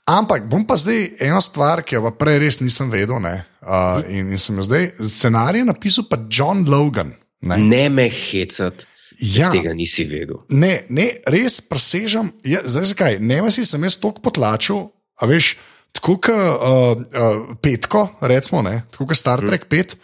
Ampak 0.08 0.46
bom 0.48 0.62
pa 0.64 0.78
zdaj 0.80 1.18
eno 1.20 1.40
stvar, 1.44 1.82
ki 1.84 1.98
jo 1.98 2.02
pa 2.06 2.12
prej 2.16 2.38
res 2.40 2.60
nisem 2.64 2.92
vedel. 2.94 3.20
ne, 3.20 3.44
Uh, 3.68 4.00
in, 4.08 4.30
in 4.32 4.40
sem 4.40 4.56
jo 4.56 4.64
zdaj, 4.64 4.94
scenarij 5.04 5.60
je 5.60 5.66
napisal 5.68 6.06
pa 6.08 6.16
John 6.32 6.62
Logan. 6.64 7.10
Ne. 7.44 7.58
Ne 7.60 7.90
me 7.92 8.06
hecati, 8.08 8.86
Ja, 9.20 9.50
tega 9.52 9.74
nisi 9.76 10.06
vedel. 10.08 10.38
ne, 10.50 10.86
ne, 10.88 11.08
res 11.28 11.58
presežem. 11.60 12.30
Ja, 12.48 12.62
zdaj 12.64 12.94
zakaj? 12.94 13.18
Ne 13.20 13.42
vem, 13.42 13.52
si 13.52 13.66
sem 13.68 13.84
jaz 13.84 13.98
toliko 14.00 14.22
potlačil, 14.24 14.86
a 15.20 15.28
veš, 15.28 15.58
tako 15.98 16.16
kot 16.22 16.32
uh, 16.32 17.04
uh, 17.04 17.52
petko, 17.62 18.08
recimo, 18.22 18.62
ne, 18.66 18.82
tako 18.94 19.10
kot 19.10 19.20
Star 19.20 19.44
Trek 19.44 19.68
5. 19.70 19.98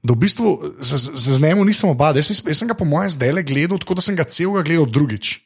Da 0.00 0.14
v 0.14 0.22
bistvu 0.22 0.50
se, 0.80 0.96
se 0.96 1.34
z 1.36 1.42
njim 1.44 1.60
nisem 1.68 1.90
obadal. 1.92 2.22
Jaz, 2.22 2.30
mislim- 2.32 2.48
jaz 2.48 2.62
sem 2.62 2.68
ga, 2.70 2.74
po 2.74 2.86
mojem, 2.88 3.10
zdaj 3.12 3.34
le 3.36 3.42
gledal, 3.44 3.78
tako 3.78 3.98
da 3.98 4.04
sem 4.04 4.16
ga 4.16 4.24
celega 4.24 4.64
gledal 4.64 4.88
drugič. 4.88 5.40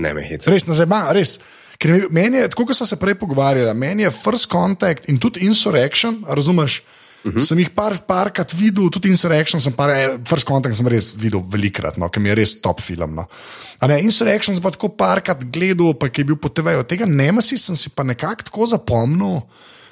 Ne 0.00 0.14
me 0.16 0.24
hecati. 0.24 0.48
Res, 0.50 0.64
nazaj, 0.64 0.88
res. 1.12 1.38
Ker 1.76 2.08
meni 2.10 2.40
je, 2.40 2.48
tako 2.48 2.64
kot 2.66 2.76
smo 2.76 2.86
se 2.88 2.96
prej 2.96 3.18
pogovarjali, 3.20 3.74
meni 3.76 4.06
je 4.06 4.10
First 4.10 4.48
Contact 4.48 5.08
in 5.12 5.18
tudi 5.20 5.44
Insurrection, 5.44 6.24
razumeš? 6.28 6.80
Uh 6.80 7.05
-huh. 7.24 7.40
Sem 7.40 7.58
jih 7.58 7.70
par, 7.74 7.96
parkrat 8.06 8.52
videl, 8.52 8.88
tudi 8.90 9.08
Insurrection, 9.08 9.60
sem 9.60 9.72
par, 9.72 9.90
eh, 9.90 10.18
First 10.24 10.46
Contact 10.46 10.76
sem 10.76 10.86
res 10.86 11.14
videl 11.16 11.42
velikrat, 11.42 11.96
no, 11.96 12.08
ker 12.08 12.20
mi 12.20 12.28
je 12.28 12.34
res 12.34 12.60
top 12.60 12.80
film. 12.80 13.14
No. 13.14 13.28
A 13.80 13.86
Ne, 13.86 14.02
Insurrection 14.02 14.54
sem 14.54 14.62
pa 14.62 14.70
tako 14.70 14.88
parkrat 14.88 15.44
gledal, 15.50 15.94
pa 15.94 16.08
ki 16.08 16.20
je 16.20 16.24
bil 16.24 16.36
po 16.36 16.48
TV-ju. 16.48 16.84
Tega 16.84 17.06
Nemesi 17.06 17.58
sem 17.58 17.76
si 17.76 17.90
pa 17.90 18.02
nekako 18.02 18.42
tako 18.42 18.66
zapomnil. 18.66 19.42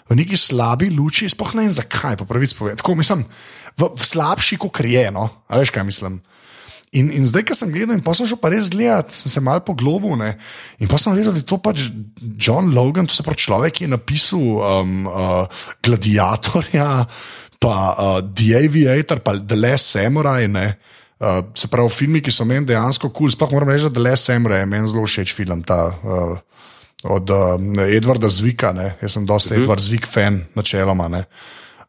V 0.05 0.15
neki 0.15 0.37
slabi 0.37 0.91
luči, 0.93 1.29
sploh 1.29 1.55
ne 1.55 1.65
vem 1.65 1.73
zakaj, 1.73 2.17
pa 2.21 2.25
pravic 2.29 2.53
povedati. 2.53 2.83
Tako 2.83 2.95
mislim, 2.95 3.25
v, 3.77 3.89
v 3.97 4.05
slabši, 4.05 4.57
kot 4.61 4.81
je, 4.85 5.11
no, 5.11 5.31
a 5.49 5.59
veš 5.59 5.73
kaj 5.73 5.85
mislim. 5.85 6.21
In, 6.95 7.11
in 7.11 7.27
zdaj, 7.27 7.43
ko 7.49 7.57
sem 7.59 7.73
gledal, 7.75 7.97
in 7.99 8.03
pa 8.07 8.15
sem 8.15 8.29
šel 8.29 8.39
pa 8.39 8.53
res 8.53 8.69
gledati, 8.71 9.17
sem 9.19 9.33
se 9.33 9.41
mal 9.43 9.65
poglobil. 9.67 10.15
Ne? 10.21 10.35
In 10.79 10.91
pa 10.91 10.99
sem 11.01 11.15
videl, 11.17 11.35
da 11.35 11.43
je 11.43 11.49
to 11.51 11.59
pač 11.59 11.89
John 12.39 12.71
Logan, 12.75 13.09
to 13.11 13.17
se 13.17 13.25
pravi 13.27 13.43
človek, 13.43 13.79
ki 13.79 13.87
je 13.87 13.91
napisal 13.91 14.45
um, 14.63 15.09
uh, 15.11 15.65
Gladiatorja, 15.83 16.89
pa 17.59 17.75
uh, 17.93 18.21
The 18.23 18.61
Aviator, 18.61 19.25
pa 19.27 19.35
The 19.41 19.59
Last 19.59 19.91
Samurai. 19.97 20.47
Ne? 20.47 20.69
Uh, 21.19 21.41
se 21.59 21.71
pravi, 21.73 21.91
filmi, 21.91 22.23
ki 22.23 22.35
so 22.35 22.47
meni 22.47 22.69
dejansko 22.71 23.11
kul. 23.11 23.27
Cool. 23.27 23.35
Sploh 23.35 23.57
moram 23.57 23.75
reči, 23.75 23.89
da 23.91 23.99
The 23.99 24.07
Last 24.07 24.31
Samurai 24.31 24.63
je 24.63 24.71
meni 24.71 24.93
zelo 24.93 25.07
všeč 25.09 25.35
film. 25.35 25.67
Ta, 25.67 25.89
uh, 25.91 26.37
Od 27.05 27.29
uh, 27.29 27.61
Edvarda 27.85 28.31
Zvika, 28.33 28.71
ne? 28.73 28.95
jaz 29.03 29.13
sem 29.13 29.27
dosta 29.29 29.53
uh 29.53 29.59
-huh. 29.59 29.63
Edvard 29.67 29.83
Zvik 29.83 30.07
fan, 30.09 30.41
načeloma. 30.57 31.11
Uh, 31.11 31.27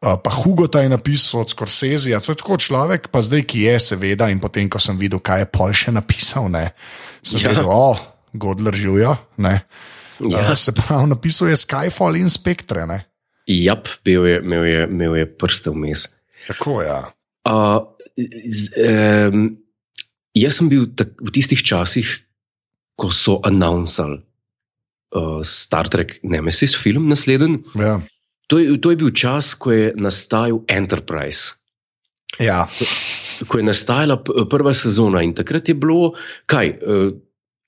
pa 0.05 0.31
Hugo 0.31 0.67
ta 0.69 0.83
je 0.85 0.89
napisal 0.91 1.41
od 1.41 1.49
Scorsese, 1.49 2.13
to 2.21 2.33
je 2.33 2.39
tako 2.41 2.57
človek, 2.61 3.09
pa 3.09 3.23
zdaj, 3.25 3.45
ki 3.49 3.65
je, 3.65 3.79
seveda, 3.91 4.29
in 4.29 4.41
potem, 4.43 4.69
ko 4.69 4.81
sem 4.81 4.97
videl, 4.99 5.21
kaj 5.23 5.45
je 5.45 5.47
Pol 5.49 5.73
še 5.73 5.93
napisal, 5.95 6.49
ne, 6.53 6.69
sem 7.25 7.41
ja. 7.41 7.49
Ja. 7.49 7.55
videl, 7.55 7.71
o, 7.71 7.95
oh, 7.95 8.03
Godler 8.35 8.75
živijo. 8.75 9.15
Ja. 9.39 9.59
Uh, 10.19 10.53
se 10.55 10.71
pravi, 10.75 11.09
napisal 11.11 11.49
je 11.51 11.59
Skyfall 11.59 12.19
in 12.19 12.29
Spectre. 12.29 12.85
Ne? 12.87 13.01
Jap, 13.47 13.87
bil 14.05 14.27
je, 14.27 14.39
imel 14.43 14.63
je, 14.67 14.81
imel 14.87 15.17
je 15.19 15.25
prste 15.37 15.73
vmes. 15.73 16.07
Tako 16.47 16.81
je. 16.81 16.87
Ja. 16.87 17.01
Uh, 17.45 17.81
z, 18.47 18.71
um, 19.31 19.49
jaz 20.35 20.59
sem 20.59 20.71
bil 20.71 20.87
tak, 20.97 21.15
v 21.19 21.33
tistih 21.35 21.61
časih, 21.61 22.07
ko 22.95 23.11
so 23.11 23.41
announcali 23.43 24.21
uh, 25.15 25.41
Star 25.43 25.91
Trek 25.91 26.19
Nemesis 26.23 26.75
film 26.79 27.09
naslednji. 27.11 27.63
Ja. 27.79 27.99
To, 28.47 28.59
je- 28.59 28.77
to 28.77 28.91
je 28.91 28.95
bil 28.95 29.09
čas, 29.11 29.53
ko 29.53 29.71
je 29.71 29.93
nastajal 29.95 30.61
Enterprise. 30.67 31.53
Ja. 32.37 32.67
Ko 33.47 33.57
je 33.57 33.63
nastajala 33.63 34.17
prva 34.45 34.73
sezona 34.73 35.21
in 35.21 35.33
takrat 35.33 35.65
je 35.65 35.75
bilo, 35.75 36.13
kaj, 36.45 36.67
eh, 36.67 37.09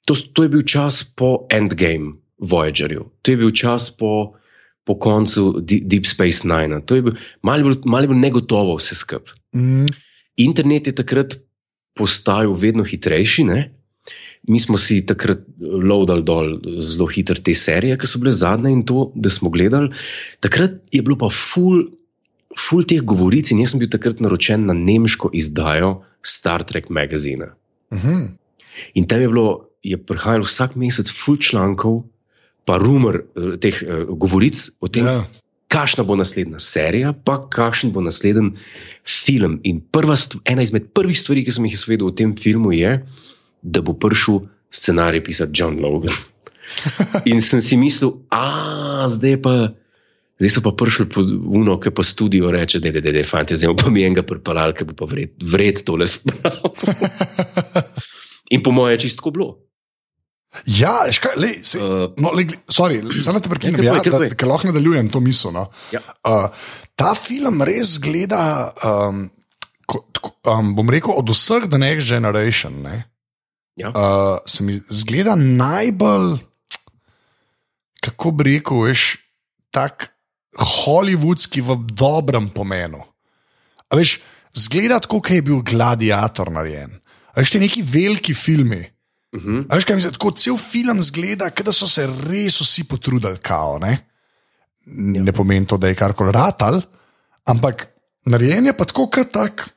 to, 0.03 0.13
to 0.33 0.43
je 0.43 0.49
bil 0.49 0.61
čas 0.63 1.03
po 1.05 1.47
Endgame 1.49 2.13
Voyagerju, 2.37 3.09
to 3.21 3.31
je 3.31 3.37
bil 3.37 3.51
čas 3.51 3.89
po, 3.91 4.37
po 4.83 4.93
koncu 4.95 5.59
Deep 5.61 6.05
Space 6.05 6.43
Nine. 6.43 6.81
To 6.81 6.95
je 6.95 7.01
bil 7.01 7.15
malo, 7.41 7.75
malo 7.85 8.03
je 8.03 8.07
bilo 8.07 8.19
negotovo 8.19 8.75
vse 8.75 8.95
skupaj. 8.95 9.33
Mm, 9.55 9.87
Internet 10.37 10.87
je 10.87 10.95
takrat 10.95 11.35
postajal 11.95 12.53
vedno 12.53 12.83
hitrejši. 12.83 13.43
Ne? 13.43 13.73
Mi 14.47 14.60
smo 14.63 14.79
si 14.79 15.01
takrat 15.05 15.41
loadali 15.60 16.23
dol 16.23 16.53
zelo 16.79 17.10
hitro 17.12 17.36
te 17.36 17.55
serije, 17.55 17.97
ki 17.99 18.07
so 18.07 18.21
bile 18.23 18.31
zadnje 18.31 18.71
in 18.71 18.86
to, 18.88 19.10
da 19.15 19.29
smo 19.29 19.51
gledali. 19.51 19.91
Takrat 20.39 20.79
je 20.95 21.01
bilo 21.03 21.17
pa 21.19 21.27
full, 21.33 21.83
full 22.55 22.88
teh 22.88 23.03
govoric 23.03 23.51
in 23.51 23.60
jaz 23.60 23.73
sem 23.73 23.83
bil 23.83 23.91
takrat 23.91 24.23
naročen 24.23 24.65
na 24.69 24.75
nemško 24.77 25.33
izdajo 25.36 25.97
Star 26.23 26.63
Trek 26.63 26.89
magazina. 26.89 27.53
mm, 27.91 28.27
In 28.93 29.07
tam 29.07 29.21
je 29.21 29.27
bilo, 29.27 29.69
je 29.83 29.97
prihajalo 29.97 30.47
vsak 30.47 30.75
mesec 30.75 31.12
full 31.12 31.38
člankov, 31.38 32.03
pa 32.65 32.77
rumor 32.77 33.23
eh, 33.23 33.55
teh 33.63 33.75
uh, 33.83 34.03
govoric 34.12 34.60
o 34.79 34.88
tem, 34.91 35.07
ja. 35.07 35.23
kakšna 35.71 36.03
bo 36.03 36.15
naslednja 36.19 36.60
serija, 36.60 37.13
pa 37.13 37.39
kakšen 37.49 37.91
bo 37.95 38.03
naslednji 38.03 38.55
film. 39.03 39.60
In 39.63 39.79
prva, 39.91 40.15
ena 40.45 40.63
izmed 40.63 40.91
prvih 40.95 41.19
stvari, 41.19 41.45
ki 41.47 41.55
sem 41.55 41.67
jih 41.67 41.77
izvedel 41.79 42.12
o 42.12 42.15
tem 42.15 42.36
filmu, 42.36 42.71
je, 42.75 42.99
da 43.61 43.81
bo 43.81 43.93
prišel 43.93 44.45
scenarij 44.71 45.23
pisati 45.23 45.51
John 45.55 45.79
Logan. 45.81 46.15
In 47.31 47.41
sem 47.41 47.61
si 47.61 47.77
mislil, 47.79 48.19
a 48.29 49.07
zdaj 49.07 49.41
pa, 49.41 49.53
Zdaj 50.37 50.51
so 50.53 50.61
pa 50.61 50.69
prišli 50.77 51.09
po 51.09 51.23
uno, 51.49 51.79
ki 51.81 51.89
pa 51.97 52.03
studio 52.05 52.51
reče, 52.53 52.79
da 52.79 52.91
je, 52.93 53.01
da 53.01 53.09
je, 53.09 53.23
fanti, 53.25 53.57
zdaj 53.57 53.73
pa 53.73 53.89
mi 53.89 54.03
enega 54.05 54.21
pripeljal, 54.21 54.75
ki 54.77 54.85
bo 54.85 54.93
pa 54.93 55.07
vred, 55.09 55.33
vred 55.41 55.81
tole 55.81 56.05
spravil. 56.05 56.77
In 58.53 58.61
po 58.61 58.71
mojem 58.71 58.93
je 58.93 58.99
čisto 59.07 59.31
bilo. 59.33 59.55
Ja, 60.65 61.09
škaj, 61.11 61.35
lej, 61.41 61.55
se, 61.65 61.81
uh, 61.81 62.13
no, 62.21 62.31
lej, 62.37 62.53
sorry, 62.69 63.01
samo 63.21 63.41
te 63.41 63.49
prekinem, 63.49 63.81
ja, 63.83 63.97
da, 63.97 64.21
da 64.29 64.47
lahko 64.47 64.69
nadaljujem 64.69 65.09
to 65.09 65.19
misel. 65.25 65.51
No. 65.57 65.67
Ja. 65.91 66.01
Uh, 66.21 66.53
ta 66.95 67.15
film 67.17 67.65
res 67.65 67.97
zgleda, 67.97 68.71
um, 68.85 69.27
ko, 69.89 70.05
um, 70.45 70.71
bom 70.77 70.93
rekel, 70.93 71.17
od 71.17 71.33
vseh 71.33 71.65
The 71.65 71.81
Next 71.81 72.13
Generation. 72.13 72.77
Ne, 72.85 73.01
Ja. 73.77 73.91
uh, 73.93 74.39
se 74.49 74.63
mi 74.65 74.79
zgleda 74.89 75.35
najbolj, 75.37 76.39
kako 78.01 78.31
bi 78.33 78.47
rekel, 78.49 78.87
veš, 78.87 79.03
tak 79.69 80.09
hollywoodski 80.57 81.61
v 81.61 81.77
dobrem 81.93 82.49
pomenu. 82.49 83.03
A 83.87 83.99
veš, 83.99 84.17
zgleda 84.57 84.97
tako, 85.03 85.21
kot 85.21 85.35
je 85.37 85.45
bil 85.45 85.61
gladiator 85.61 86.49
narejen. 86.51 86.97
A 87.35 87.43
veš, 87.43 87.53
ti 87.53 87.61
neki 87.61 87.85
veliki 87.85 88.33
filmi. 88.33 88.81
Uh 89.35 89.41
-huh. 89.41 89.65
A 89.69 89.77
veš, 89.77 89.85
kaj 89.85 89.95
mislim, 89.95 90.13
tako 90.13 90.31
cel 90.31 90.57
film 90.57 91.01
zgleda, 91.01 91.49
da 91.49 91.71
so 91.71 91.87
se 91.87 92.07
res 92.07 92.61
vsi 92.61 92.83
potrudili, 92.83 93.37
kao, 93.37 93.77
ne? 93.79 93.97
ne 94.97 95.31
pomeni 95.31 95.67
to, 95.67 95.77
da 95.77 95.87
je 95.87 95.95
karkoli 95.95 96.31
ratal, 96.31 96.81
ampak 97.45 97.87
narejen 98.25 98.65
je 98.65 98.73
pa 98.77 98.85
tako, 98.85 99.09
kot 99.09 99.31
tak 99.31 99.69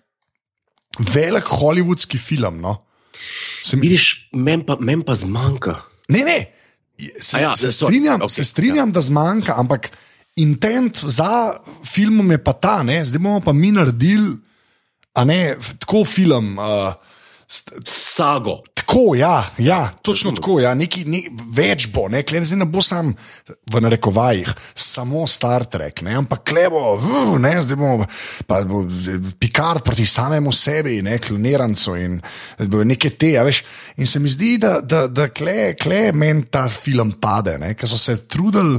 velik 0.99 1.45
hollywoodski 1.45 2.19
film. 2.19 2.61
No? 2.61 2.87
Se 3.63 3.77
mi- 3.77 3.83
Vidiš, 3.89 4.29
meni 4.33 4.67
pa, 4.67 4.77
men 4.81 5.03
pa 5.03 5.15
zmanjka. 5.15 5.83
Ne, 6.09 6.25
ne, 6.25 6.39
se, 7.19 7.37
A 7.37 7.41
ja, 7.41 7.57
se 7.57 7.73
strinjam, 7.73 8.21
okay, 8.21 8.29
se 8.29 8.45
strinjam 8.45 8.89
ja. 8.89 8.93
da 8.93 9.01
zmanjka, 9.01 9.55
ampak 9.57 9.91
intent 10.37 10.99
za 11.03 11.55
filmom 11.85 12.31
je 12.31 12.39
pa 12.45 12.53
ta, 12.53 12.83
ne? 12.83 13.05
zdaj 13.05 13.19
bomo 13.19 13.41
pa 13.41 13.53
mi 13.53 13.71
naredili, 13.73 14.37
a 15.15 15.25
ne 15.25 15.57
tako 15.79 16.05
film. 16.05 16.59
Uh, 16.59 16.95
Sago. 17.85 18.61
Tako, 18.75 19.15
ja, 19.15 19.51
ja 19.59 19.93
točno 20.03 20.33
tako. 20.33 20.61
Ja. 20.61 20.75
Neki, 20.75 21.05
ne, 21.05 21.23
več 21.55 21.89
bo, 21.91 22.09
ne, 22.09 22.23
zdaj 22.27 22.59
ne 22.59 22.67
bo 22.71 22.83
sam 22.83 23.11
v 23.71 23.83
narekovajih, 23.83 24.53
samo 24.75 25.27
Star 25.27 25.65
Trek, 25.71 26.03
ne, 26.07 26.15
ampak 26.19 26.45
klebo, 26.51 26.83
uh, 26.95 27.35
ne, 27.43 27.53
zdaj 27.63 27.79
bomo 27.79 28.07
pa 28.47 28.61
bo 28.67 28.85
Picard 29.39 29.83
proti 29.87 30.07
samemu 30.07 30.53
sebi, 30.55 31.01
ne, 31.03 31.19
klonirancu 31.19 31.97
in 31.99 32.21
bo 32.71 32.85
neke 32.87 33.11
te. 33.19 33.35
a 33.39 33.45
Veš, 33.47 33.65
in 33.99 34.07
se 34.07 34.23
mi 34.23 34.31
zdi, 34.31 34.57
da, 34.63 34.79
da, 34.81 35.07
da 35.07 35.29
kle, 35.35 35.75
kle 35.75 36.13
meni 36.15 36.47
ta 36.51 36.69
film 36.71 37.17
pade, 37.21 37.59
ker 37.75 37.91
so 37.91 37.99
se 37.99 38.17
trudili. 38.31 38.79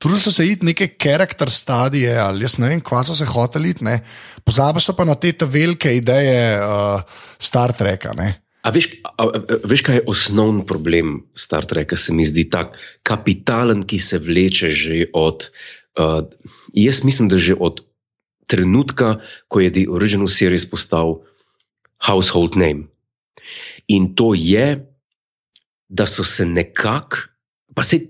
Trudili 0.00 0.20
so 0.20 0.32
se 0.32 0.46
iti 0.48 0.64
neke 0.64 0.86
karakter 0.96 1.50
stadije, 1.52 2.14
ali 2.18 2.44
jaz 2.46 2.56
ne 2.58 2.70
vem, 2.72 2.80
kva 2.80 3.02
so 3.04 3.12
se 3.16 3.26
hoteli 3.28 3.74
iti, 3.74 3.84
pozabili 4.48 4.80
so 4.80 4.94
pa 4.96 5.04
na 5.04 5.14
te 5.14 5.34
velike 5.44 5.92
ideje 5.96 6.56
uh, 6.56 7.02
Star 7.38 7.74
Treka. 7.76 8.14
Ne? 8.16 8.30
A 8.64 8.72
veš, 8.72 8.88
a, 9.04 9.24
a, 9.24 9.58
veš, 9.68 9.82
kaj 9.84 10.00
je 10.00 10.06
osnovni 10.08 10.64
problem 10.66 11.18
Star 11.36 11.68
Treka, 11.68 11.96
se 12.00 12.16
mi 12.16 12.24
zdi 12.24 12.46
tak 12.48 12.78
kapitalen, 13.04 13.84
ki 13.84 14.00
se 14.00 14.18
vleče 14.18 14.70
že 14.72 15.04
od. 15.12 15.50
Uh, 16.00 16.24
jaz 16.72 17.02
mislim, 17.04 17.28
da 17.28 17.36
že 17.36 17.58
od 17.60 17.84
trenutka, 18.48 19.20
ko 19.48 19.60
je 19.60 19.72
The 19.72 19.84
Original 19.92 20.32
Series 20.32 20.64
postal 20.64 21.20
household 22.00 22.56
name. 22.56 22.88
In 23.92 24.14
to 24.16 24.32
je, 24.32 24.80
da 25.88 26.06
so 26.06 26.24
se 26.24 26.46
nekako, 26.46 27.28
pa 27.74 27.84
se 27.84 28.00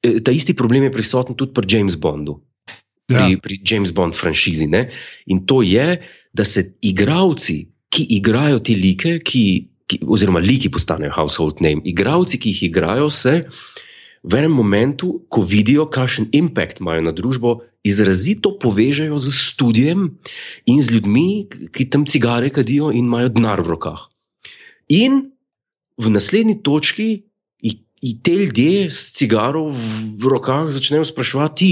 ta 0.00 0.32
isti 0.32 0.54
problem 0.56 0.88
je 0.88 0.92
prisoten 0.92 1.36
tudi 1.36 1.52
pri 1.54 1.66
James 1.68 1.96
Bondu. 1.96 2.40
Pri, 3.10 3.36
pri 3.42 3.58
James 3.66 3.90
Bond 3.90 4.14
franšizi. 4.14 4.68
Ne? 4.70 4.86
In 5.26 5.44
to 5.46 5.62
je, 5.66 5.98
da 6.32 6.44
se 6.46 6.78
igravci, 6.80 7.66
ki 7.90 8.06
igrajo 8.16 8.60
te 8.62 8.76
like, 8.78 9.18
ki, 9.26 9.44
ki, 9.90 9.98
oziroma 10.06 10.38
liki 10.38 10.70
postanejo 10.70 11.10
household 11.16 11.58
name, 11.60 11.82
igravci, 11.84 12.38
ki 12.38 12.54
jih 12.54 12.68
igrajo, 12.70 13.10
se 13.10 13.42
v 14.22 14.36
enem 14.36 14.52
momentu, 14.52 15.24
ko 15.32 15.42
vidijo, 15.42 15.88
kakšen 15.90 16.28
impact 16.36 16.80
imajo 16.80 17.02
na 17.08 17.12
družbo, 17.16 17.56
izrazito 17.82 18.52
povežejo 18.60 19.16
z 19.18 19.32
studijem 19.32 20.06
in 20.68 20.78
z 20.78 20.96
ljudmi, 20.96 21.48
ki 21.72 21.88
tam 21.90 22.04
cigare 22.06 22.52
kadijo 22.52 22.92
in 22.92 23.08
imajo 23.08 23.32
denar 23.32 23.64
v 23.64 23.74
rokah. 23.74 24.06
In 24.92 25.32
v 25.96 26.12
naslednji 26.12 26.60
točki 26.62 27.08
in 28.00 28.20
te 28.22 28.32
ljudje 28.32 28.90
s 28.90 29.12
cigaro 29.16 29.68
v 29.70 30.30
rokah 30.32 30.70
začnejo 30.72 31.04
spraševati, 31.04 31.70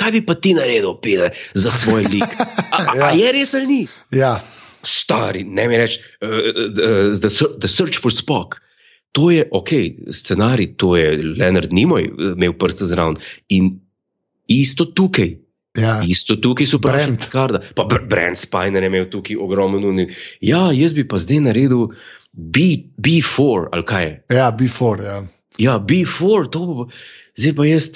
kaj 0.00 0.14
bi 0.16 0.22
pa 0.24 0.34
ti 0.34 0.54
naredil, 0.56 0.96
pede, 1.02 1.30
za 1.54 1.70
svoj 1.70 2.08
lik. 2.08 2.24
A, 2.70 2.78
a, 2.80 2.88
a 3.08 3.12
je 3.16 3.32
res 3.36 3.54
ali 3.54 3.66
ni? 3.68 3.82
Ja. 4.16 4.38
Stari, 4.80 5.44
ne 5.44 5.66
mi 5.68 5.76
reči, 5.76 6.00
uh, 6.24 6.30
uh, 6.30 7.12
the, 7.20 7.30
the 7.60 7.68
Search 7.68 8.00
for 8.00 8.12
Spock. 8.14 8.60
To 9.18 9.28
je 9.34 9.44
ok, 9.50 9.70
scenarij, 10.08 10.76
to 10.78 10.94
je 10.96 11.18
Leonard 11.36 11.72
Nimoy 11.74 12.06
imel 12.08 12.54
prste 12.56 12.86
zraven. 12.86 13.18
In 13.48 13.74
isto 14.46 14.86
tukaj. 14.86 15.34
Ja. 15.78 16.00
Isto 16.06 16.36
tukaj 16.36 16.66
so 16.66 16.78
Brand. 16.78 17.26
Karda. 17.30 17.60
Pa 17.74 17.84
Br 17.90 18.06
Brand 18.08 18.38
Spiner 18.38 18.82
je 18.82 18.90
imel 18.90 19.10
tukaj 19.10 19.36
ogromno 19.36 19.82
nuni. 19.82 20.08
Ja, 20.40 20.70
jaz 20.72 20.94
bi 20.94 21.04
pa 21.08 21.18
zdaj 21.18 21.42
naredil 21.50 21.90
B, 22.32 22.86
B4 22.96 23.68
ali 23.72 23.86
kaj 23.86 24.04
je. 24.06 24.14
Ja, 24.38 24.50
before. 24.50 25.04
Ja. 25.04 25.20
Ja, 25.60 25.76
B4, 25.78 26.48
to 26.54 26.60
bo. 26.66 26.88
Zdaj 27.36 27.54
pa 27.58 27.66
jaz, 27.68 27.88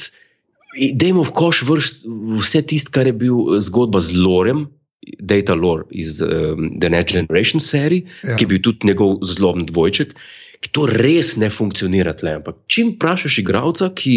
dajmo 1.00 1.24
v 1.24 1.32
koš 1.34 1.62
vrst 1.68 2.04
vse 2.40 2.62
tisto, 2.68 2.92
kar 2.94 3.08
je 3.08 3.16
bil 3.16 3.58
zgodba 3.64 4.02
z 4.04 4.16
Lorem, 4.20 4.66
Data 5.20 5.52
Lore 5.52 5.84
iz 5.92 6.22
um, 6.24 6.70
The 6.80 6.88
Next 6.88 7.12
Generation 7.12 7.60
serije, 7.60 8.06
Ja. 8.24 8.36
ki 8.36 8.44
je 8.44 8.48
bil 8.48 8.62
tudi 8.64 8.88
njegov 8.88 9.18
zloben 9.28 9.66
dvojček, 9.68 10.14
ki 10.64 10.70
to 10.72 10.86
res 10.88 11.34
ne 11.36 11.50
funkcionira 11.52 12.14
tle. 12.16 12.38
Ampak 12.40 12.56
čim 12.72 12.94
vprašaš 12.94 13.38
igralca, 13.42 13.90
ki, 13.92 14.14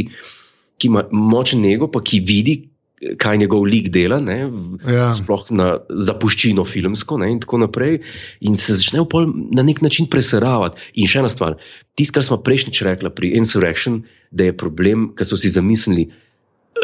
ki 0.79 0.87
ima 0.87 1.03
močen 1.11 1.65
ego, 1.67 1.89
pa 1.91 1.99
ki 1.99 2.21
vidi, 2.23 2.69
kaj 3.21 3.37
njegov 3.37 3.65
lik 3.69 3.89
dela, 3.93 4.17
ne, 4.23 4.49
Ja. 4.89 5.11
sploh 5.13 5.45
na 5.53 5.77
zapuščino 5.89 6.65
filmsko 6.65 7.17
ne, 7.21 7.29
in 7.31 7.41
tako 7.43 7.59
naprej, 7.61 7.99
in 8.41 8.57
se 8.57 8.73
začne 8.73 9.03
pol 9.09 9.29
na 9.53 9.61
nek 9.63 9.81
način 9.85 10.09
preseravati. 10.09 10.81
In 10.97 11.07
še 11.09 11.21
ena 11.21 11.29
stvar, 11.29 11.57
tisto, 11.95 12.17
kar 12.17 12.25
smo 12.25 12.39
prejšnjič 12.41 12.81
rekli 12.87 13.11
pri 13.13 13.35
Insurrection, 13.37 14.01
da 14.31 14.49
je 14.49 14.57
problem, 14.57 15.11
ker 15.13 15.29
so 15.29 15.37
si 15.37 15.53
zamislili, 15.53 16.07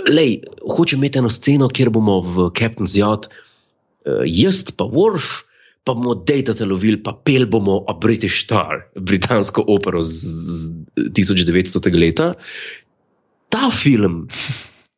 lej, 0.09 0.43
hoče 0.69 0.99
imeti 0.99 1.19
eno 1.21 1.29
sceno, 1.33 1.69
kjer 1.69 1.89
bomo 1.93 2.21
v 2.21 2.51
Captain's 2.53 2.93
Yacht, 2.97 3.29
uh, 3.29 4.21
jaz 4.25 4.63
pa 4.69 4.85
Worf, 4.85 5.43
pa 5.83 5.97
bomo 5.97 6.13
dejtate 6.15 6.65
lovili, 6.69 7.01
pa 7.01 7.11
pel 7.25 7.45
bomo 7.49 7.81
a 7.89 7.93
British 7.97 8.45
Star, 8.45 8.85
britansko 8.95 9.65
opero 9.67 10.01
z, 10.01 10.69
z 10.95 11.09
1900. 11.17 11.89
leta. 11.97 12.33
Ta 13.49 13.69
film 13.73 14.27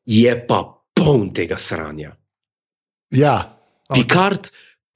je 0.06 0.32
pa 0.48 0.76
poln 0.96 1.30
tega 1.36 1.58
sranja. 1.60 2.16
Ja. 3.14 3.36
Okay. 3.90 4.02
Picard, 4.02 4.50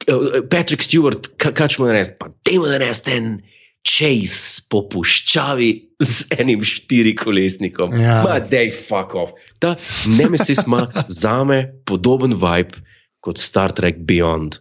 eh, 0.07 0.41
Patrick 0.49 0.83
Stewart, 0.83 1.29
ka- 1.37 1.53
kaj 1.53 1.67
ćemo 1.75 1.87
narediti? 1.87 2.15
Pa 2.19 2.29
dajmo 2.45 2.67
narediti 2.71 3.11
en 3.11 3.41
chase 3.85 4.61
po 4.69 4.81
puščavi 4.91 5.69
z 5.99 6.25
enim 6.39 6.63
štirikolesnikom. 6.63 7.93
Ja. 7.99 8.23
Ma, 8.23 8.39
dej 8.39 8.71
fuck 8.75 9.15
off. 9.15 9.31
Ta 9.59 9.75
Nemesis 10.17 10.65
ima 10.67 10.87
za 11.07 11.43
me 11.43 11.81
podoben 11.85 12.33
vibe 12.33 12.81
kot 13.19 13.37
Star 13.37 13.71
Trek 13.71 14.01
Beyond. 14.07 14.59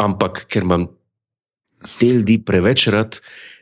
Ampak 0.00 0.46
ker 0.48 0.62
imam 0.64 0.88
te 1.98 2.06
ljudi 2.06 2.38
preveč 2.44 2.86
rad, 2.92 3.20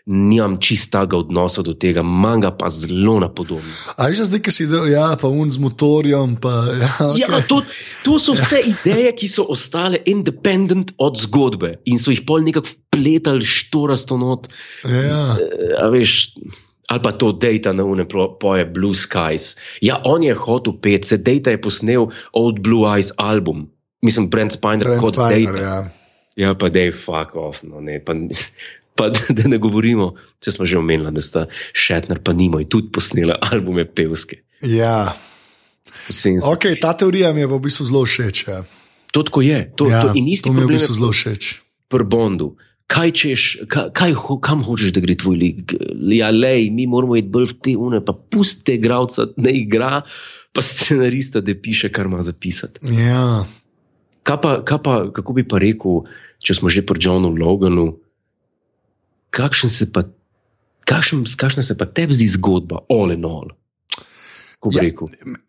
nimam 0.09 0.57
čistega 0.57 1.19
odnosa 1.21 1.61
do 1.63 1.75
tega, 1.77 2.01
manga 2.03 2.49
pa 2.49 2.71
zelo 2.73 3.19
napodobno. 3.21 3.69
A 4.01 4.09
že 4.09 4.25
zdaj, 4.25 4.41
ki 4.41 4.53
si 4.53 4.65
del, 4.65 4.89
ja, 4.89 5.13
pa 5.21 5.29
un 5.29 5.53
z 5.53 5.61
motorjem. 5.61 6.41
Pa, 6.41 6.65
ja, 6.81 6.93
okay. 6.97 7.21
Ja, 7.21 7.41
to, 7.45 7.61
to 8.09 8.17
so 8.17 8.33
vse 8.33 8.63
ideje, 8.65 9.13
ki 9.13 9.29
so 9.29 9.45
ostale 9.53 10.01
independent 10.09 10.97
od 10.97 11.21
zgodbe 11.21 11.77
in 11.85 12.01
so 12.01 12.09
jih 12.09 12.25
pol 12.25 12.41
nekako 12.41 12.73
vpletali 12.73 13.45
štorasto 13.45 14.17
not. 14.17 14.49
ja. 14.89 15.37
Eh, 15.37 15.77
A 15.77 15.93
veš, 15.93 16.33
ali 16.89 17.01
pa 17.05 17.13
to 17.13 17.37
Data 17.37 17.77
na 17.77 17.85
une 17.85 18.09
poje 18.09 18.65
Blue 18.65 18.97
Skies. 18.97 19.61
Ja, 19.85 20.01
on 20.09 20.25
je 20.25 20.33
hotel 20.33 20.73
pet, 20.81 21.05
se 21.05 21.21
Data 21.21 21.53
je 21.53 21.61
posnel 21.61 22.09
Old 22.33 22.65
Blue 22.65 22.89
Eyes 22.89 23.13
album. 23.21 23.69
Mislim, 24.01 24.31
Brent 24.33 24.57
Spiner 24.57 24.89
Brent 24.89 25.05
kot 25.05 25.21
Spiner, 25.21 25.53
Data. 25.53 25.61
ja. 25.61 25.79
Ja, 26.39 26.55
pa 26.55 26.71
dej 26.71 26.95
fuck 26.95 27.35
off. 27.35 27.67
No, 27.67 27.83
ne, 27.83 27.99
pa, 27.99 28.15
pa 28.99 29.09
da 29.37 29.47
ne 29.47 29.59
govorimo, 29.63 30.13
če 30.43 30.59
smo 30.59 30.67
že 30.67 30.81
omenili, 30.83 31.15
da 31.15 31.23
sta 31.23 31.47
Shatner 31.71 32.19
pa 32.19 32.35
Nimoy 32.35 32.67
tudi 32.67 32.91
posnela 32.93 33.39
albume 33.49 33.87
pevske. 33.87 34.43
ja. 34.67 35.15
Okay, 36.09 36.77
ta 36.81 36.93
teorija 36.97 37.33
mi 37.33 37.41
je 37.41 37.49
v 37.49 37.59
bistvu 37.61 37.85
zelo 37.89 38.05
všeč. 38.05 38.45
Ja. 38.49 38.63
To 39.13 39.23
tako 39.25 39.43
je. 39.45 39.73
To, 39.77 39.89
Ja, 39.89 40.03
to, 40.09 40.17
in 40.17 40.29
isti 40.29 40.49
to 40.49 40.53
mi 40.57 40.63
je 40.63 40.69
v 40.69 40.77
bistvu 40.77 40.95
zelo 40.97 41.13
všeč. 41.13 41.61
pri 41.89 42.05
Bondu. 42.05 42.57
Kaj 42.89 43.11
češ, 43.13 43.43
kaj, 43.69 43.93
kaj, 43.93 44.13
kam 44.41 44.65
hočeš, 44.65 44.93
da 44.97 45.01
gre 45.05 45.13
tvoj 45.17 45.37
lik? 45.37 45.75
Ja, 46.09 46.31
lej, 46.33 46.71
mi 46.73 46.87
moramo 46.89 47.17
iti 47.21 47.29
bolj 47.29 47.53
v 47.53 47.57
te 47.61 47.73
une, 47.77 48.01
pa 48.01 48.17
pusti 48.17 48.79
igralca, 48.81 49.29
da 49.37 49.53
igra, 49.53 50.01
pa 50.57 50.61
scenarista, 50.65 51.45
da 51.45 51.53
piše, 51.53 51.93
kar 51.93 52.09
ima 52.09 52.25
zapisati. 52.25 52.81
Ja. 52.97 53.45
Kaj 54.25 54.39
pa, 54.41 54.51
kaj 54.65 54.81
pa, 54.81 54.95
kako 55.13 55.37
bi 55.37 55.45
pa 55.45 55.61
rekel, 55.61 56.09
če 56.41 56.57
smo 56.57 56.73
že 56.73 56.81
pri 56.81 56.97
Johnu 56.97 57.37
Loganu, 57.37 58.01
kakšen 59.31 59.71
se 59.71 59.93
pa, 59.93 60.03
kakšen, 60.85 61.25
kakšna 61.37 61.63
se 61.63 61.77
pa 61.79 61.87
tebi 61.87 62.15
zdi 62.15 62.29
zgodba, 62.29 62.83
all 62.91 63.13
in 63.13 63.25
all? 63.25 63.51
Ja. 64.73 64.83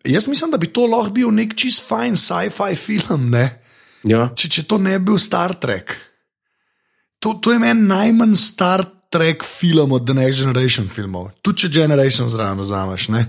Jaz 0.06 0.28
mislim, 0.28 0.52
da 0.52 0.58
bi 0.58 0.68
to 0.68 0.86
lahko 0.86 1.10
bil 1.12 1.32
nek 1.34 1.56
čist 1.58 1.82
fajn 1.88 2.14
sci-fi 2.16 2.76
film. 2.78 3.30
Ne? 3.32 3.48
Ja, 4.04 4.30
Če, 4.36 4.50
če 4.50 4.64
to 4.64 4.78
ne 4.78 5.00
bi 5.00 5.10
bil 5.10 5.18
Star 5.18 5.56
Trek. 5.56 5.96
To, 7.20 7.34
to 7.34 7.52
je 7.52 7.60
meni 7.60 7.88
najmanj 7.90 8.36
Star 8.38 8.86
Trek 9.10 9.42
film 9.44 9.92
od 9.92 10.06
The 10.06 10.14
Next 10.14 10.40
Generation 10.40 10.86
filmov. 10.88 11.32
Tudi 11.42 11.66
če 11.66 11.72
Generation 11.82 12.30
zraven 12.30 12.62
vzameš. 12.62 13.10
ne? 13.10 13.26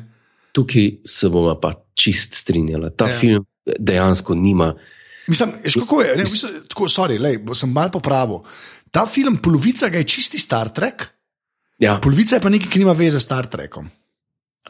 tukaj 0.53 0.89
se 1.07 1.29
bomo 1.31 1.55
pa 1.63 1.73
čist 1.95 2.35
strinjali. 2.35 2.91
Ta 2.97 3.07
Ja. 3.09 3.19
film 3.19 3.45
dejansko 3.79 4.35
nima. 4.35 4.75
Mislim, 5.31 5.53
veš, 5.65 5.75
kako 5.75 6.03
je? 6.03 6.17
Ne, 6.17 6.23
mislim, 6.23 6.53
tako, 6.69 6.89
sorry, 6.91 7.21
lej, 7.23 7.39
sem 7.55 7.71
mal 7.73 7.91
popravil. 7.91 8.43
Ta 8.91 9.07
film, 9.07 9.37
polovica 9.39 9.89
ga 9.89 9.99
je 9.99 10.05
čisti 10.07 10.39
Star 10.39 10.69
Trek, 10.69 11.09
Ja, 11.81 11.95
polovica 11.97 12.37
je 12.37 12.43
pa 12.45 12.51
nekaj, 12.53 12.69
ki 12.69 12.79
nima 12.79 12.93
veze 12.93 13.17
s 13.17 13.25
Star 13.25 13.47
Trekom. 13.47 13.87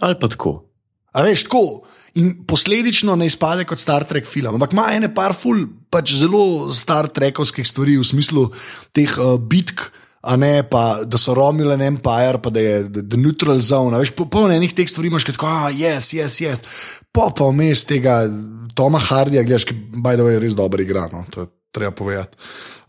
ali 0.01 0.15
pa 0.21 0.29
tako. 0.29 0.67
A 1.13 1.25
veš, 1.27 1.43
tako. 1.49 1.83
In 2.15 2.45
posledično 2.47 3.17
ne 3.17 3.27
izpade 3.27 3.65
kot 3.67 3.79
Star 3.79 4.05
Trek 4.05 4.27
film. 4.27 4.55
Ampak 4.55 4.73
ima 4.73 4.85
ene 4.95 5.09
par 5.15 5.35
ful, 5.35 5.65
pač 5.91 6.13
zelo 6.15 6.71
Star 6.73 7.09
Trekovskih 7.09 7.67
stvari 7.67 7.97
v 7.99 8.05
smislu 8.07 8.45
teh 8.93 9.11
uh, 9.19 9.35
bitk. 9.39 9.91
A 10.23 10.37
ne 10.37 10.63
pa, 10.63 11.01
da 11.03 11.19
so 11.19 11.33
Romulan 11.35 11.81
Empire, 11.81 12.39
pa 12.39 12.51
da 12.51 12.61
je 12.61 12.75
the, 12.93 13.17
neutral 13.17 13.59
zone. 13.59 13.97
a 13.97 13.99
Veš, 13.99 14.11
po- 14.15 14.29
polno 14.29 14.53
enih 14.55 14.71
teh 14.71 14.87
stvari 14.87 15.09
imaš, 15.09 15.25
kot 15.25 15.41
ah, 15.43 15.71
yes, 15.73 16.13
yes, 16.15 16.39
yes. 16.45 16.61
Po 17.11 17.31
pa 17.35 17.49
vmes 17.49 17.83
tega 17.89 18.29
Toma 18.77 19.01
Hardija, 19.01 19.43
gledaš, 19.43 19.65
ki 19.65 19.75
by 19.97 20.15
the 20.15 20.23
way, 20.23 20.37
res 20.39 20.55
dobro 20.55 20.79
igra. 20.83 21.09
No, 21.11 21.25
to 21.33 21.41
je 21.41 21.49
treba 21.73 21.91
povedati. 21.91 22.37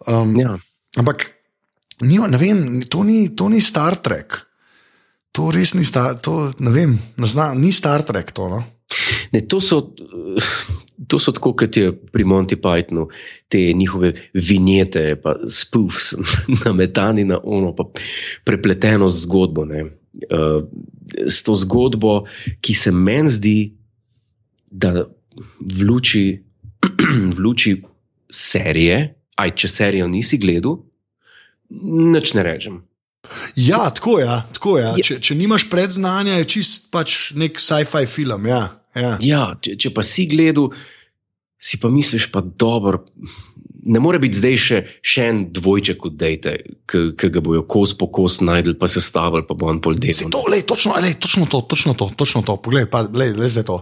Um, 0.05 0.35
Ja. 0.37 0.57
Ampak, 0.99 1.29
nima, 2.03 2.27
ne 2.27 2.37
vem, 2.37 2.81
to 2.83 3.03
ni, 3.07 3.29
to 3.35 3.47
ni 3.49 3.61
Star 3.61 3.95
Trek. 4.03 4.41
To 5.31 5.47
res 5.53 5.73
ni 5.77 5.85
Star, 5.87 6.17
to 6.19 6.51
ne 6.59 6.71
vem, 6.73 6.97
ne 7.17 7.27
zna, 7.27 7.53
ni 7.55 7.71
Star 7.71 8.03
Trek 8.03 8.33
to. 8.35 8.49
No? 8.51 8.59
Ne, 9.31 9.41
to, 9.47 9.61
so, 9.63 9.93
to 11.09 11.19
so 11.19 11.31
tako, 11.31 11.53
kot 11.55 11.77
je 11.79 11.93
pri 11.95 12.25
Monty 12.27 12.59
Pythonu, 12.59 13.07
te 13.47 13.61
njihove 13.73 14.11
vinjete, 14.35 15.15
pa 15.23 15.37
spoofs, 15.47 16.15
nametani 16.65 17.23
na 17.29 17.39
ono, 17.43 17.71
pa 17.75 17.87
prepleteno 18.43 19.07
z 19.07 19.23
zgodbo. 19.23 19.65
Ne. 19.65 19.85
Uh, 20.27 20.59
s 21.23 21.39
to 21.47 21.55
zgodbo, 21.55 22.25
ki 22.59 22.75
se 22.75 22.91
meni 22.91 23.31
zdi, 23.31 23.57
da 24.67 24.91
v 24.99 25.87
luči, 25.87 26.25
v 27.35 27.39
luči 27.39 27.77
serije, 28.31 29.20
aj 29.41 29.55
če 29.57 29.67
serijo 29.69 30.07
nisi 30.07 30.37
gledal, 30.37 30.79
nič 32.13 32.33
ne 32.33 32.43
rečem. 32.43 32.81
Ja, 33.55 33.89
tako 33.93 34.17
je. 34.19 34.25
Ja, 34.25 34.37
tako 34.53 34.77
ja. 34.79 34.93
Je- 34.97 35.03
če, 35.05 35.19
če 35.21 35.35
nimaš 35.37 35.67
predznanja, 35.69 36.39
je 36.41 36.47
čist 36.57 36.89
pač 36.91 37.31
nek 37.37 37.59
sci-fi 37.61 38.05
film. 38.09 38.47
Ja, 38.49 38.63
ja. 38.97 39.13
Ja, 39.21 39.43
če, 39.61 39.77
če 39.77 39.91
pa 39.93 40.01
si 40.03 40.25
gledal, 40.27 40.71
si 41.61 41.77
pa 41.77 41.91
misliš, 41.93 42.31
pa 42.33 42.41
dobro. 42.41 43.05
Ne 43.81 43.97
more 43.97 44.19
biti 44.21 44.37
zdaj 44.37 44.57
še, 44.61 44.77
še 45.01 45.23
en 45.25 45.37
dvojček 45.53 46.03
od 46.05 46.17
Dejte, 46.17 46.51
ki 46.89 47.29
ga 47.33 47.41
bojo 47.41 47.63
kos 47.65 47.93
po 47.97 48.09
kos 48.13 48.37
najdel, 48.45 48.75
pa 48.77 48.85
se 48.89 49.01
stavili, 49.01 49.45
pa 49.47 49.57
bo 49.57 49.69
on 49.69 49.79
pol 49.81 49.95
Se 49.97 50.25
delal. 50.25 50.33
to, 50.33 50.41
lej, 50.49 50.61
točno, 50.69 50.97
lej, 51.01 51.15
točno 51.17 51.45
to, 51.49 51.61
točno 51.65 51.93
to, 51.97 52.11
točno 52.13 52.41
to. 52.45 52.57
Poglej, 52.61 52.85
pa, 52.89 53.05
lej, 53.05 53.33
lej, 53.37 53.49
zdaj 53.53 53.65
to. 53.69 53.77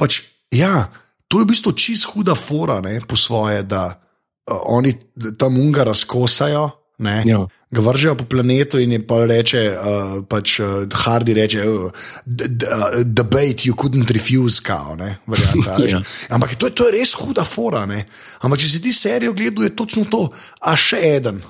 Pač, 0.00 0.22
ja, 0.52 0.88
to 1.28 1.40
je 1.40 1.44
v 1.44 1.50
bistvu 1.52 1.72
čist 1.76 2.08
huda 2.12 2.32
fora, 2.36 2.80
ne, 2.80 3.00
po 3.04 3.16
svoje, 3.16 3.64
da 3.68 4.00
oni 4.46 4.94
tam 5.38 5.58
unga 5.60 5.84
razkosajo. 5.84 6.70
Ne, 6.98 7.24
Ja. 7.26 7.40
Ga 7.74 7.82
vržejo 7.82 8.14
po 8.14 8.24
planetu 8.24 8.78
in 8.78 8.92
je 8.92 9.00
pa 9.06 9.16
reče, 9.26 9.62
uh, 9.74 10.12
pač 10.30 10.60
uh, 10.62 10.86
Hardy 10.94 11.34
reče, 11.34 11.64
uh, 11.66 11.90
uh, 11.90 13.02
debate 13.02 13.66
you 13.66 13.74
couldn't 13.74 14.10
refuse, 14.14 14.62
kao, 14.62 14.94
ne, 14.96 15.16
varianta, 15.26 15.74
veš. 15.82 15.92
Ja. 15.92 16.02
Ampak 16.28 16.54
to 16.54 16.70
to 16.70 16.86
je 16.86 16.92
res 16.94 17.16
huda 17.18 17.42
fora, 17.44 17.82
ne. 17.86 18.04
Ampak 18.46 18.62
če 18.62 18.68
si 18.68 18.82
ti 18.82 18.92
serijo 18.94 19.34
gledal, 19.34 19.66
je 19.66 19.74
točno 19.76 20.06
to, 20.06 20.28
a 20.60 20.76
še 20.78 21.02
eden, 21.16 21.42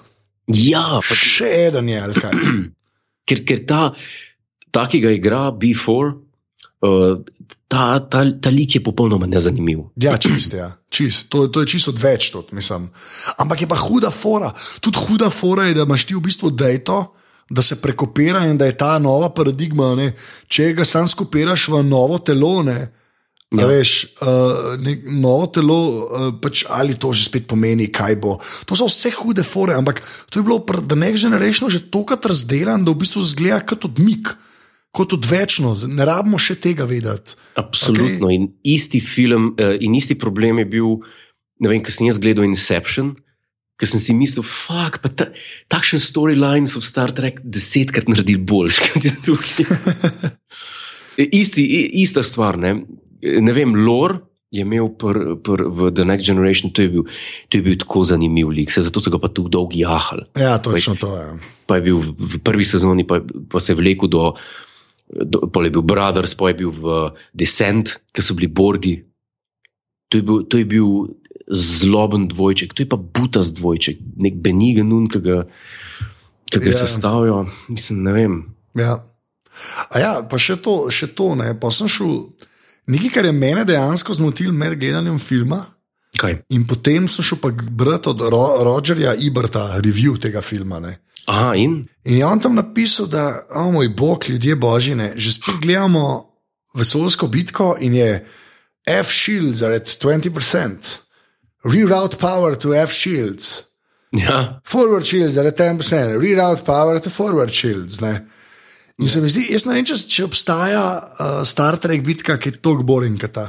Ja, 0.53 1.01
pa, 1.01 1.17
še 1.17 1.49
eden 1.69 1.89
je, 1.89 2.01
ali 2.01 2.21
kaj. 2.21 2.35
ker, 3.29 3.41
ker 3.49 3.65
ta, 3.69 3.81
ta, 4.75 4.87
ki 4.91 5.01
ga 5.01 5.15
igra 5.15 5.47
B4, 5.53 6.13
uh, 6.85 7.19
ta, 7.69 7.99
ta, 8.01 8.23
ta 8.41 8.51
lik 8.53 8.77
je 8.77 8.83
popolnoma 8.85 9.27
nezanimiv. 9.27 9.89
Ja, 10.01 10.17
čist, 10.21 10.55
ja. 10.55 10.71
čist. 10.89 11.29
To, 11.33 11.49
to 11.49 11.65
je 11.65 11.73
čisto 11.75 11.91
odveč, 11.95 12.31
tudi, 12.31 12.55
mislim. 12.55 12.89
Ampak 13.39 13.65
je 13.65 13.69
pa 13.71 13.79
huda 13.81 14.13
fora. 14.15 14.53
Tudi 14.81 15.01
huda 15.01 15.31
fora 15.31 15.69
je, 15.69 15.79
da 15.81 15.89
imaš 15.89 16.07
ti 16.07 16.15
v 16.15 16.23
bistvu 16.25 16.53
dejto, 16.55 16.99
da 17.51 17.63
se 17.63 17.81
prekopira 17.81 18.47
in 18.49 18.59
da 18.61 18.69
je 18.69 18.77
ta 18.79 18.99
nova 18.99 19.31
paradigma. 19.35 19.95
Ne? 19.99 20.13
Če 20.49 20.73
ga 20.79 20.87
sam 20.89 21.09
skopiraš 21.09 21.69
v 21.73 21.83
novo 21.87 22.21
telo, 22.23 22.61
ne. 22.67 22.79
Ja. 23.55 23.69
Veš, 23.71 23.91
uh, 24.19 24.75
nek, 24.83 25.05
novo 25.15 25.47
telo, 25.55 25.77
uh, 25.87 26.25
pač, 26.43 26.65
ali 26.67 26.97
to 26.99 27.13
že 27.15 27.29
spet 27.29 27.47
pomeni, 27.47 27.87
kaj 27.93 28.17
bo. 28.19 28.39
To 28.67 28.75
so 28.75 28.89
vse 28.91 29.13
hude 29.15 29.45
fore, 29.47 29.77
ampak 29.79 30.03
to 30.27 30.41
je 30.41 30.47
bilo 30.47 30.59
pri 30.67 30.83
The 30.83 30.99
Next 30.99 31.23
Generation 31.23 31.71
že 31.71 31.87
tokrat 31.87 32.27
razdelano, 32.27 32.83
da 32.83 32.91
v 32.91 33.05
bistvu 33.05 33.23
zgleda 33.23 33.63
kot 33.63 33.87
odmik, 33.87 34.33
kot 34.95 35.17
odvečno. 35.17 35.75
Ne 35.91 36.07
rabimo 36.09 36.39
še 36.41 36.57
tega 36.63 36.87
vedeti. 36.89 37.37
Absolutno. 37.61 38.31
Okay. 38.31 38.39
In 38.39 38.49
isti 38.77 39.03
film, 39.03 39.53
uh, 39.59 39.75
in 39.83 39.97
isti 39.99 40.17
problem 40.19 40.63
je 40.63 40.71
bil, 40.77 40.97
ne 41.63 41.73
vem, 41.73 41.83
ker 41.85 41.95
sem 41.95 42.09
jaz 42.09 42.21
gledal 42.23 42.47
Inception. 42.47 43.15
Ker 43.75 43.91
sem 43.91 43.99
si 43.99 44.15
mislil, 44.15 44.47
fuck, 44.47 45.01
pa 45.03 45.11
ta, 45.11 45.27
takšen 45.75 45.99
storyline 45.99 46.71
so 46.71 46.79
v 46.79 46.87
Star 46.87 47.11
Trek 47.11 47.41
desetkrat 47.43 48.07
naredili 48.07 48.39
boljši, 48.39 48.85
kot 48.87 49.09
je 49.09 49.15
tukaj. 49.27 50.31
Isti, 51.43 51.65
ista 52.03 52.23
stvar. 52.27 52.59
Ne, 52.59 52.77
ne 53.23 53.55
vem, 53.55 53.75
Lor 53.87 54.21
je 54.55 54.63
imel 54.63 54.89
pr, 54.95 55.19
pr, 55.43 55.67
v 55.67 55.91
The 55.91 56.07
Next 56.07 56.27
Generation, 56.31 56.71
to 56.71 56.87
je, 56.87 56.91
bil, 56.95 57.05
to 57.51 57.59
je 57.59 57.63
bil 57.67 57.75
tako 57.79 58.05
zanimiv 58.07 58.53
lik, 58.55 58.71
se 58.71 58.85
zato 58.87 59.03
so 59.03 59.11
ga 59.11 59.19
pa 59.19 59.27
tako 59.27 59.51
dolgo 59.51 59.75
jahali. 59.75 60.29
Ja, 60.39 60.59
točno 60.63 60.95
to 60.95 61.11
je. 61.19 61.27
Pa 61.67 61.83
je 61.83 61.91
bil 61.91 61.99
v 62.15 62.39
prvi 62.39 62.67
sezoni, 62.67 63.03
pa, 63.07 63.19
pa 63.51 63.59
se 63.59 63.75
je 63.75 63.81
vlekel 63.83 64.11
do 64.11 64.37
pol 65.53 65.67
je 65.69 65.71
bil 65.71 65.83
Brothers, 65.83 66.35
pa 66.35 66.49
je 66.51 66.55
bil 66.63 66.71
v 66.73 67.13
Descent, 67.37 67.97
ki 68.13 68.23
so 68.25 68.35
bili 68.35 68.49
Borgi. 68.49 68.95
To 70.09 70.19
je 70.19 70.23
bil, 70.23 70.43
to 70.49 70.59
je 70.61 70.65
bil 70.65 70.89
zloben 71.51 72.29
dvojček, 72.29 72.73
to 72.75 72.83
je 72.85 72.89
pa 72.89 72.97
butast 72.97 73.57
dvojček, 73.59 73.99
nek 74.17 74.39
benigen 74.41 74.93
un, 74.97 75.09
ki 75.09 75.21
ga, 75.21 75.43
ki 76.49 76.59
ga 76.61 76.71
Ja. 76.73 76.79
sestavijo. 76.85 77.45
Mislim, 77.69 78.03
ne 78.03 78.13
vem. 78.13 78.35
Ja. 78.75 79.05
A 79.91 79.99
ja, 80.01 80.13
pa 80.27 80.39
še 80.41 80.57
to, 80.57 80.89
še 80.91 81.13
to 81.15 81.35
ne. 81.39 81.53
Pa 81.61 81.71
sem 81.71 81.87
šel, 81.89 82.33
nekaj, 82.91 83.11
kar 83.15 83.25
je 83.29 83.33
mene 83.33 83.65
dejansko 83.65 84.15
zmotil 84.15 84.53
med 84.53 84.79
gledanjem 84.81 85.19
filma. 85.19 85.67
Kaj? 86.19 86.41
In 86.55 86.65
potem 86.67 87.09
sem 87.11 87.27
šel 87.27 87.39
pa 87.43 87.51
brati 87.51 88.09
od 88.09 88.21
Ro 88.31 88.63
Rogerja 88.65 89.15
Iberta 89.19 89.81
review 89.83 90.17
tega 90.19 90.41
filma. 90.41 90.79
Ne. 90.81 90.99
Aha, 91.27 91.55
in 91.57 91.89
In 92.05 92.19
je 92.19 92.27
on 92.27 92.41
tam 92.41 92.55
napisal, 92.55 93.07
da, 93.07 93.47
o 93.51 93.71
moj 93.73 93.89
bog, 93.89 94.25
ljudje 94.29 94.57
božjine, 94.57 95.13
že 95.17 95.33
spet 95.33 95.55
gledamo 95.63 96.31
vesoljsko 96.77 97.27
bitko 97.29 97.77
in 97.81 97.95
je 97.95 98.25
F-shields 98.87 99.63
are 99.63 99.75
at 99.77 99.89
20%, 99.89 100.91
reroute 101.65 102.17
power 102.21 102.57
to 102.57 102.75
F-shields. 102.75 103.63
ja, 104.13 104.61
Forward 104.69 105.07
shields 105.07 105.37
are 105.37 105.49
at 105.49 105.57
10%, 105.59 106.21
reroute 106.21 106.63
power 106.65 107.01
to 107.01 107.11
forward 107.11 107.51
shields. 107.55 108.01
Ne? 108.01 108.27
In 109.01 109.09
se 109.09 109.21
mi 109.21 109.29
zdi, 109.29 109.47
jaz 109.51 109.65
ne 109.67 109.75
vem, 109.75 109.85
če, 109.89 109.97
če 110.07 110.25
obstaja 110.29 110.83
uh, 111.01 111.41
Star 111.49 111.77
Trek 111.83 112.05
bitka, 112.07 112.37
ki 112.39 112.53
je 112.53 112.61
tako 112.61 112.85
boring 112.87 113.17
kot 113.21 113.33
ta. 113.33 113.47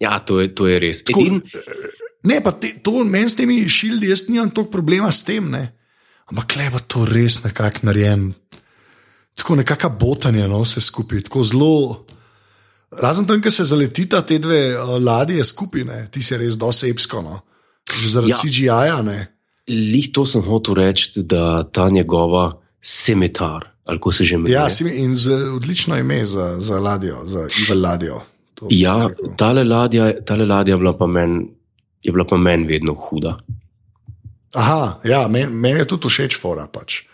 ja 0.00 0.18
to, 0.20 0.40
je, 0.40 0.54
to 0.54 0.66
je 0.68 0.78
res. 0.78 1.02
Tako- 1.04 1.20
In, 1.26 1.40
Ne, 2.22 2.42
pa 2.44 2.52
te, 2.52 2.74
to 2.84 3.00
meni 3.04 3.30
s 3.32 3.34
temi 3.34 3.62
šildi, 3.64 4.10
jaz 4.12 4.26
nimam 4.28 4.50
toliko 4.52 4.70
problema 4.70 5.08
s 5.12 5.24
tem. 5.24 5.46
Ne? 5.50 5.79
Ampak 6.30 6.56
le 6.56 6.70
pa 6.70 6.80
to 6.86 7.04
res 7.08 7.40
nekako 7.44 7.86
narejen. 7.90 8.30
Tako 9.34 9.60
nekakšno 9.62 9.90
botanje, 10.00 10.46
no, 10.48 10.62
vse 10.62 10.82
skupaj, 10.84 11.24
tako 11.28 11.44
zelo. 11.44 11.74
Razen 13.00 13.26
tam, 13.26 13.42
ker 13.42 13.52
se 13.54 13.64
zaletita 13.64 14.22
te 14.26 14.38
dve 14.42 14.74
uh, 14.74 14.96
ladje 14.98 15.44
skupine, 15.46 16.08
ti 16.10 16.22
si 16.22 16.36
res 16.38 16.58
dosti 16.58 16.90
epsko, 16.90 17.22
no. 17.22 17.40
že 17.90 18.10
zaradi 18.10 18.32
ja. 18.32 18.36
Ja. 18.36 18.42
CGI-ja. 18.42 19.02
ne. 19.06 19.20
lih 19.70 20.10
to 20.10 20.26
sem 20.26 20.42
hotel 20.42 20.74
reči, 20.74 21.22
da 21.22 21.62
ta 21.62 21.86
njegova 21.90 22.58
semetar, 22.82 23.68
ali 23.86 24.00
ko 24.02 24.12
se 24.12 24.24
že 24.24 24.34
imenuje. 24.34 24.54
Ja, 24.54 24.66
in 24.90 25.14
z, 25.14 25.30
odlično 25.54 25.98
ime 25.98 26.26
za, 26.26 26.56
za 26.60 26.78
ladjo, 26.78 27.22
za 27.26 27.46
Ivel 27.62 27.80
ladjo. 27.82 28.20
Ja, 28.70 29.08
tale 29.38 29.64
ladja, 29.64 30.12
tale 30.26 30.44
ladja 30.44 30.76
bila 30.76 30.96
pa 30.96 31.06
meni 31.06 31.46
je 32.02 32.12
bila 32.12 32.24
pa 32.24 32.36
meni 32.36 32.66
vedno 32.66 32.94
huda. 32.94 33.38
Aha, 34.54 35.00
ja, 35.04 35.28
meni 35.28 35.52
men 35.52 35.78
je 35.78 35.86
tudi 35.94 36.10
všeč 36.10 36.38
fora. 36.40 36.66
Pač. 36.66 37.04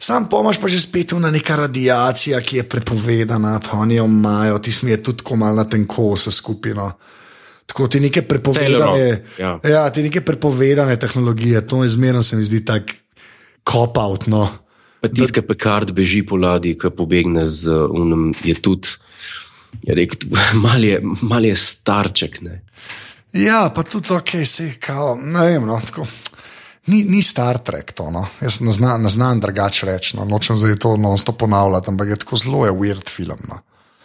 Sam 0.00 0.28
pomaž 0.32 0.56
pa 0.56 0.68
že 0.68 0.80
spet 0.80 1.12
na 1.20 1.28
neka 1.28 1.56
radiacija, 1.56 2.40
ki 2.40 2.60
je 2.60 2.64
prepovedana, 2.64 3.60
pa 3.60 3.76
oni 3.80 4.00
jo 4.00 4.08
imajo, 4.08 4.58
ti 4.58 4.72
smo 4.72 4.88
je 4.88 5.02
tudi 5.02 5.24
komal 5.24 5.56
na 5.56 5.64
tenko 5.68 6.14
vse 6.16 6.32
skupino. 6.32 6.92
Tako 7.68 7.86
ti 7.88 8.00
neke 8.00 8.22
prepovedane, 8.22 9.22
Ja. 9.38 9.60
ja, 9.62 9.90
ti 9.92 10.02
neke 10.02 10.20
prepovedane 10.20 10.96
tehnologije, 10.96 11.66
to 11.66 11.82
je 11.82 11.88
zmerno 11.88 12.22
se 12.22 12.36
mi 12.36 12.44
zdi 12.44 12.64
tak 12.64 12.96
cop-out. 13.64 14.26
No. 14.26 14.48
Pa 15.00 15.08
tiskaj 15.08 15.46
pekard 15.46 15.92
beži 15.92 16.24
po 16.26 16.36
ladji, 16.36 16.74
ki 16.78 16.90
pobegne 16.96 17.44
z 17.44 17.70
unom, 17.70 18.34
je 18.44 18.56
tudi, 18.56 18.88
je 19.84 19.94
rekel, 19.94 20.32
mal 20.64 20.84
je, 20.84 21.00
mal 21.22 21.44
je 21.44 21.54
starček. 21.54 22.40
Ne? 22.42 22.62
Ja, 23.32 23.68
pa 23.74 23.84
tudi 23.86 24.12
ok, 24.12 24.32
se 24.44 24.72
kao, 24.80 25.14
ne 25.16 25.46
vem. 25.46 25.66
No, 25.66 25.78
tako, 25.86 26.08
ni, 26.86 27.04
ni 27.04 27.22
Star 27.22 27.58
Trek 27.58 27.92
to. 27.92 28.10
No. 28.10 28.26
Jaz 28.40 28.60
ne 28.60 28.72
znam, 28.72 29.02
ne 29.02 29.08
znam 29.08 29.40
drugače 29.40 29.86
reči, 29.86 30.16
no. 30.16 30.24
nočem 30.24 30.56
zdaj 30.56 30.76
to 30.76 30.96
non-stop 30.96 31.38
ponavljati, 31.38 31.90
ampak 31.90 32.08
je 32.08 32.16
tako 32.16 32.36
zelo 32.36 32.66
je 32.66 32.72
weird 32.72 33.08
film. 33.08 33.38
No. 33.48 33.58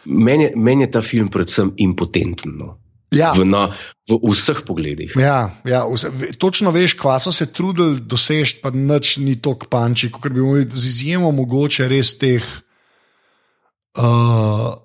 Meni 0.06 0.44
je, 0.44 0.52
men 0.56 0.82
je 0.82 0.92
ta 0.92 1.02
film 1.02 1.30
predvsem 1.30 1.74
impotenten. 1.78 2.58
No? 2.58 2.78
Ja, 3.12 3.32
V, 3.38 3.46
na, 3.46 3.70
v 4.10 4.18
vseh 4.34 4.60
pogledih. 4.66 5.14
ja, 5.16 5.52
ja 5.64 5.86
vse, 5.88 6.10
točno 6.38 6.72
veš, 6.72 6.98
kva 7.00 7.20
so 7.20 7.32
se 7.32 7.46
trudili 7.54 8.00
doseči, 8.02 8.60
pa 8.62 8.70
nič 8.70 9.18
ni 9.18 9.38
tako 9.42 9.70
panči, 9.70 10.12
kot 10.12 10.34
bi 10.34 10.42
mogli 10.42 10.68
z 10.74 10.88
izjemo 10.88 11.32
mogoče 11.32 11.88
res 11.88 12.18
teh. 12.18 12.44
Uh, 13.98 14.76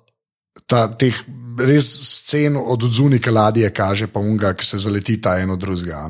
Ta, 0.71 0.85
teh 0.87 1.11
res 1.59 1.83
scen 1.83 2.55
od 2.55 2.83
odzunike 2.83 3.31
ladje 3.31 3.67
kaže, 3.75 4.07
pa 4.07 4.19
unga, 4.23 4.53
ki 4.55 4.65
se 4.65 4.77
zaleti 4.79 5.17
ta 5.21 5.35
eno 5.39 5.57
drugega. 5.59 6.07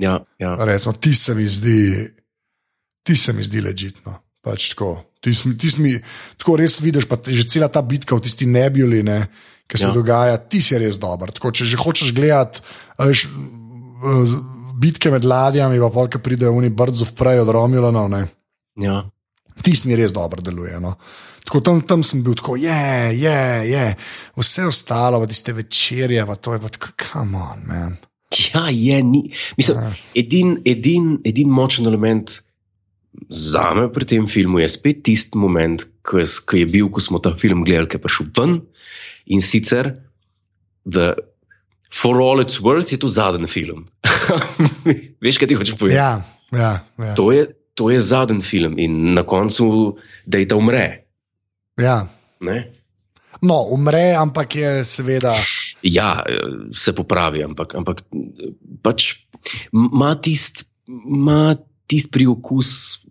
Ja, 0.00 0.16
ja. 0.40 0.56
Recimo, 0.64 0.96
ti 0.96 1.12
se 1.14 1.34
mi 1.36 1.44
zdi, 1.48 2.08
ti 3.04 3.16
se 3.16 3.32
mi 3.36 3.44
zdi 3.44 3.60
ležitno. 3.60 4.16
Pač 4.40 4.72
tako. 4.72 4.96
Ti 5.20 5.34
si, 5.36 5.52
ti 5.60 5.68
si 5.68 5.82
mi, 5.84 5.92
tako 6.40 6.56
res 6.56 6.78
vidiš, 6.80 7.04
pa 7.04 7.20
že 7.20 7.44
cela 7.44 7.68
ta 7.68 7.84
bitka 7.84 8.16
v 8.16 8.24
tisti 8.24 8.48
nebuli, 8.48 9.04
ne, 9.04 9.28
ki 9.68 9.76
se 9.76 9.84
ja. 9.84 9.92
Ja. 9.92 9.96
dogaja, 9.96 10.38
ti 10.40 10.62
si 10.64 10.78
res 10.80 10.96
dober. 10.96 11.28
Tako, 11.36 11.52
če 11.52 11.68
že 11.68 11.76
hočeš 11.76 12.14
gledati 12.16 12.64
veš, 12.96 13.28
bitke 14.80 15.12
med 15.12 15.28
ladjami, 15.28 15.76
pa 15.76 15.92
polk 15.92 16.16
pridejo 16.24 16.56
oni 16.56 16.72
brzo 16.72 17.04
vprej 17.12 17.44
od 17.44 17.52
Romulanov, 17.52 18.08
ne, 18.08 18.22
ja. 18.80 19.02
ti 19.60 19.76
si 19.76 19.92
mi 19.92 19.98
res 20.00 20.16
dober 20.16 20.40
deluje. 20.40 20.80
No. 20.80 20.96
Tako 21.44 21.60
tam, 21.60 21.84
tam 21.84 22.00
sem 22.06 22.24
bil 22.24 22.32
tako, 22.40 22.56
je, 22.56 23.12
je, 23.20 23.40
je, 23.68 23.86
vse 24.40 24.70
ostalo, 24.72 25.20
tiste 25.28 25.52
večerje, 25.52 26.24
pa 26.24 26.40
to 26.40 26.56
je 26.56 26.64
pa 26.64 26.72
tako, 26.72 26.96
come 26.96 27.36
on, 27.44 27.66
man. 27.68 28.00
Ja, 28.30 28.68
je, 28.70 29.02
ni. 29.02 29.24
Mislim, 29.58 29.78
edin, 30.14 30.60
edin, 30.64 31.18
edin 31.26 31.50
močen 31.50 31.86
element 31.90 32.38
za 33.28 33.72
me 33.74 33.88
pri 33.92 34.06
tem 34.06 34.28
filmu 34.30 34.60
je 34.62 34.68
spet 34.70 35.02
tisti 35.02 35.38
moment, 35.38 35.82
ko 36.06 36.22
je, 36.22 36.66
bil, 36.70 36.88
ko 36.94 37.02
smo 37.02 37.18
ta 37.18 37.34
film 37.38 37.64
gledali, 37.66 37.90
ki 37.90 37.98
je 37.98 38.04
prišel 38.04 38.30
ven. 38.38 38.60
In 39.34 39.42
sicer, 39.42 39.92
da 40.84 41.14
For 41.90 42.20
All 42.22 42.42
It's 42.42 42.62
Worth 42.62 42.94
je 42.94 43.00
to 43.02 43.10
zadnji 43.10 43.50
film. 43.50 43.88
Veš, 45.22 45.38
kaj 45.42 45.50
ti 45.50 45.58
hočeš 45.58 45.74
povedati? 45.78 45.98
Ja, 45.98 46.22
ja, 46.54 46.72
ja. 47.02 47.14
To 47.18 47.32
je, 47.34 47.48
to 47.74 47.90
je 47.90 47.98
zadnji 47.98 48.46
film 48.46 48.78
in 48.78 49.14
na 49.18 49.26
koncu, 49.26 49.98
da 50.26 50.38
je 50.38 50.48
ta 50.48 50.56
umre. 50.56 51.02
ja. 51.78 52.06
Ne? 52.40 52.72
No, 53.42 53.66
umre, 53.72 54.14
ampak 54.16 54.54
je 54.56 54.84
seveda. 54.84 55.34
Ja, 55.86 56.20
se 56.76 56.92
popravi, 56.92 57.44
ampak, 57.44 57.74
ampak 57.78 58.02
pač 58.84 59.14
ima 59.72 60.14
tisti 60.20 60.68
tist 61.90 62.12
priokus, 62.14 63.02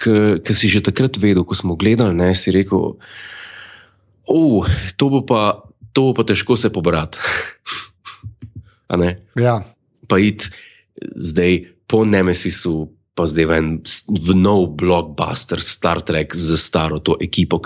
ki 0.00 0.52
si 0.56 0.72
že 0.72 0.80
takrat 0.80 1.20
vedel, 1.20 1.44
ko 1.44 1.52
smo 1.52 1.76
gledali, 1.76 2.16
ne, 2.16 2.32
si 2.32 2.48
rekel, 2.48 2.96
oh, 4.24 4.64
to, 4.96 5.04
bo 5.12 5.20
pa, 5.28 5.60
to 5.92 6.08
bo 6.08 6.12
pa 6.16 6.24
težko 6.24 6.56
se 6.56 6.72
pobrati. 6.72 7.20
Ja, 9.36 9.60
Pa 10.08 10.16
id 10.16 10.48
zdaj 10.96 11.68
po 11.84 12.08
Nemesisu, 12.08 12.88
pa 13.18 13.26
zdaj 13.26 13.46
v, 13.50 13.58
en, 13.58 13.68
v 14.06 14.36
nov 14.38 14.78
blockbuster 14.78 15.58
Star 15.58 15.98
Trek 16.06 16.38
z 16.38 16.54
staro 16.54 17.02
to 17.02 17.18
ekipo. 17.18 17.58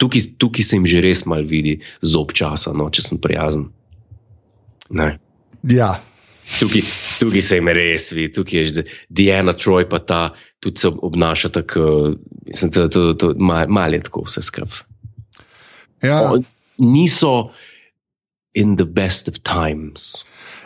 Tukaj, 0.00 0.40
tukaj 0.40 0.64
se 0.64 0.80
jim 0.80 0.88
že 0.88 1.04
res 1.04 1.26
mal 1.28 1.44
vidi 1.44 1.76
zob 2.00 2.32
časa, 2.32 2.72
no, 2.72 2.88
če 2.88 3.04
sem 3.04 3.20
prijazen. 3.20 3.68
Ne. 4.96 5.20
ja. 5.68 5.92
Tukaj, 6.44 6.82
tukaj 7.20 7.44
se 7.44 7.60
jim 7.60 7.68
res 7.76 8.08
vidi, 8.16 8.32
tukaj 8.32 8.56
je 8.56 8.64
že 8.70 8.82
Diana 9.12 9.52
Troy, 9.52 9.84
pa 9.88 10.00
ta 10.00 10.32
tudi 10.64 10.80
se 10.80 10.88
obnaša 10.88 11.52
tako, 11.52 12.16
mislim, 12.48 12.72
da 12.72 12.88
to, 12.88 13.12
to, 13.20 13.34
mal, 13.36 13.68
mal 13.68 13.92
je 13.92 14.00
tako 14.08 14.24
vse 14.24 14.40
skupaj. 14.40 14.84
ja. 16.00 16.32
O, 16.32 16.40
Niso 16.80 17.52
in 18.54 18.76
the 18.76 18.84
best 18.84 19.28
of 19.28 19.38
times. 19.46 20.24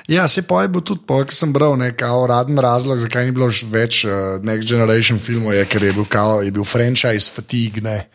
Ja, 0.09 0.25
se 0.29 0.41
pa 0.43 0.63
je 0.65 0.69
bil 0.73 0.81
tudi, 0.81 1.05
ki 1.05 1.35
sem 1.37 1.53
bral, 1.53 1.77
nekaj 1.77 2.09
uraden 2.25 2.57
razlog, 2.59 2.97
zakaj 2.97 3.27
ni 3.29 3.33
bilo 3.37 3.49
več 3.69 4.05
uh, 4.09 4.41
Next 4.41 4.65
Generation 4.65 5.19
filmov, 5.21 5.53
je, 5.53 5.67
ker 5.69 5.85
je 5.85 5.93
bil, 5.93 6.07
kao, 6.09 6.41
je 6.41 6.51
bil 6.51 6.65
franchise 6.65 7.29
fatigue. 7.29 7.83
Ne. 7.85 8.07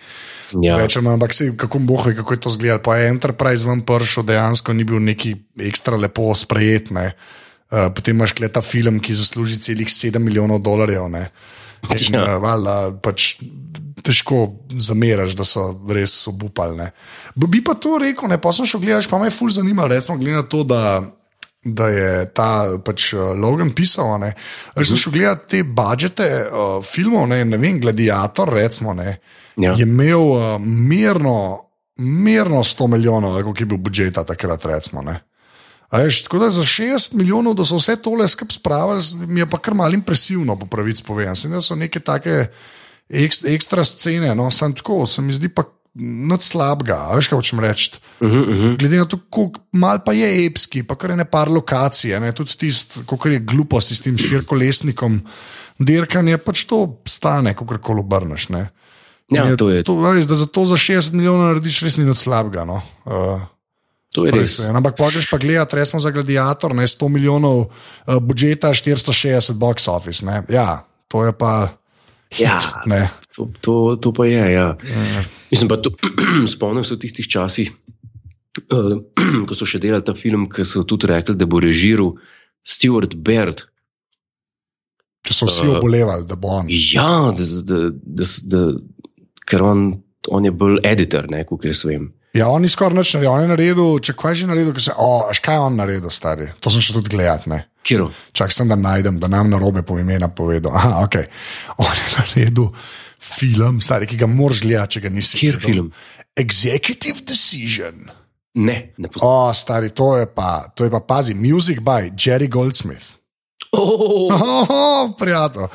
Ja. 0.58 0.78
Manj, 0.78 1.14
ampak 1.14 1.34
se, 1.34 1.52
kako 1.58 1.80
boh 1.80 2.02
ve, 2.06 2.16
kako 2.16 2.34
je 2.34 2.40
to 2.40 2.50
izgledalo. 2.50 2.82
Pa 2.82 2.98
je 2.98 3.10
Enterprise 3.10 3.66
ven 3.66 3.82
pršel, 3.82 4.26
dejansko 4.26 4.74
ni 4.74 4.84
bil 4.84 4.98
neki 5.02 5.36
ekstra 5.62 5.98
lepo 5.98 6.34
sprejet. 6.34 6.90
Ne. 6.90 7.14
Uh, 7.70 7.90
potem 7.94 8.18
imaš 8.18 8.34
kleta 8.34 8.62
film, 8.62 8.98
ki 9.02 9.14
zasluži 9.14 9.58
celih 9.62 9.88
7 9.90 10.18
milijonov 10.18 10.62
dolarjev. 10.62 11.10
Ne. 11.10 11.30
In, 11.90 12.14
Ja. 12.14 12.26
uh, 12.26 12.42
valjda, 12.42 12.76
pač, 13.02 13.36
težko 14.02 14.50
zameraš, 14.78 15.34
da 15.38 15.46
so 15.46 15.70
res 15.90 16.14
obupali. 16.28 16.78
ne. 16.78 16.92
B- 17.36 17.48
Bi 17.48 17.62
pa 17.62 17.74
to 17.74 17.98
rekel, 18.02 18.30
ne, 18.30 18.38
pa 18.38 18.50
sem 18.54 18.66
šel 18.66 18.82
gledati, 18.82 19.10
pa 19.10 19.20
me 19.20 19.30
je 19.30 19.38
ful 19.38 19.50
zanimalo, 19.50 19.94
recimo, 19.94 20.18
glede 20.18 20.38
na 20.38 20.44
to, 20.44 20.64
da, 20.64 21.02
da 21.64 21.88
je 21.88 22.34
ta 22.36 22.50
pač, 22.86 23.14
uh, 23.14 23.32
Logan 23.40 23.72
pisal. 23.76 24.18
Ne. 24.20 24.34
Jaz 24.76 24.92
sem 24.92 25.00
šel 25.00 25.16
gledati 25.16 25.50
te 25.50 25.64
budžete 25.64 26.28
uh, 26.46 26.78
filmov, 26.84 27.28
ne, 27.32 27.44
ne 27.46 27.58
vem, 27.58 27.80
Gladiator, 27.82 28.54
recimo. 28.54 28.94
Ne, 28.94 29.20
Ja. 29.54 29.76
je 29.78 29.86
imel 29.86 30.18
uh, 30.34 30.58
mirno, 30.62 31.70
mirno 32.02 32.64
100 32.66 32.88
milijonov, 32.90 33.38
kot 33.46 33.60
je 33.62 33.68
bil 33.70 33.78
budžet 33.78 34.18
takrat. 34.18 34.66
Recimo, 34.66 35.04
ne. 35.06 35.20
Veš, 35.94 36.24
tako 36.26 36.40
da 36.42 36.50
za 36.50 36.64
60 36.66 37.14
milijonov, 37.14 37.54
da 37.54 37.64
so 37.64 37.78
vse 37.78 37.96
tole 38.02 38.28
skupaj 38.28 38.56
spravili, 38.58 39.28
mi 39.28 39.44
je 39.44 39.50
pa 39.50 39.60
kar 39.62 39.76
malo 39.78 39.94
impresivno, 39.94 40.56
po 40.60 40.66
pravici 40.66 41.04
povedano. 41.06 41.36
Se 41.36 41.48
da 41.54 41.62
so 41.62 41.76
neke 41.76 42.00
take 42.00 42.48
ek, 43.10 43.34
ekstra 43.46 43.86
scene, 43.86 44.34
no, 44.36 44.50
sem 44.52 44.74
tako, 44.74 45.06
se 45.06 45.22
mi 45.22 45.34
zdi 45.34 45.50
pa 45.54 45.64
nad 45.94 46.42
slabega. 46.42 46.98
Veš, 47.14 47.30
kaj 47.30 47.38
hočem 47.38 47.60
reči. 47.62 47.92
Uh 48.20 48.30
-huh, 48.30 48.42
uh 48.42 48.56
-huh. 48.58 48.78
Glede 48.78 48.98
na 48.98 49.06
to, 49.06 49.18
kako 49.18 49.52
mal 49.72 50.00
pa 50.06 50.14
je 50.14 50.46
epski, 50.46 50.84
pa 50.84 50.96
kar 50.96 51.10
je 51.10 51.16
ne 51.16 51.26
par 51.26 51.50
lokacij, 51.50 52.20
ne, 52.20 52.32
tudi 52.32 52.58
tisto, 52.58 53.00
kako 53.10 53.30
je 53.30 53.40
glupost 53.40 53.92
s 53.92 54.02
tem 54.02 54.18
štirkolesnikom. 54.18 55.22
Dirkanje 55.80 56.38
pač 56.38 56.66
to 56.66 57.02
stane, 57.08 57.54
kako 57.54 57.78
koli 57.78 58.00
obrneš. 58.00 58.50
ne. 58.50 58.70
Ja, 59.30 59.50
In 59.50 59.58
to 59.58 59.70
je, 59.70 59.84
to, 59.84 59.96
veš, 59.96 60.26
da 60.26 60.36
za 60.36 60.46
to 60.46 60.66
za 60.66 60.76
60 60.76 61.14
milijonov 61.14 61.48
narediš 61.48 61.82
res 61.82 61.98
ni 61.98 62.06
nič 62.06 62.18
slabega. 62.18 62.66
No. 62.66 62.82
Uh, 63.06 63.42
to 64.14 64.26
je 64.26 64.32
res. 64.32 64.60
Res, 64.60 64.70
ampak 64.70 64.98
pa 64.98 65.10
greš 65.10 65.30
pa 65.30 65.38
gledati, 65.38 65.76
resmo 65.76 66.00
za 66.00 66.12
gladiator, 66.12 66.76
ne 66.76 66.88
100 66.88 67.10
milijonov 67.10 67.58
uh, 67.60 68.20
budžeta, 68.22 68.74
460 68.74 69.58
box 69.58 69.88
office. 69.88 70.26
Ne. 70.26 70.44
Ja, 70.50 70.86
to 71.08 71.26
je 71.26 71.32
pa. 71.32 71.83
Hit, 72.34 72.48
Ja. 72.48 72.58
ne. 72.90 73.08
To, 73.36 73.48
to, 73.62 73.96
to 74.02 74.14
pa 74.14 74.26
je. 74.26 74.44
Ja. 74.54 74.68
Mislim, 75.52 75.70
pa 75.70 75.78
to, 75.82 75.94
spomnim 76.54 76.84
se 76.86 76.98
tistih 77.00 77.28
časih, 77.30 77.72
uh, 78.74 78.96
ko 79.48 79.58
so 79.58 79.68
še 79.70 79.82
delali 79.84 80.06
ta 80.06 80.16
film, 80.18 80.48
ki 80.52 80.66
so 80.66 80.84
tudi 80.88 81.10
rekli, 81.12 81.38
da 81.38 81.46
bo 81.50 81.62
režiral 81.64 82.16
Stewart 82.66 83.16
Baird. 83.16 83.66
Če 85.24 85.36
so 85.38 85.48
vsi 85.48 85.68
Uh, 85.70 85.78
obolevali, 85.78 86.26
da 86.28 86.36
bo 86.36 86.58
on. 86.60 86.68
Ja, 86.70 87.32
da, 87.36 87.46
da, 87.70 87.80
da, 87.94 88.28
da, 88.52 88.64
ker 89.48 89.64
on, 89.64 89.86
on 90.34 90.46
je 90.50 90.52
bolj 90.52 90.82
editor, 90.88 91.30
kot 91.48 91.66
jaz 91.70 91.86
vem. 91.88 92.10
Ja, 92.34 92.48
on 92.50 92.64
ni 92.66 92.70
skoraj 92.72 92.98
nič 92.98 93.12
naredil, 93.14 93.30
on 93.30 93.44
je 93.44 93.50
naredil, 93.52 93.90
če 94.02 94.16
kaj 94.18 94.36
že 94.40 94.48
naredil, 94.50 94.74
se, 94.82 94.94
oh, 94.98 95.28
až 95.30 95.38
kaj 95.46 95.54
je 95.60 95.66
on 95.68 95.76
naredil, 95.78 96.10
stari. 96.10 96.48
To 96.66 96.72
sem 96.74 96.82
še 96.82 96.96
tudi 96.96 97.14
gledal. 97.14 97.46
ne. 97.46 97.60
Kiro? 97.86 98.08
Čak 98.34 98.50
sem 98.56 98.70
da 98.72 98.78
najdem, 98.80 99.20
da 99.20 99.28
nam 99.30 99.52
na 99.52 99.60
robe 99.62 99.84
po 99.86 100.00
imena 100.00 100.32
povedal. 100.32 100.74
Aha, 100.74 101.04
okay. 101.04 101.28
On 101.84 101.92
je 101.92 102.08
naredil 102.16 102.70
film, 103.20 103.82
stari, 103.84 104.08
ki 104.10 104.18
ga 104.18 104.28
moraš 104.28 104.64
gledati, 104.64 104.98
če 104.98 105.04
ga 105.04 105.12
nisi 105.14 105.38
Kjer 105.38 105.60
film? 105.62 105.92
Executive 106.40 107.22
Decision. 107.28 108.08
Ne, 108.56 108.78
ne 108.98 109.12
poznam. 109.12 109.28
O, 109.28 109.54
stari, 109.54 109.92
to 109.94 110.16
je 110.18 110.30
pa, 110.32 110.72
to 110.74 110.88
je 110.88 110.94
pa, 110.94 111.04
pazi, 111.06 111.36
Music 111.38 111.84
by 111.86 112.14
Jerry 112.18 112.48
Goldsmith. 112.48 113.20
Oh, 113.76 114.32
Oh, 114.34 115.14
prijatelj. 115.18 115.70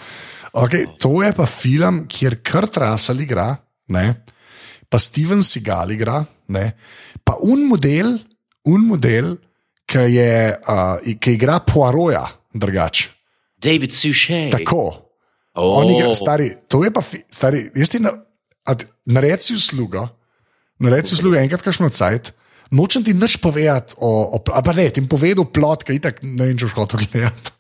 Okay, 0.59 0.89
to 0.99 1.21
je 1.23 1.31
pa 1.37 1.47
film, 1.47 2.07
kjer 2.11 2.41
Kurt 2.43 2.81
Russell 2.81 3.21
igra, 3.23 3.53
ne? 3.95 4.07
pa 4.89 4.97
Steven 4.97 5.43
Seagal 5.45 5.93
igra, 5.93 6.23
ne? 6.49 6.73
pa 7.25 7.37
un 7.45 7.67
model, 7.69 8.17
un 8.69 8.87
model, 8.89 9.37
ki, 9.89 10.05
je, 10.13 10.33
uh, 10.69 11.19
ki 11.21 11.37
igra 11.37 11.61
Poiroja, 11.65 12.25
drugače. 12.53 13.11
David 13.59 13.93
Suchet. 13.93 14.53
Tako. 14.55 14.85
Oh. 15.59 15.81
On 15.81 15.91
igra, 15.91 16.13
stari, 16.15 16.53
to 16.71 16.85
je 16.85 16.93
pa, 16.95 17.03
stari, 17.35 17.65
jaz 17.75 17.91
ti 17.91 18.01
na, 18.03 18.13
a 18.69 18.77
ti- 18.79 18.87
naredi 19.11 19.49
si 19.49 19.57
uslugo, 19.59 20.05
naredi 20.85 21.11
si 21.11 21.19
uslugo 21.19 21.41
enkrat, 21.41 21.65
kašno 21.65 21.91
cajt. 21.91 22.33
Nočem 22.71 23.01
ti 23.01 23.15
nič 23.17 23.39
povedati, 23.41 23.97
o, 23.97 24.37
o, 24.37 24.43
a 24.53 24.61
pa 24.61 24.75
ne, 24.77 24.91
ti 24.93 25.01
povedal 25.01 25.49
plot, 25.49 25.87
ki 25.89 25.97
itak 25.97 26.21
ne 26.23 26.51
vem, 26.51 26.59
če 26.61 26.69
hotel 26.77 27.01
gledati. 27.09 27.55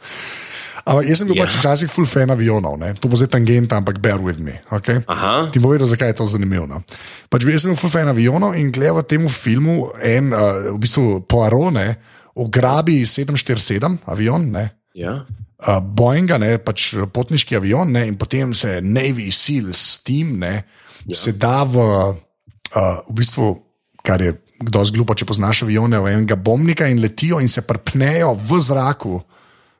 Ampak 0.88 1.04
jaz 1.04 1.20
sem 1.20 1.28
bil 1.28 1.36
Ja. 1.36 1.44
ja. 1.44 1.46
pač 1.46 1.56
včasih 1.60 1.90
full 1.92 2.08
fan 2.08 2.32
avionov, 2.32 2.78
ne? 2.80 2.94
to 2.96 3.10
bo 3.12 3.16
zdaj 3.20 3.36
tangenta, 3.36 3.76
ampak 3.76 4.00
bear 4.00 4.20
with 4.24 4.40
me. 4.40 4.56
Okay? 4.72 5.04
Aha, 5.04 5.52
Ti 5.52 5.60
bom 5.60 5.68
povedal, 5.68 5.84
zakaj 5.90 6.14
je 6.14 6.16
to 6.16 6.26
zanimivo. 6.26 6.64
No? 6.64 6.80
Pač 7.28 7.44
bil 7.44 7.60
sem 7.60 7.76
full 7.76 7.92
fan 7.92 8.08
avionov 8.08 8.56
in 8.56 8.72
gledal 8.72 9.04
v 9.04 9.08
tem 9.12 9.22
filmu 9.28 9.92
en, 10.00 10.32
uh, 10.32 10.72
v 10.72 10.78
bistvu 10.80 11.28
Poirone, 11.28 12.00
ugrabi 12.38 13.04
747 13.04 14.08
avion, 14.08 14.48
ne? 14.48 14.64
ja. 14.96 15.28
uh, 15.28 15.80
Boeinga, 15.84 16.40
ne, 16.40 16.56
pač 16.56 16.96
potniški 17.12 17.58
avion, 17.58 17.92
ne, 17.92 18.06
in 18.08 18.16
potem 18.16 18.56
se 18.56 18.80
Navy 18.80 19.28
Seals 19.34 20.00
team 20.06 20.38
ne, 20.40 20.64
ja. 21.04 21.16
se 21.18 21.36
da 21.36 21.66
v, 21.68 21.76
uh, 21.76 23.04
v 23.10 23.18
bistvu, 23.18 23.52
kar 24.00 24.24
je 24.24 24.38
kdo 24.58 24.82
zglupa, 24.88 25.14
če 25.14 25.26
poznaš 25.28 25.62
avione, 25.66 26.00
v 26.02 26.16
enega 26.16 26.34
bombnika 26.34 26.88
in 26.90 27.02
letijo 27.02 27.38
in 27.42 27.50
se 27.50 27.62
prpnejo 27.62 28.32
v 28.34 28.58
zraku 28.62 29.20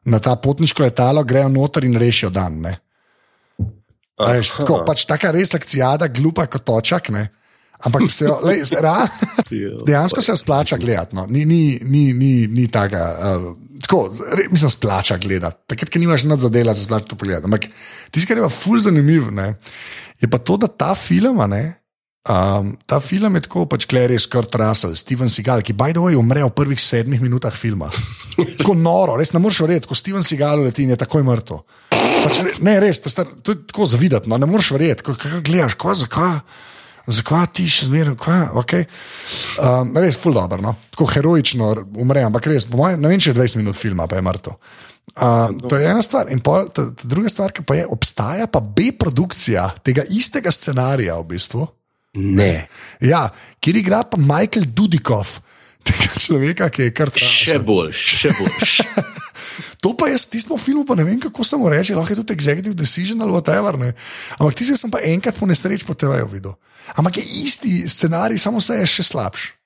na 0.05 0.19
ta 0.19 0.37
potniško 0.37 0.83
letalo, 0.83 1.25
grejo 1.25 1.49
noter 1.49 1.85
in 1.85 1.97
rešijo 1.99 2.31
dan. 2.31 2.61
Ne. 2.61 2.77
A 4.19 4.31
Aha. 4.31 4.43
tako, 4.43 4.83
pač 4.87 5.05
taka 5.07 5.31
res 5.31 5.55
akcijada, 5.55 6.09
glupa 6.09 6.47
kot 6.47 6.65
točak. 6.67 7.11
Ne. 7.15 7.29
Ampak 7.79 8.11
se 8.11 8.27
jo, 8.27 8.41
lej. 8.43 8.65
Ja. 8.75 9.07
Dejansko 9.87 10.23
se 10.23 10.35
splača 10.37 10.77
gledati. 10.77 11.15
No. 11.17 11.27
Ni, 11.31 11.45
ni, 11.47 11.79
ni, 11.83 12.13
ni, 12.13 12.33
ni 12.51 12.67
taka. 12.67 13.03
Uh, 13.15 13.53
tako, 13.83 14.09
re, 14.35 14.49
mislim, 14.51 14.71
splača 14.71 15.17
gledati. 15.23 15.63
Takrat, 15.67 15.93
ko 15.93 16.03
nimaš 16.03 16.27
nad 16.27 16.43
zadela, 16.43 16.75
se 16.75 16.89
splača 16.89 17.13
to 17.13 17.17
pogledati. 17.17 17.47
Ampak 17.47 17.69
tisto, 18.11 18.27
kar 18.29 18.41
je 18.41 18.47
pa 18.49 18.51
ful 18.51 18.83
zanimivo, 18.83 19.31
ne, 19.31 19.53
je 20.21 20.31
pa 20.31 20.39
to, 20.39 20.57
da 20.59 20.67
ta 20.67 20.95
film, 20.99 21.39
ne, 21.51 21.63
um, 22.29 22.77
ta 22.87 23.01
film 23.01 23.35
je 23.39 23.45
tako, 23.49 23.67
pač 23.67 23.87
Clary 23.91 24.19
Scott 24.21 24.55
Russell, 24.61 24.97
Steven 24.97 25.31
Seagal, 25.33 25.65
ki 25.67 25.75
by 25.77 25.93
the 25.97 26.03
way 26.05 26.17
umre 26.19 26.45
v 26.45 26.55
prvih 26.55 26.81
sedmih 26.81 27.21
minutah 27.25 27.55
filma. 27.55 27.91
Tako 28.61 28.77
noro, 28.79 29.17
res 29.19 29.33
ne 29.35 29.43
moreš 29.43 29.65
verjeti, 29.67 29.91
ko 29.91 29.99
Steven 29.99 30.25
Seagal 30.25 30.63
leti 30.67 30.87
in 30.87 30.95
je 30.95 31.01
takoj 31.01 31.25
mrtev. 31.27 31.63
Pač, 31.91 32.41
ne, 32.63 32.75
res, 32.83 33.01
to, 33.03 33.11
star, 33.11 33.29
to 33.43 33.55
je 33.55 33.63
tako 33.71 33.87
zavidati, 33.87 34.31
no, 34.31 34.39
ne 34.39 34.47
moreš 34.47 34.73
verjeti, 34.75 35.07
ko 35.07 35.15
ko 35.19 35.41
gledaš, 35.45 35.79
kva, 35.79 35.95
zakaj. 35.99 36.41
Zakaj 37.09 37.47
ti 37.57 37.65
še 37.73 37.87
zmeraj, 37.89 38.19
kaj, 38.21 38.43
okay. 38.61 38.85
um, 39.65 39.95
res, 39.97 40.19
ful 40.21 40.35
dobro, 40.37 40.61
no? 40.61 40.75
tako 40.93 41.07
heroično 41.09 41.71
umre, 41.97 42.21
ampak 42.27 42.51
res, 42.51 42.67
po 42.69 42.83
mojem, 42.83 43.01
ne 43.01 43.09
vem, 43.09 43.23
če 43.23 43.33
je 43.33 43.39
20 43.39 43.61
minut 43.63 43.79
filma, 43.79 44.05
pa 44.11 44.19
je 44.19 44.27
mrtev. 44.27 44.59
Um, 45.17 45.57
to 45.65 45.79
je 45.81 45.89
ena 45.89 46.03
stvar, 46.05 46.29
in 46.29 46.43
pol, 46.45 46.69
ta, 46.69 46.85
ta 46.93 47.09
druga 47.09 47.33
stvar, 47.33 47.55
ki 47.57 47.65
pa 47.65 47.79
je, 47.79 47.87
obstaja 47.89 48.45
pa 48.53 48.61
B-produkcija 48.61 49.65
tega 49.87 50.05
istega 50.13 50.53
scenarija, 50.53 51.17
v 51.23 51.31
bistvu, 51.33 51.65
Ne, 52.17 52.67
ja, 53.05 53.29
kjer 53.61 53.83
igra 53.83 54.03
pa 54.09 54.17
Michael 54.17 54.71
Dudikov, 54.73 55.39
tega 55.87 56.09
človeka, 56.17 56.71
ki 56.73 56.89
je 56.89 56.95
kar 56.97 57.13
še 57.13 57.21
tražil. 57.21 57.65
bolj, 57.69 57.93
še 57.95 58.35
bolj. 58.39 59.15
To 59.79 59.93
pa 59.95 60.09
jaz 60.11 60.27
tistem 60.27 60.59
filmu, 60.59 60.83
pa 60.83 60.97
ne 60.99 61.05
vem, 61.07 61.19
kako 61.23 61.45
se 61.47 61.57
mu 61.57 61.71
reče, 61.71 61.95
lahko 61.95 62.13
je 62.13 62.19
tudi 62.19 62.35
executive 62.35 62.75
decision 62.75 63.23
ali 63.23 63.31
whatever. 63.31 63.79
Ne. 63.79 63.93
Ampak 64.39 64.59
tisti 64.59 64.75
sem 64.75 64.91
pa 64.91 64.99
enkrat 65.07 65.39
po 65.39 65.47
nesreči 65.47 65.87
po 65.87 65.95
TV-ju 65.95 66.27
videl. 66.31 66.57
Ampak 66.99 67.21
je 67.23 67.25
isti 67.47 67.73
scenarij, 67.87 68.43
samo 68.43 68.61
se 68.61 68.75
je 68.81 68.87
še 68.87 69.07
slabši. 69.07 69.58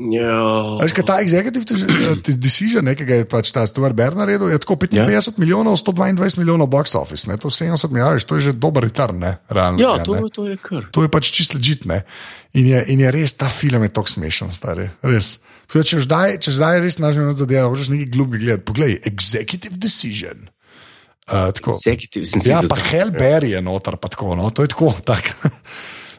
Ja. 0.00 0.80
Veš, 0.80 0.94
kaj 0.96 1.04
ta 1.04 1.18
executive 1.20 1.76
de- 2.24 2.32
decision, 2.34 2.80
ne, 2.80 2.94
ki 2.96 3.04
ga 3.04 3.18
je 3.18 3.24
pač 3.28 3.50
ta 3.52 3.66
Stuart 3.68 3.92
Baird 3.92 4.16
naredil, 4.16 4.48
je 4.48 4.56
tako 4.56 4.78
55 4.80 4.96
Ja. 4.96 5.04
ja. 5.04 5.20
milijonov, 5.36 5.76
122 5.76 6.40
milijonov 6.40 6.70
box 6.72 6.94
office, 6.96 7.28
ne, 7.28 7.36
to 7.36 7.50
70 7.50 7.92
milijonov, 7.92 8.24
to 8.24 8.34
je 8.34 8.40
že 8.40 8.52
dober 8.54 8.80
return, 8.82 9.18
ne, 9.18 9.34
realno. 9.46 9.76
Ja, 9.76 9.98
ne, 9.98 10.04
to, 10.04 10.14
ne. 10.14 10.30
to 10.32 10.46
je 10.46 10.56
kar. 10.56 10.88
To 10.90 11.04
je 11.04 11.08
pač 11.08 11.28
čist 11.30 11.52
ležitne. 11.52 12.00
In, 12.54 12.66
je- 12.66 12.84
in 12.88 13.00
je 13.00 13.10
res, 13.10 13.36
ta 13.36 13.46
film 13.46 13.82
je 13.82 13.92
tako 13.92 14.08
smešen, 14.08 14.48
stari. 14.50 14.88
Res. 15.04 15.36
Tudi, 15.68 15.84
če, 15.84 16.00
zdaj, 16.00 16.38
če 16.40 16.50
zdaj 16.50 16.80
res 16.80 16.96
znaš 16.96 17.20
na 17.20 17.36
zadeve, 17.36 17.68
hočeš 17.68 17.92
nekaj 17.92 18.08
globega 18.08 18.40
gledati. 18.40 18.64
Poglej, 18.64 18.96
executive 19.04 19.76
decision. 19.76 20.48
Uh, 21.28 21.52
tako. 21.52 21.76
Executive, 21.76 22.24
sem 22.24 22.40
Ja, 22.42 22.64
pa 22.64 22.74
Hellberry 22.74 23.52
je 23.52 23.60
noter, 23.62 24.00
pa 24.00 24.08
tako. 24.08 24.32
No? 24.34 24.48
To 24.50 24.64
je 24.64 24.72
tako, 24.72 24.96
tak. 25.12 25.36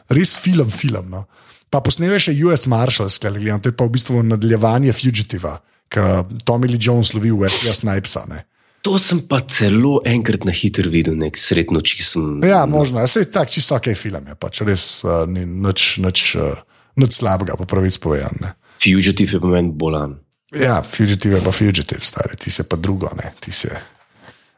res 0.08 0.38
film, 0.38 0.70
film. 0.70 1.10
No? 1.10 1.26
Pa 1.72 1.80
posnel 1.80 2.12
je 2.18 2.24
še 2.28 2.32
US 2.44 2.66
Marshals, 2.68 3.16
gledam, 3.22 3.60
to 3.64 3.72
je 3.72 3.76
pa 3.76 3.86
v 3.88 3.94
bistvu 3.94 4.22
nadaljevanje 4.28 4.92
Fugitiva, 4.92 5.56
ki 5.92 6.02
Tommy 6.44 6.68
Lee 6.68 6.80
Jones 6.80 7.14
lovi 7.16 7.32
v 7.32 7.46
Wesleyja 7.46 7.76
Snipesa. 7.78 8.26
Ne? 8.28 8.42
To 8.84 8.98
sem 9.00 9.22
pa 9.30 9.40
celo 9.48 10.00
enkrat 10.08 10.44
na 10.44 10.52
hitro 10.52 10.90
videl, 10.92 11.16
nek 11.16 11.38
sred 11.40 11.72
noči 11.72 12.02
sem. 12.04 12.42
Ja, 12.44 12.64
možno, 12.68 13.00
vse 13.00 13.24
je 13.24 13.30
tako, 13.32 13.54
čisto 13.56 13.78
ok 13.78 13.92
film 13.96 14.28
je, 14.32 14.36
pač 14.36 14.60
res 14.66 14.84
uh, 15.06 15.22
ni 15.30 15.46
nič, 15.46 16.02
nič, 16.02 16.24
uh, 16.36 16.60
nič 17.00 17.20
slabega, 17.22 17.56
po 17.56 17.68
pravici 17.70 18.02
povedano. 18.02 18.52
Fugitive 18.82 19.38
je 19.38 19.40
pa 19.40 19.54
meni 19.54 19.72
bolan. 19.72 20.18
Ja, 20.52 20.82
fugitive 20.84 21.38
je 21.38 21.46
pa 21.46 21.54
fugitive, 21.54 22.04
stari, 22.04 22.36
ti 22.36 22.52
se 22.52 22.66
pa 22.68 22.76
drugo, 22.76 23.08
ne, 23.16 23.32
ti 23.40 23.54
se. 23.54 23.72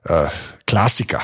Uh, 0.08 0.42
klasika, 0.66 1.22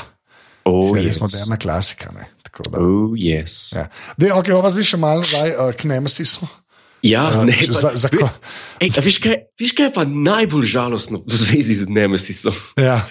Oh, 0.69 0.93
res 0.93 1.17
yes. 1.17 1.21
moderna 1.23 1.57
klasika. 1.57 2.13
Ne. 2.13 2.29
Oh, 2.75 3.13
yes. 3.15 3.73
Ja. 3.73 3.87
Dej, 4.17 4.33
okay, 4.33 4.53
pa 4.53 4.71
zdaj 4.71 4.87
še 4.87 4.99
malo 4.99 5.23
nazaj 5.23 5.51
uh, 5.55 5.71
k 5.73 5.87
Nemesisu. 5.87 6.49
Ja, 7.01 7.23
Uh, 7.33 7.47
ne, 7.49 7.55
pa, 7.57 7.73
za- 7.73 7.97
za 7.97 8.09
ko- 8.13 8.29
Ej, 8.79 8.93
a 8.93 9.01
veš, 9.01 9.19
kaj, 9.19 9.37
veš, 9.57 9.73
kaj 9.73 9.87
je 9.89 9.93
pa 9.97 10.05
najbolj 10.05 10.67
žalostno 10.69 11.23
v 11.25 11.33
zvezi 11.33 11.75
z 11.81 11.89
Nemesisom? 11.89 12.53
Ja. 12.77 13.07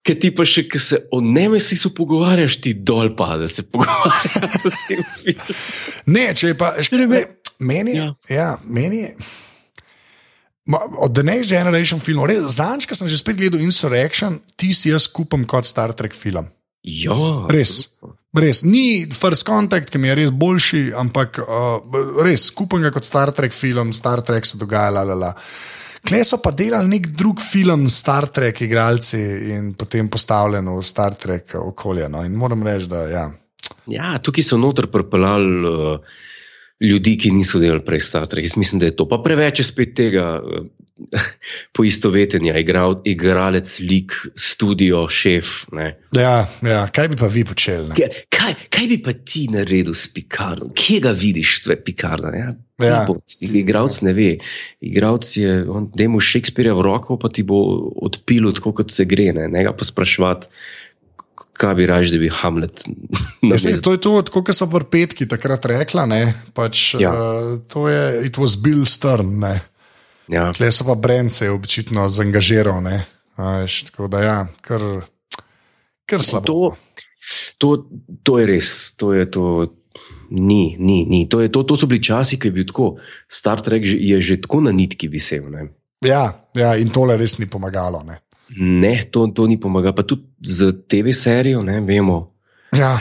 Ker 0.00 0.16
ti 0.16 0.30
pa 0.30 0.46
še, 0.46 0.62
ki 0.64 0.78
se 0.78 1.00
o 1.10 1.18
Nemesisu 1.20 1.90
pogovarjaš, 1.92 2.60
ti 2.62 2.72
dol 2.72 3.10
pade, 3.18 3.44
se 3.50 3.66
pogovarjaš 3.66 4.54
o 4.64 4.70
tem 4.86 5.02
filmu. 5.18 5.56
Ne, 6.06 6.30
če 6.32 6.52
je 6.52 6.56
pa, 6.56 6.72
ne, 6.78 7.20
meni, 7.58 7.96
Ja. 7.98 8.08
ja. 8.30 8.48
Meni 8.64 9.02
je. 9.02 9.10
Ma, 10.66 10.78
Od 10.98 11.12
The 11.14 11.22
Next 11.22 11.50
Generation 11.50 12.00
filmov, 12.00 12.30
zanj, 12.50 12.86
ko 12.88 12.94
sem 12.96 13.06
že 13.06 13.18
spet 13.20 13.36
gledal 13.38 13.60
Insurrection, 13.62 14.40
tisti 14.58 14.90
jaz 14.90 15.06
kupam 15.06 15.44
kot 15.46 15.66
Star 15.66 15.92
Trek 15.94 16.14
film. 16.16 16.48
Ja, 16.82 17.14
Res. 17.50 17.98
Res, 18.36 18.62
ni 18.68 19.06
First 19.16 19.46
Contact, 19.48 19.88
ki 19.88 20.00
mi 20.00 20.10
je 20.10 20.16
res 20.18 20.30
boljši, 20.34 20.82
ampak 21.00 21.38
uh, 21.40 21.78
res, 22.26 22.50
skupaj 22.50 22.82
ga 22.84 22.92
kot 22.92 23.08
Star 23.08 23.32
Trek 23.32 23.54
film, 23.54 23.94
Star 23.96 24.20
Trek 24.26 24.44
se 24.44 24.60
dogaja, 24.60 24.92
la, 24.98 25.04
la, 25.08 25.16
la. 25.16 25.32
Kle 26.06 26.20
so 26.22 26.38
pa 26.42 26.52
delali 26.54 26.90
nek 26.90 27.08
drug 27.18 27.40
film, 27.42 27.88
Star 27.90 28.28
Trek, 28.30 28.60
igralci 28.62 29.18
in 29.56 29.72
potem 29.78 30.10
postavljen 30.12 30.68
v 30.68 30.84
Star 30.84 31.16
Trek 31.18 31.56
okolje. 31.58 32.10
No. 32.12 32.22
In 32.26 32.36
moram 32.38 32.62
reči, 32.66 32.90
da 32.92 33.02
ja. 33.10 33.26
Ja, 33.90 34.12
tukaj 34.22 34.44
so 34.46 34.58
noter 34.60 34.90
pripeljali 34.92 35.70
uh, 35.72 36.20
ljudi, 36.84 37.16
ki 37.18 37.32
niso 37.34 37.58
delali 37.62 37.82
prej 37.86 38.04
Star 38.06 38.28
Trek. 38.30 38.46
Jaz 38.46 38.58
mislim, 38.60 38.84
da 38.84 38.90
je 38.90 38.98
to. 39.00 39.08
Pa 39.10 39.18
preveč 39.24 39.64
spet 39.66 39.96
tega 39.98 40.28
uh, 40.38 40.68
poistovetenja, 41.76 42.56
igral, 42.58 43.00
igralec, 43.04 43.78
lik, 43.80 44.14
studio, 44.34 45.06
šef. 45.12 45.66
Ne. 45.72 45.90
Ja, 46.16 46.46
ja, 46.62 46.86
kaj 46.88 47.08
bi 47.12 47.18
pa 47.20 47.28
vi 47.28 47.44
počeli? 47.44 47.92
Kaj, 47.96 48.22
kaj, 48.32 48.54
kaj 48.72 48.86
bi 48.88 48.98
pa 49.04 49.12
ti 49.12 49.46
naredil 49.52 49.94
s 49.94 50.08
Picardom? 50.12 50.72
Kje 50.76 51.00
ga 51.04 51.12
vidiš, 51.12 51.60
tvoje 51.66 51.78
Picarda? 51.84 52.32
Ja? 52.32 52.48
Ja. 52.82 53.02
Igralec 53.40 54.00
ne 54.04 54.12
ve. 54.12 54.30
Igralec 54.84 55.28
je, 55.36 55.52
da 55.94 56.08
mu 56.08 56.20
Shakespearea 56.20 56.74
v 56.76 56.84
roko, 56.84 57.16
pa 57.20 57.28
ti 57.28 57.42
bo 57.42 57.60
odpil, 58.04 58.50
tako 58.52 58.74
kot 58.80 58.92
se 58.92 59.04
gre. 59.04 59.30
Ne, 59.36 59.48
ne 59.48 59.64
ga 59.64 59.72
pa 59.72 59.84
spraševati, 59.84 60.50
kaj 61.56 61.74
bi 61.74 61.86
raje, 61.88 62.10
da 62.12 62.18
bi 62.20 62.28
Hamlet 62.28 62.84
Ja, 62.84 63.56
sej, 63.56 63.72
navezal. 63.72 63.82
to 63.82 63.92
je 63.96 64.00
to, 64.00 64.42
kot 64.42 64.52
so 64.52 64.68
v 64.68 64.82
petki 64.84 65.24
takrat 65.28 65.64
rekla. 65.66 66.04
Ne, 66.08 66.20
pač, 66.52 66.94
Ja. 67.00 67.12
uh, 67.12 67.56
to 67.68 67.88
je, 67.88 68.26
it 68.28 68.36
was 68.36 68.56
Bill 68.60 68.84
Stern. 68.84 69.38
Ne. 69.40 69.60
Ja. 70.28 70.50
Tle 70.52 70.72
so 70.72 70.86
pa 70.86 70.94
Brence 70.94 71.50
očitno. 71.50 72.06
A, 73.36 73.50
veš, 73.60 73.82
tako 73.90 74.08
da 74.08 74.20
ja, 74.24 74.36
kar, 74.60 74.82
kar 76.06 76.22
slabo. 76.22 76.46
To, 76.46 76.76
to, 77.58 77.70
to 78.22 78.38
je 78.38 78.46
res, 78.46 78.70
to 78.96 79.12
je 79.14 79.30
to. 79.30 79.46
Ni, 80.30 80.76
ni, 80.78 81.04
ni. 81.08 81.24
To, 81.30 81.40
je, 81.40 81.48
to, 81.52 81.62
to 81.62 81.76
so 81.78 81.86
bili 81.86 82.02
časi, 82.02 82.38
ki 82.40 82.48
je 82.48 82.52
bil 82.52 82.66
tako. 82.68 82.96
Star 83.28 83.62
Trek 83.62 83.84
je 83.86 84.20
že 84.20 84.40
tako 84.42 84.60
na 84.66 84.72
nitki 84.74 85.08
visel. 85.08 85.46
Ne, 85.50 85.68
Ja, 86.04 86.28
ja, 86.54 86.74
in 86.76 86.90
tole 86.92 87.16
res 87.16 87.38
ni 87.38 87.46
pomagalo. 87.48 88.02
Ne. 88.04 88.20
ne 88.60 88.94
to, 89.10 89.26
to 89.32 89.46
ni 89.46 89.56
pomagalo. 89.60 89.96
Pa 89.96 90.04
tudi 90.04 90.26
z 90.44 90.72
TV 90.88 91.14
serijo 91.16 91.62
ne, 91.64 91.80
vemo, 91.80 92.36
Ja, 92.74 92.98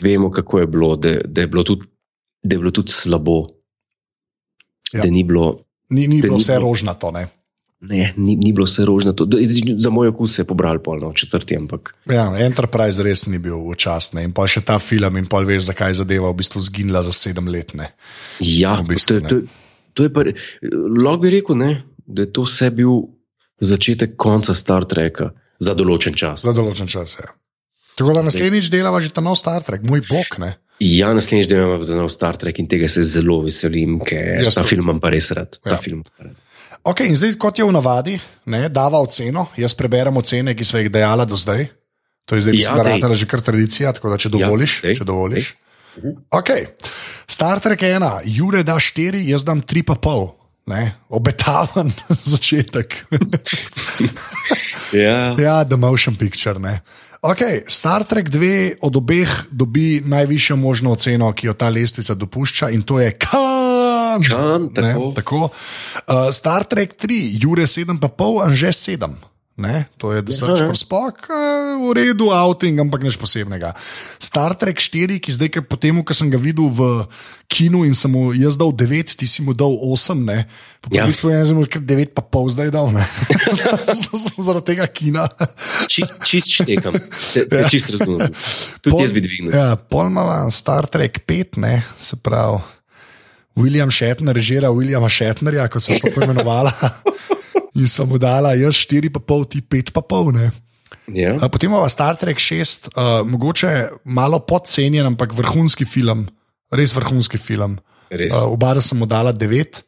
vemo, 0.00 0.30
kako 0.30 0.58
je 0.58 0.66
bilo, 0.66 0.96
da, 0.96 1.18
da, 1.24 1.40
je 1.40 1.46
bilo 1.46 1.62
tudi, 1.64 1.86
da 2.42 2.54
je 2.54 2.58
bilo 2.58 2.70
tudi 2.70 2.92
slabo. 2.92 3.46
Ja. 4.92 5.02
Da 5.02 5.10
ni 5.10 5.24
bilo, 5.24 5.60
ni, 5.90 6.06
ni 6.06 6.20
bilo 6.20 6.36
ni 6.36 6.42
vse 6.42 6.58
rožnato. 6.58 7.10
Ne. 7.10 7.28
ne, 7.80 8.14
ni, 8.16 8.36
ni 8.36 8.52
bilo 8.52 8.66
vse 8.66 8.84
rožnato. 8.84 9.26
Za 9.78 9.90
moj 9.90 10.08
okus 10.08 10.38
je 10.38 10.44
pobral 10.44 10.78
polno, 10.78 11.12
četrti, 11.12 11.56
ampak 11.56 11.94
Ja, 12.10 12.26
Enterprise 12.36 13.02
res 13.02 13.26
ni 13.26 13.38
bil 13.38 13.56
včasne. 13.72 14.24
In 14.24 14.32
pa 14.32 14.46
še 14.46 14.60
ta 14.60 14.78
film, 14.78 15.16
in 15.16 15.26
pa 15.26 15.40
veš, 15.40 15.70
zakaj 15.70 15.90
je 15.90 16.00
zadeva 16.02 16.30
v 16.30 16.38
bistvu 16.38 16.60
zginila 16.60 17.02
za 17.02 17.12
sedem 17.12 17.48
let. 17.48 17.74
Ne. 17.74 17.92
ja, 18.40 18.80
V 18.82 18.88
bistvu 18.88 19.20
to, 19.20 19.22
je- 19.22 19.28
to, 19.28 19.36
to 19.94 20.02
je 20.02 20.10
pa, 20.12 20.20
lahko 20.98 21.22
bi 21.22 21.30
rekel, 21.30 21.56
ne, 21.56 21.70
da 22.06 22.22
je 22.22 22.32
to 22.32 22.42
vse 22.42 22.70
bil 22.70 23.08
začetek 23.60 24.16
konca 24.16 24.54
Star 24.54 24.84
Treka 24.86 25.30
za 25.58 25.74
določen 25.74 26.14
čas. 26.14 26.42
Za 26.46 26.52
določen 26.54 26.86
čas. 26.86 27.18
Ja. 27.18 27.30
Tako 27.98 28.14
da 28.14 28.22
naslednjič 28.22 28.70
delava 28.70 29.00
že 29.02 29.10
ta 29.10 29.18
nov 29.20 29.34
Star 29.34 29.62
Trek, 29.66 29.82
moj 29.82 30.02
bog. 30.06 30.38
Ne? 30.38 30.54
Ja, 30.80 31.10
naslednjič 31.10 31.48
delamo 31.48 31.82
za 31.82 31.94
nov 31.94 32.06
Star 32.08 32.36
Trek 32.36 32.58
in 32.58 32.68
tega 32.68 32.86
se 32.88 33.02
zelo 33.02 33.40
veselim, 33.42 33.96
ker 33.98 34.44
Jaz 34.44 34.54
ta 34.54 34.62
tudi. 34.62 34.68
film 34.70 34.84
imam 34.84 35.00
pa 35.00 35.10
res 35.10 35.30
rad. 35.30 35.58
Ja. 35.66 35.76
film 35.76 36.04
pa. 36.04 36.30
Okay, 36.84 37.08
in 37.08 37.16
zdaj, 37.16 37.34
kot 37.34 37.58
je 37.58 37.64
v 37.64 37.72
navadi, 37.72 38.14
ne, 38.46 38.68
dava 38.68 38.98
oceno. 38.98 39.48
Jaz 39.56 39.74
preberem 39.74 40.14
ocene, 40.16 40.54
ki 40.54 40.64
so 40.64 40.78
jih 40.78 40.86
dejala 40.88 41.26
do 41.26 41.34
zdaj. 41.34 41.66
To 42.24 42.36
je 42.36 42.44
zdaj, 42.44 42.54
mislim, 42.54 42.76
Ja, 42.76 42.78
da 42.78 42.90
ratala 42.90 43.14
že 43.14 43.26
kar 43.26 43.40
tradicija, 43.40 43.90
tako 43.92 44.08
da 44.08 44.16
če 44.16 44.28
dovoliš. 44.28 44.72
dej, 44.82 44.94
če 44.94 45.04
dovoliš. 45.04 45.46
Okay. 46.30 46.68
Star 47.26 47.58
Trek 47.58 47.80
1, 47.80 47.98
Jure 48.26 48.62
da 48.62 48.78
4, 48.78 49.18
jaz 49.26 49.42
dam 49.42 49.58
3,5. 49.60 50.30
Ne, 50.68 50.82
obetaven 51.08 51.88
začetek. 52.32 52.94
Ja. 54.92 55.34
ja, 55.34 55.64
The 55.64 55.76
Motion 55.76 56.16
Picture. 56.16 56.58
Ne. 56.58 56.80
Okay, 57.18 57.66
Star 57.66 58.04
Trek 58.06 58.30
2 58.30 58.78
od 58.80 58.96
obeh 58.96 59.26
dobi 59.50 59.98
najvišjo 60.06 60.56
možno 60.56 60.92
oceno, 60.94 61.32
ki 61.32 61.46
jo 61.46 61.54
ta 61.54 61.68
lestvica 61.68 62.14
dopušča, 62.14 62.70
in 62.70 62.82
to 62.82 63.00
je 63.00 63.10
Khan. 63.18 64.22
Khan, 64.22 64.62
Ne, 64.62 64.94
tako. 64.94 65.12
tako. 65.14 65.40
Uh, 65.44 66.30
Star 66.32 66.64
Trek 66.64 66.94
3, 66.94 67.42
Jure 67.42 67.62
7,5, 67.66 68.44
Anže 68.46 68.66
7. 68.66 69.14
Ne, 69.58 69.90
to 69.98 70.14
je 70.14 70.22
Search 70.30 70.62
ja. 70.62 70.70
for 70.70 70.78
Spock, 70.78 71.26
uh, 71.26 71.82
v 71.82 71.90
redu, 71.98 72.30
outing, 72.30 72.78
ampak 72.78 73.02
nič 73.02 73.18
posebnega. 73.18 73.74
Star 74.22 74.54
Trek 74.54 74.78
4, 74.78 75.18
ki 75.18 75.34
zdaj, 75.34 75.66
po 75.66 75.74
tem, 75.74 75.98
ko 76.06 76.14
sem 76.14 76.30
ga 76.30 76.38
videl 76.38 76.70
v 76.70 77.10
kinu 77.50 77.82
in 77.82 77.90
sem 77.90 78.06
mu 78.06 78.30
jaz 78.38 78.54
dal 78.54 78.70
9, 78.70 79.18
ti 79.18 79.26
si 79.26 79.42
mu 79.42 79.50
dal 79.58 79.74
8, 79.74 80.14
ne. 80.22 80.46
Po 80.78 80.94
Ja. 80.94 81.02
pravici 81.10 81.26
povedano, 81.26 81.42
sem 81.50 81.56
mu 81.58 81.66
kar 81.66 81.82
9 81.82 82.14
pa 82.14 82.22
pol 82.22 82.46
zdaj 82.54 82.70
dal, 82.70 82.94
ne. 82.94 83.02
Zaradi 84.46 84.78
tega 84.78 84.86
kina. 84.86 85.26
Čist, 85.90 86.22
čist 86.22 86.54
štekam, 86.62 86.94
te, 87.34 87.42
te 87.50 87.58
čist 87.66 87.90
razumem. 87.98 88.30
Tudi 88.78 88.94
Pol- 88.94 89.02
jaz 89.02 89.10
bi 89.10 89.26
dvignil. 89.26 89.50
Ja, 89.50 89.74
pol 89.74 90.06
ima 90.06 90.46
Star 90.54 90.86
Trek 90.86 91.26
5, 91.26 91.58
ne, 91.58 91.82
se 91.98 92.14
pravi. 92.14 92.62
William 93.58 93.90
Shatner 93.90 94.38
režira 94.38 94.70
Williama 94.70 95.10
Shatnerja, 95.10 95.66
kot 95.66 95.82
sem 95.82 95.98
to 95.98 96.14
poimenovala. 96.14 96.70
In 97.74 97.88
smo 97.88 98.06
mu 98.06 98.18
dala, 98.18 98.54
jaz 98.54 98.74
4,5, 98.74 99.48
ti 99.48 99.60
5,5. 99.60 100.32
ne. 100.32 100.50
Ja. 101.12 101.36
A 101.40 101.48
Potem 101.48 101.70
imamo 101.70 101.88
Star 101.88 102.16
Trek 102.16 102.38
6, 102.38 102.88
uh, 102.88 103.26
mogoče 103.28 103.88
malo 104.04 104.38
podcenjen, 104.38 105.06
ampak 105.06 105.32
vrhunski 105.32 105.84
film, 105.84 106.28
res 106.70 106.94
vrhunski 106.94 107.38
film. 107.38 107.78
Res. 108.10 108.32
Uh, 108.32 108.52
oba 108.52 108.80
sem 108.80 108.98
mu 108.98 109.06
dala 109.06 109.32
9. 109.32 109.82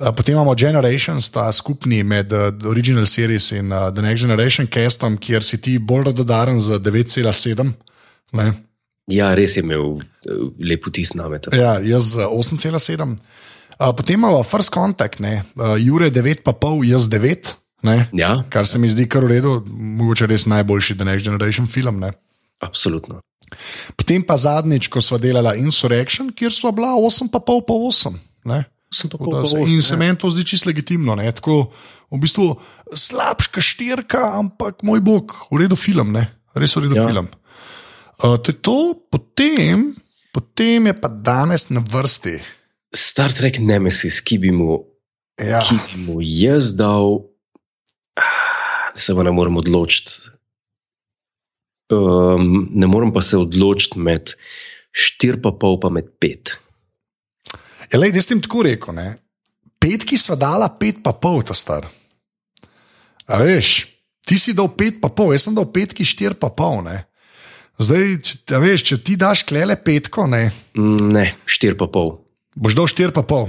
Uh, 0.00 0.12
potem 0.16 0.34
imamo 0.34 0.54
Generations, 0.54 1.28
ta 1.28 1.52
skupni 1.52 2.02
med 2.02 2.32
uh, 2.32 2.48
Original 2.64 3.06
Series 3.06 3.52
in 3.52 3.72
uh, 3.72 3.92
The 3.92 4.02
Next 4.02 4.24
Generation 4.24 4.66
castom, 4.66 5.18
kjer 5.20 5.44
si 5.44 5.60
ti 5.60 5.78
bolj 5.78 6.04
radodaren 6.12 6.60
za 6.60 6.78
9,7. 6.78 7.72
ne. 8.32 8.52
ja, 9.10 9.34
res 9.34 9.56
je 9.56 9.64
imel 9.64 9.98
eh, 10.00 10.42
lep 10.58 10.86
vtis 10.86 11.14
name. 11.14 11.40
tam. 11.42 11.54
Ja, 11.58 11.78
jaz 11.82 12.14
z 12.14 12.26
8,7. 12.26 13.16
Uh, 13.80 13.94
potem 13.96 14.20
imamo 14.20 14.42
First 14.44 14.68
Contact, 14.68 15.20
ne. 15.20 15.40
uh, 15.56 15.76
Jure 15.76 16.10
9,5, 16.10 16.44
jaz 16.84 17.08
9. 17.08 17.56
Ne? 17.82 18.08
Ja, 18.12 18.44
Kar 18.48 18.66
se 18.68 18.76
mi 18.76 18.88
zdi 18.88 19.08
kar 19.08 19.24
v 19.24 19.40
redu, 19.40 19.64
mogoče 19.72 20.26
res 20.28 20.44
najboljši 20.44 20.96
The 20.96 21.04
Next 21.04 21.24
Generation 21.24 21.64
film. 21.66 21.96
Ne? 21.98 22.12
absolutno. 22.60 23.22
Potem 23.96 24.20
pa 24.20 24.36
zadnjič, 24.36 24.92
ko 24.92 25.00
smo 25.00 25.16
delali 25.16 25.58
Insurrection, 25.58 26.28
kjer 26.28 26.52
so 26.52 26.68
bila 26.70 26.92
8,5 26.92 27.32
pa 27.40 27.72
8. 27.72 28.12
Ne? 28.44 28.58
Sem 28.92 29.08
pa 29.08 29.16
pol 29.16 29.32
se- 29.46 29.56
pa 29.56 29.64
In 29.64 29.80
osem, 29.80 29.82
se 29.82 29.94
ja. 29.94 29.98
meni 29.98 30.18
to 30.18 30.28
zdi 30.28 30.44
čisto 30.44 30.68
legitimno. 30.68 31.16
Ne? 31.16 31.24
Tako, 31.32 31.72
v 32.10 32.20
bistvu 32.20 32.52
slabša 32.92 33.64
štirka, 33.64 34.36
ampak 34.36 34.84
moj 34.84 35.00
bog, 35.00 35.32
v 35.48 35.64
redu 35.64 35.72
film, 35.74 36.12
ne? 36.12 36.28
res 36.52 36.76
v 36.76 36.84
redu 36.84 37.00
ja. 37.00 37.02
Ja. 37.02 37.08
film. 37.08 37.26
Uh, 38.20 38.36
to 38.36 38.52
je 38.52 38.58
to, 38.60 38.78
potem, 39.08 39.94
potem 40.28 40.86
je 40.86 40.94
pa 40.94 41.08
danes 41.08 41.72
na 41.72 41.80
vrsti. 41.80 42.59
Star 42.94 43.30
Trek 43.32 43.58
Nemesis, 43.62 44.20
ki 44.24 44.38
bi 44.42 44.50
mu, 44.54 44.80
Ja. 45.40 45.60
ki 45.62 45.76
bi 45.86 46.00
mu 46.06 46.18
jaz 46.22 46.72
dal, 46.76 47.20
da 48.16 48.98
se 49.00 49.14
pa 49.14 49.22
ne 49.22 49.30
morem 49.30 49.56
odločiti. 49.56 50.30
Um, 51.90 52.68
ne 52.70 52.86
morem 52.86 53.12
pa 53.12 53.22
se 53.22 53.38
odločiti 53.38 53.98
med 53.98 54.34
4,5 54.94 55.78
pa 55.82 55.88
med 55.90 56.10
5. 56.22 56.52
Ja, 57.92 57.98
lej, 57.98 58.12
jaz 58.14 58.28
sem 58.30 58.42
tako 58.42 58.62
rekel. 58.66 58.94
Ne? 58.94 59.08
Petki 59.80 60.18
sva 60.20 60.36
dala 60.38 60.68
pet 60.78 61.00
pa 61.02 61.12
pol, 61.16 61.40
ta 61.42 61.54
star. 61.56 61.88
A 63.30 63.38
veš, 63.42 63.86
ti 64.26 64.36
si 64.38 64.52
dal 64.54 64.68
pet 64.76 65.00
pa 65.02 65.08
pol, 65.10 65.32
jaz 65.34 65.46
sem 65.48 65.54
dal 65.56 65.66
petki 65.72 66.04
štir 66.06 66.34
pa 66.38 66.50
pol. 66.54 66.82
Ne? 66.86 67.00
Zdaj, 67.80 68.06
če, 68.22 68.34
a 68.54 68.60
veš, 68.62 68.84
če 68.90 68.98
ti 69.02 69.16
daš 69.18 69.46
klele 69.48 69.78
petko, 69.78 70.26
ne, 70.30 70.50
Mm, 70.76 71.10
Ne, 71.14 71.24
4,5. 71.46 72.18
Boš 72.60 72.76
dal 72.76 72.88
štir 72.90 73.14
pa 73.16 73.24
pol. 73.26 73.48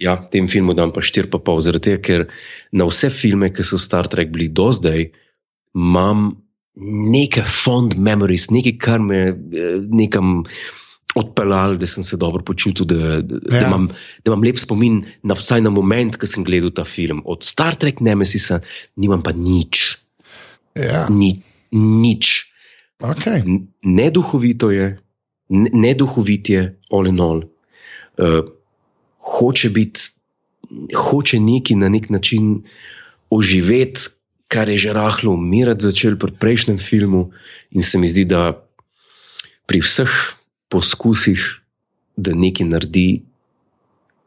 Ja, 0.00 0.16
tem 0.32 0.48
filmu 0.48 0.74
dam 0.76 0.90
pa 0.92 1.00
4,5, 1.00 1.60
zaradi 1.64 1.84
tega, 1.90 2.00
ker 2.04 2.24
na 2.76 2.84
vse 2.88 3.08
filme, 3.12 3.48
ki 3.52 3.64
so 3.64 3.78
Star 3.80 4.08
Trek 4.12 4.28
bili 4.34 4.48
do 4.52 4.68
zdaj, 4.76 5.06
imam 5.76 6.34
neke 6.76 7.40
fond 7.48 7.94
memories, 7.96 8.50
nekaj, 8.52 8.74
kar 8.76 9.00
me 9.00 9.20
eh, 9.32 9.78
nekam 9.88 10.42
odpeljalo, 11.16 11.78
da 11.80 11.88
sem 11.88 12.04
se 12.04 12.18
dobro 12.20 12.42
počutil, 12.44 12.84
da, 12.84 13.22
da, 13.24 13.38
ja. 13.48 13.60
Da, 13.62 13.62
imam, 13.70 13.86
da 14.20 14.32
imam 14.34 14.44
lep 14.44 14.58
spomin, 14.60 14.98
na, 15.24 15.32
vsaj 15.38 15.62
na 15.64 15.72
moment, 15.72 16.18
ko 16.20 16.28
sem 16.28 16.44
gledal 16.44 16.74
ta 16.76 16.84
film. 16.84 17.22
Od 17.24 17.40
Star 17.46 17.78
Trek 17.80 18.02
Nemesisa 18.04 18.60
nimam 19.00 19.24
pa 19.24 19.32
nič, 19.32 19.96
Ja, 20.76 21.06
ni, 21.08 21.38
nič. 21.72 22.44
okay. 23.00 23.40
Neduhovito 23.80 24.68
je, 24.68 24.90
ne- 25.48 25.72
neduhovit 25.72 26.50
je, 26.52 26.66
all 26.92 27.08
in 27.08 27.16
all. 27.24 27.46
Uh, 28.16 28.44
hoče 29.20 29.70
biti, 29.70 30.00
hoče 30.96 31.40
neki 31.40 31.74
na 31.74 31.88
nek 31.88 32.10
način 32.10 32.62
oživeti, 33.30 34.00
kar 34.48 34.68
je 34.68 34.78
že 34.78 34.92
rahlo 34.92 35.34
umirati 35.34 35.82
začel 35.82 36.16
pri 36.18 36.32
prejšnjem 36.38 36.78
filmu, 36.78 37.30
in 37.70 37.82
se 37.82 37.98
mi 37.98 38.08
zdi, 38.08 38.24
da 38.24 38.54
pri 39.66 39.82
vseh 39.82 40.12
poskusih, 40.70 41.42
da 42.16 42.32
nekaj 42.34 42.66
naredi, 42.66 43.22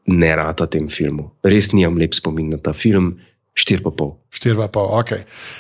ne 0.10 0.36
rata 0.36 0.68
tem 0.68 0.90
filmu. 0.90 1.32
Res 1.44 1.72
nimam 1.72 1.98
lep 1.98 2.14
spomin 2.14 2.50
na 2.52 2.58
ta 2.58 2.74
film, 2.74 3.18
4,5. 3.60 4.16
štir 4.32 4.56
pa 4.56 4.68
pol, 4.72 4.88
ok. 5.00 5.12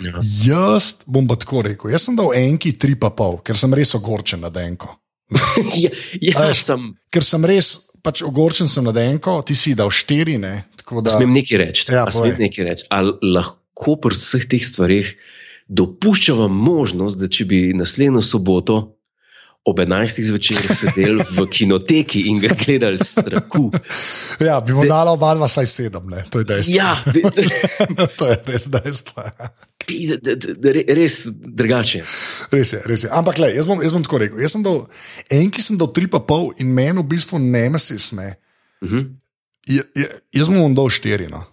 Ja. 0.05 0.21
Jaz 0.45 1.03
bom 1.09 1.27
pa 1.27 1.35
tako 1.39 1.63
rekel, 1.65 1.91
jaz 1.91 2.07
sem 2.07 2.15
dal 2.15 2.31
enki 2.37 2.73
tri 2.79 2.95
pa 2.95 3.11
pol, 3.11 3.39
ker 3.43 3.57
sem 3.59 3.73
res 3.75 3.95
ogorčen 3.97 4.43
na 4.45 4.51
denko. 4.53 4.93
ja, 5.83 5.91
ja 6.21 6.39
A 6.39 6.47
veš, 6.47 6.63
sem. 6.69 6.85
Ker 7.13 7.25
sem 7.25 7.43
res, 7.45 7.88
pač 8.03 8.21
ogorčen 8.25 8.69
sem 8.71 8.85
na 8.85 8.93
denko, 8.95 9.39
ti 9.45 9.55
si 9.57 9.75
dal 9.77 9.91
štiri, 9.93 10.37
ne. 10.41 10.53
Da, 10.89 11.11
Smem 11.13 11.33
nekaj 11.35 11.59
reči. 11.61 11.85
Ja, 11.93 12.07
smem 12.13 12.39
nekaj 12.41 12.65
reči. 12.65 12.87
Ali 12.93 13.13
lahko 13.35 13.97
pri 14.01 14.17
vseh 14.17 14.47
teh 14.49 14.63
stvareh 14.65 15.11
dopuščava 15.69 16.47
možnost, 16.49 17.19
da 17.21 17.29
če 17.29 17.45
bi 17.45 17.59
naslednjo 17.77 18.23
soboto 18.25 18.79
ob 19.67 19.79
11. 19.79 20.23
zvečer 20.23 20.63
sedeli 20.71 21.23
v 21.35 21.45
kinoteki 21.51 22.25
in 22.31 22.39
ga 22.39 22.55
gledali 22.55 22.97
s 22.97 23.13
strahu. 23.19 23.69
ja, 24.39 24.59
bi 24.63 24.73
mu 24.73 24.85
dala 24.87 25.11
oba 25.11 25.33
dva 25.35 25.49
vsaj 25.51 25.67
sedem, 25.67 26.07
ne. 26.09 26.23
To 26.31 26.39
je 26.39 26.47
dejstvo. 26.47 26.75
Ja, 26.75 27.03
de, 27.05 27.21
de, 27.35 28.07
to 28.15 28.29
je 28.31 28.37
res 28.47 28.69
dejstvo. 28.71 29.25
de, 29.85 30.17
de, 30.23 30.53
de, 30.55 30.73
re- 30.79 30.87
res 30.95 31.27
drugače. 31.29 32.01
Res 32.55 32.73
je, 32.73 32.81
res 32.87 33.05
je. 33.05 33.11
Ampak, 33.11 33.41
le, 33.43 33.51
jaz, 33.55 33.67
bom, 33.69 33.83
jaz 33.83 33.93
bom 33.95 34.05
tako 34.05 34.23
rekel. 34.23 34.39
Jaz 34.41 34.55
sem 34.55 34.65
dal, 34.65 34.85
enki 35.27 35.63
sem 35.63 35.77
dal 35.79 35.91
tri 35.93 36.07
pa 36.07 36.23
pol 36.23 36.53
in 36.57 36.71
meni 36.71 37.03
v 37.03 37.07
bistvu 37.11 37.41
nemesis, 37.43 38.13
ne. 38.17 38.33
Mhm. 38.85 39.07
Je, 39.69 39.83
je, 39.93 40.07
jaz 40.39 40.49
bom 40.49 40.73
dal 40.73 40.87
štiri. 40.89 41.27
No. 41.29 41.43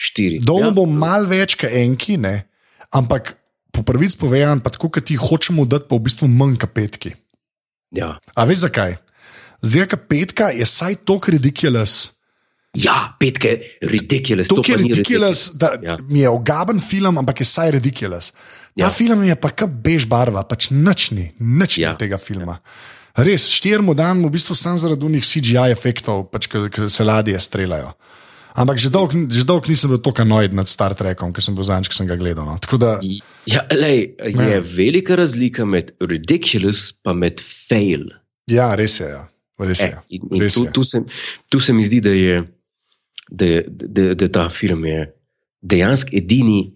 Štiri. 0.00 0.38
Dol 0.38 0.62
ja. 0.62 0.70
ja. 0.70 0.76
bom 0.76 0.88
mal 0.88 1.26
več 1.28 1.58
kot 1.60 1.74
enki, 1.74 2.16
ne. 2.16 2.46
ampak 2.94 3.34
po 3.74 3.82
prvici 3.82 4.14
povedan, 4.14 4.62
pa 4.62 4.70
tako, 4.70 4.86
kot 4.94 5.10
ti 5.10 5.18
hočemo 5.18 5.66
dati, 5.66 5.90
pa 5.90 5.98
v 5.98 6.06
bistvu 6.06 6.30
manj 6.30 6.62
kot 6.62 6.70
petki. 6.70 7.10
Ja. 7.94 8.18
A 8.34 8.44
veš 8.44 8.66
zakaj? 8.66 8.96
Zdaj, 9.64 9.86
ker 9.88 10.00
petka 10.10 10.50
je 10.52 10.66
saj 10.66 10.98
tako 11.06 11.32
ridiculous. 11.32 12.12
ja, 12.74 13.14
petke, 13.20 13.60
ridiculous. 13.86 14.48
To 14.50 14.58
to 14.60 14.72
je 14.72 14.76
ni 14.82 14.90
ridiculous, 14.90 15.54
da 15.56 15.78
Ja. 15.82 15.96
mi 16.10 16.20
je 16.20 16.28
ogaben 16.28 16.80
film, 16.80 17.18
ampak 17.18 17.40
je 17.40 17.46
saj 17.46 17.70
ridiculous. 17.70 18.30
Ta 18.30 18.36
ja. 18.76 18.86
Ja. 18.86 18.90
film 18.90 19.22
je 19.24 19.36
pa 19.36 19.48
kar 19.54 19.68
bež 19.70 20.06
barva, 20.10 20.42
pač 20.42 20.70
nič 20.74 21.10
ni, 21.14 21.30
nič 21.38 21.78
ja. 21.78 21.90
Ja. 21.90 21.96
tega 21.96 22.18
filma. 22.18 22.58
Res, 23.14 23.46
štirmu 23.54 23.94
dan 23.94 24.26
v 24.26 24.30
bistvu 24.34 24.58
sem 24.58 24.74
zaradi 24.74 25.06
unih 25.06 25.22
CGI 25.22 25.70
efektov, 25.70 26.26
pač, 26.34 26.50
ki 26.50 26.90
se 26.90 27.04
ladje 27.06 27.38
streljajo. 27.38 27.94
Ampak 28.54 28.78
že 28.78 28.86
dolgo 28.90 29.18
že 29.30 29.42
dolg 29.42 29.66
nisem 29.66 29.90
bil 29.90 29.98
tako 29.98 30.22
anoid 30.22 30.54
nad 30.54 30.68
Star 30.70 30.94
Trekom, 30.94 31.32
ki 31.34 31.42
sem 31.42 31.54
bil 31.54 31.66
zadnjič, 31.66 31.90
ki 31.90 31.96
sem 31.96 32.06
ga 32.06 32.14
gledal. 32.16 32.46
No. 32.46 32.54
Tako 32.58 32.78
da, 32.78 33.00
Ja, 33.46 33.66
lej, 33.68 34.14
je 34.16 34.30
Ja. 34.54 34.60
velika 34.62 35.16
razlika 35.18 35.64
med 35.66 35.90
ridiculous 36.00 36.92
in 37.04 37.18
med 37.18 37.40
fail. 37.40 38.06
ja, 38.46 38.74
res 38.74 39.00
je. 39.00 39.08
Ja. 39.08 39.26
Res 39.58 39.80
je. 39.80 39.86
E, 39.86 39.98
in, 40.10 40.22
in 40.32 40.40
Res 40.40 40.54
tu, 40.54 40.64
je. 40.64 40.72
tu, 40.72 40.82
se, 40.84 40.98
tu 41.50 41.60
se 41.60 41.72
mi 41.72 41.84
zdi, 41.84 42.00
da 42.00 42.10
je 42.10 42.44
da, 43.30 43.46
da, 43.66 44.14
da 44.14 44.28
ta 44.28 44.48
film 44.48 44.84
je 44.84 45.14
dejansko 45.62 46.10
edini, 46.12 46.74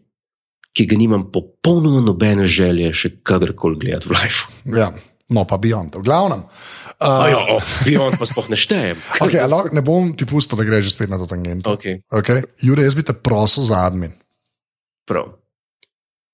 ki 0.72 0.86
ga 0.86 0.96
nimam 0.96 1.30
popolnoma 1.32 2.00
nobene 2.00 2.46
želje 2.46 2.92
še 2.94 3.10
kadarkoli 3.22 3.78
gledati 3.78 4.08
v 4.08 4.12
live. 4.14 4.40
Ja. 4.78 4.92
No, 5.28 5.44
pa 5.44 5.60
Beyond, 5.60 6.00
v 6.00 6.08
glavnem. 6.08 6.48
Uh, 6.96 7.28
Ajo, 7.28 7.60
oh, 7.60 7.64
Beyond 7.84 8.16
pa 8.16 8.24
sploh 8.24 8.48
ne 8.48 8.56
štejem. 8.56 8.96
okay, 9.24 9.44
lahko, 9.44 9.76
ne 9.76 9.84
bom 9.84 10.16
ti 10.16 10.24
pustil, 10.24 10.56
da 10.56 10.64
greš 10.64 10.96
spet 10.96 11.12
na 11.12 11.20
to 11.20 11.28
tangento. 11.28 11.76
Okay. 11.76 12.00
Okay? 12.08 12.48
Jure, 12.64 12.88
jaz 12.88 12.96
bi 12.96 13.04
te 13.04 13.12
prosil 13.12 13.68
za 13.68 13.84
admin. 13.84 14.16
Prav. 15.04 15.36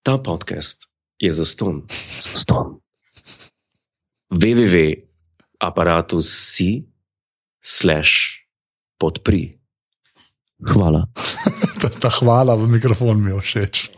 Ta 0.06 0.22
podcast 0.22 0.86
je 1.18 1.34
za 1.34 1.42
ston. 1.42 1.90
Za 2.22 2.38
ston. 2.38 2.78
www.apparatus.si 4.30 6.86
slash 7.58 8.46
podpri. 8.94 9.58
Hvala. 10.62 11.10
ta, 11.82 11.90
ta 11.90 12.14
hvala 12.22 12.54
v 12.54 12.78
mikrofon 12.78 13.18
mi 13.18 13.34
je 13.34 13.42
všeč. 13.42 13.90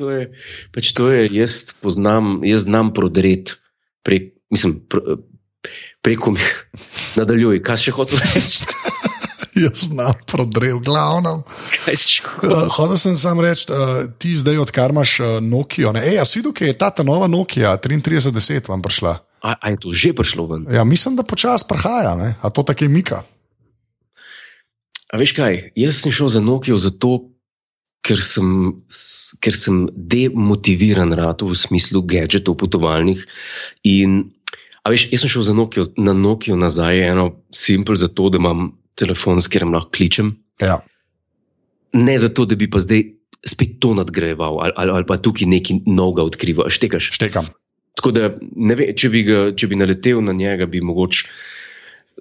To 0.00 0.08
je, 0.08 0.32
pač 0.72 0.96
to 0.96 1.12
je, 1.12 1.28
jaz 1.36 1.76
poznam, 1.84 2.40
jaz 2.48 2.64
znam 2.64 2.96
prodret 2.96 3.60
prek, 4.02 4.32
mislim, 4.50 4.80
pr, 4.88 4.98
preko 6.02 6.34
mi. 6.34 6.40
Nadaljuj, 7.18 7.62
kaj 7.66 7.80
še 7.86 7.96
hočeš 7.96 8.22
reči? 8.34 8.64
Jaz 9.52 9.84
znam 9.90 10.16
prodrel, 10.26 10.78
glavno. 10.80 11.42
Kaj 11.84 11.96
si 12.00 12.16
še 12.16 12.24
hotel? 12.24 12.52
Uh, 12.54 12.70
Hotel 12.72 12.96
sem 12.96 13.16
samo 13.20 13.44
reči, 13.44 13.66
uh, 13.68 14.06
ti 14.16 14.32
zdaj, 14.38 14.62
odkar 14.64 14.94
imaš 14.94 15.18
uh, 15.20 15.34
Nokia. 15.44 15.92
Ne? 15.92 16.06
Ej, 16.08 16.16
jaz 16.22 16.32
videl, 16.38 16.54
da 16.56 16.70
je 16.70 16.78
ta, 16.80 16.88
ta 16.88 17.04
nova 17.04 17.28
Nokia 17.28 17.76
3310 17.76 18.72
vam 18.72 18.80
prišla. 18.80 19.18
A, 19.42 19.58
a 19.58 19.74
je 19.74 19.82
to 19.82 19.92
že 19.92 20.14
prišlo 20.14 20.46
ven? 20.46 20.64
Ja, 20.70 20.86
mislim, 20.88 21.18
da 21.18 21.26
počasi 21.26 21.66
prihaja, 21.68 22.14
ne? 22.16 22.34
a 22.40 22.46
to 22.48 22.62
tako 22.62 22.86
je 22.86 22.88
Mika. 22.88 23.20
A 25.12 25.20
veš 25.20 25.34
kaj, 25.36 25.74
jaz 25.76 26.00
sem 26.00 26.14
šel 26.14 26.30
za 26.32 26.40
Nokia 26.40 26.78
zato, 26.80 27.31
ker 28.02 28.20
sem, 28.22 28.74
ker 29.42 29.54
sem 29.54 29.86
demotiviran 29.94 31.14
rado 31.14 31.50
v 31.50 31.58
smislu 31.58 32.02
gadgetov 32.06 32.58
potovalnih. 32.62 33.22
In, 33.86 34.34
a 34.82 34.92
veš, 34.92 35.08
jaz 35.14 35.24
sem 35.24 35.32
šel 35.32 35.46
za 35.46 35.56
Nokia, 35.56 35.86
na 36.02 36.14
Nokia 36.16 36.58
nazaj, 36.58 37.02
eno 37.12 37.30
simpel 37.54 37.98
zato, 37.98 38.28
da 38.32 38.42
imam 38.42 38.72
telefon, 38.98 39.40
s 39.40 39.50
katerim 39.50 39.74
lahko 39.74 39.94
kličem. 39.94 40.34
Ja. 40.62 40.80
Ne 41.94 42.18
zato, 42.18 42.46
da 42.48 42.58
bi 42.58 42.68
pa 42.70 42.82
zdaj 42.82 43.06
spet 43.46 43.80
to 43.82 43.90
nadgrajeval 43.98 44.60
ali, 44.62 44.74
ali, 44.78 44.90
ali 44.98 45.06
pa 45.06 45.18
tukaj 45.18 45.48
nekaj 45.50 45.82
novega 45.86 46.26
odkrival. 46.26 46.70
Štekaš. 46.70 47.10
Štekam. 47.18 47.48
Tako 47.98 48.12
da, 48.14 48.30
vem, 48.34 48.84
če 48.96 49.10
bi, 49.12 49.24
ga, 49.28 49.40
če 49.54 49.68
bi 49.68 49.78
naletel 49.78 50.22
na 50.24 50.34
njega, 50.34 50.66
bi 50.66 50.80
mogoče 50.82 51.26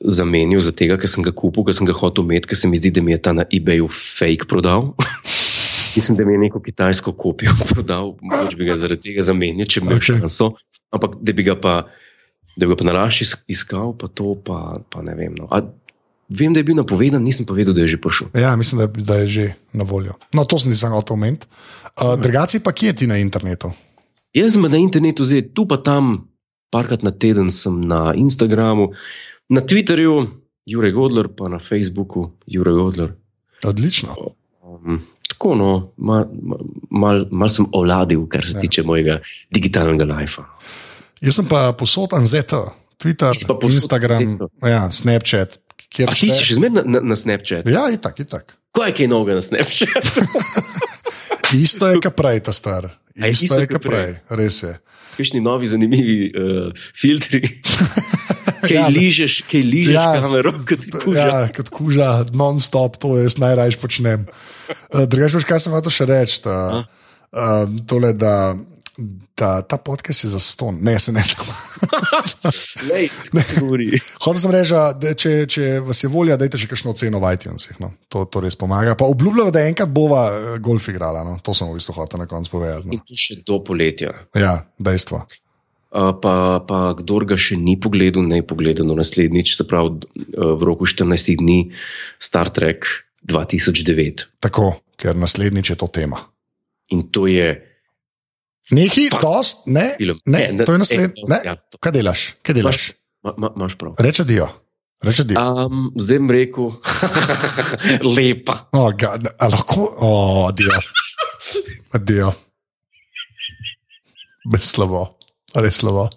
zamenil 0.01 0.61
za 0.63 0.73
tega, 0.75 0.97
ker 0.99 1.09
sem 1.09 1.23
ga 1.25 1.33
kupil, 1.35 1.65
ker 1.67 1.75
sem 1.77 1.87
ga 1.87 1.95
hotel 1.95 2.25
imeti, 2.25 2.49
ker 2.51 2.57
se 2.57 2.69
mi 2.69 2.79
zdi, 2.79 2.91
da 2.93 3.03
mi 3.05 3.13
je 3.13 3.21
ta 3.21 3.33
na 3.37 3.45
eBayu 3.53 3.89
fake 3.91 4.49
prodal. 4.49 4.91
Mislim, 5.95 6.17
da 6.17 6.25
mi 6.25 6.33
je 6.33 6.39
neko 6.45 6.61
kitajsko 6.61 7.13
kopijo 7.13 7.51
prodal, 7.73 8.15
mogoče 8.21 8.57
bi 8.57 8.65
ga 8.65 8.75
zaradi 8.75 9.09
tega 9.09 9.25
zamenjal, 9.25 9.67
če 9.67 9.81
bi 9.81 9.87
imel 9.89 9.99
okay. 9.99 10.19
šanso. 10.19 10.53
Ampak 10.91 11.19
da 11.21 11.33
bi 11.33 11.43
ga 11.47 11.55
pa, 11.59 11.75
da 12.55 12.65
bi 12.65 12.71
ga 12.73 12.79
pa 12.79 12.87
nalašč 12.87 13.21
is- 13.25 13.37
iskal, 13.51 13.93
pa 13.97 14.07
to 14.07 14.35
pa, 14.45 14.79
pa 14.89 15.03
ne 15.05 15.15
vem. 15.15 15.35
No. 15.39 15.47
A, 15.51 15.61
vem, 16.29 16.53
da 16.53 16.59
je 16.59 16.67
bil 16.71 16.79
napovedan, 16.79 17.23
nisem 17.23 17.47
pa 17.47 17.55
vedel, 17.57 17.75
da 17.75 17.85
je 17.85 17.93
že 17.95 18.01
prišel. 18.01 18.31
Ja, 18.39 18.55
mislim, 18.55 18.83
da, 18.83 18.87
da 18.87 19.21
je 19.23 19.27
že 19.27 19.45
na 19.73 19.87
voljo. 19.87 20.17
No, 20.33 20.45
to 20.45 20.59
sem 20.59 20.71
nisem 20.71 20.95
hotel 20.95 21.19
omeniti. 21.19 21.47
Uh, 21.95 22.15
drugaci 22.19 22.63
pa 22.63 22.71
kje 22.71 22.91
je 22.91 22.99
ti 23.03 23.07
na 23.07 23.19
internetu? 23.19 23.71
Jaz 24.35 24.55
sem 24.55 24.63
na 24.63 24.79
internetu 24.79 25.27
zdaj, 25.27 25.51
tu 25.55 25.67
pa 25.67 25.75
tam, 25.75 26.31
parkrat 26.71 27.03
na 27.03 27.11
teden 27.11 27.51
sem 27.51 27.81
na 27.83 28.13
Instagramu, 28.15 28.93
na 29.51 29.59
Twitterju, 29.59 30.39
Jurek 30.65 30.95
Godler, 30.95 31.27
pa 31.27 31.51
na 31.51 31.59
Facebooku, 31.59 32.31
Jurek 32.47 32.75
Godler. 32.79 33.09
Odlično. 33.67 34.15
Um, 34.63 35.01
tako, 35.41 35.55
no, 35.57 35.69
malo 35.97 36.29
mal, 36.93 37.25
mal, 37.31 37.49
sem 37.49 37.65
oladil, 37.73 38.27
kar 38.29 38.45
se 38.45 38.53
Ja. 38.53 38.61
tiče 38.61 38.83
mojega 38.83 39.19
digitalnega 39.49 40.05
lajfa. 40.05 40.45
Jaz 41.21 41.35
sem 41.35 41.45
pa 41.45 41.73
posodan 41.73 42.21
ZT, 42.21 42.53
Twitter, 43.01 43.33
posod 43.49 43.73
Instagram, 43.73 44.37
ja, 44.61 44.85
Snapchat. 44.91 45.57
A 45.57 46.13
ti 46.13 46.29
šteje- 46.29 46.35
si 46.35 46.45
še 46.45 46.53
zmeraj 46.55 46.71
na, 46.71 46.83
na, 46.85 46.99
na 47.03 47.15
Snapchatu? 47.15 47.67
Ja, 47.67 47.89
itak, 47.89 48.19
itak. 48.19 48.53
Kaj 48.71 48.87
je 48.87 48.93
kaj 48.93 49.07
novega 49.07 49.35
na 49.35 49.41
Snapchatu? 49.41 50.21
Isto 51.65 51.87
je, 51.87 51.99
kot 51.99 52.15
prej, 52.15 52.39
ta 52.39 52.53
star. 52.53 52.87
Isto 53.11 53.27
isto 53.27 53.59
je, 53.59 53.67
kot 53.67 53.83
prej, 53.83 54.21
res 54.29 54.61
je. 54.63 54.77
Kakšni 55.17 55.41
novi, 55.43 55.69
zanimivi 55.69 56.31
uh, 56.31 56.85
filtri. 56.95 57.43
Kaj 58.61 58.75
Ja, 58.77 58.85
ližeš, 58.93 59.39
kaj 59.49 59.61
ližeš 59.65 59.95
ja, 59.95 60.21
kamero, 60.21 60.51
kot 60.69 60.83
kuža. 61.01 61.23
Ja. 61.25 61.37
Kot 61.55 61.71
kuža, 61.73 62.09
non-stop, 62.37 62.99
to 63.01 63.15
jaz 63.17 63.39
najraje 63.41 63.79
počnem. 63.81 64.27
Uh, 64.93 65.07
Drugač, 65.09 65.33
veš, 65.33 65.47
kaj 65.49 65.63
sem 65.63 65.73
hotel 65.73 65.93
še 65.93 66.05
reči? 66.05 66.35
Ta, 66.45 66.57
uh, 66.85 67.63
tole, 67.89 68.13
da, 68.13 68.53
da 69.37 69.61
ta 69.61 69.77
podcast 69.77 70.23
je 70.23 70.29
za 70.29 70.39
ston. 70.39 70.77
Ne, 70.81 70.99
se 70.99 71.11
ne 71.11 71.23
znam. 71.23 71.47
Lej, 72.91 73.07
tako 73.25 73.43
se 73.43 73.59
govori. 73.59 73.99
Hotel 74.23 74.39
sem 74.39 74.51
reči, 74.51 74.73
da 75.01 75.13
če, 75.13 75.33
če 75.47 75.67
vas 75.85 76.03
je 76.03 76.09
volja, 76.11 76.37
dajte 76.39 76.59
še 76.59 76.67
kakšno 76.71 76.93
ceno 76.99 77.21
v 77.23 77.33
iTunesih. 77.35 77.79
No. 77.79 77.93
To, 78.11 78.25
to 78.27 78.43
res 78.43 78.59
pomaga. 78.59 78.95
Pa 78.99 79.07
obljubljam, 79.11 79.51
da 79.53 79.63
enkrat 79.67 79.89
bova 79.89 80.25
eh, 80.31 80.57
golf 80.63 80.89
igrala. 80.91 81.23
No. 81.27 81.37
To 81.43 81.55
sem 81.55 81.69
v 81.71 81.79
bistvu 81.79 81.95
hotel 81.97 82.23
na 82.23 82.27
koncu 82.31 82.57
povedati. 82.57 82.91
In 82.91 83.03
to 83.07 83.17
še 83.17 83.39
do 83.47 83.61
poletja. 83.65 84.13
No. 84.27 84.43
Ja, 84.43 84.57
dejstvo. 84.79 85.23
Uh, 85.91 86.13
pa, 86.23 86.63
pa 86.63 86.93
kdor 86.95 87.27
ga 87.27 87.35
še 87.35 87.57
ni 87.59 87.75
pogledal, 87.75 88.23
naj 88.23 88.45
pogleda 88.47 88.85
no 88.87 88.95
naslednjič, 88.95 89.57
se 89.59 89.65
pravi 89.67 89.97
uh, 89.99 90.53
v 90.55 90.67
roku 90.67 90.87
14 90.87 91.35
dni, 91.41 91.65
Star 92.15 92.47
Trek 92.55 92.87
2009. 93.27 94.29
Tako, 94.39 94.77
ker 94.95 95.19
naslednjič 95.19 95.73
je 95.73 95.77
to 95.79 95.91
tema. 95.91 96.23
In 96.95 97.09
to 97.11 97.27
je 97.27 97.70
Fuck. 99.09 99.21
dost, 99.21 99.65
ne, 99.67 99.95
film. 99.97 100.19
ne, 100.25 100.65
to 100.65 100.71
je 100.71 100.77
naslednji. 100.77 101.23
eh, 101.23 101.29
Ne, 101.29 101.39
Ja, 101.45 101.55
kaj 101.79 101.91
delaš? 101.91 102.21
Kaj 102.41 102.53
delaš? 102.55 102.91
ma, 103.23 103.33
ma, 103.37 103.49
imaš 103.55 103.75
prav. 103.75 103.95
Reče 103.99 104.23
dio. 104.23 104.47
Reče 105.01 105.23
dio. 105.23 105.41
Um, 105.41 105.91
zdaj 105.97 106.19
bom 106.19 106.29
rekel, 106.29 106.67
lepa. 108.15 108.55
Oh, 108.71 108.93
a 109.39 109.47
lahko, 109.47 109.87
oh, 109.97 110.51
dio. 110.53 110.71
Dio. 112.05 112.31
Bez 114.45 114.63
slabo, 114.71 115.17
res 115.55 115.75
slabo. 115.75 116.07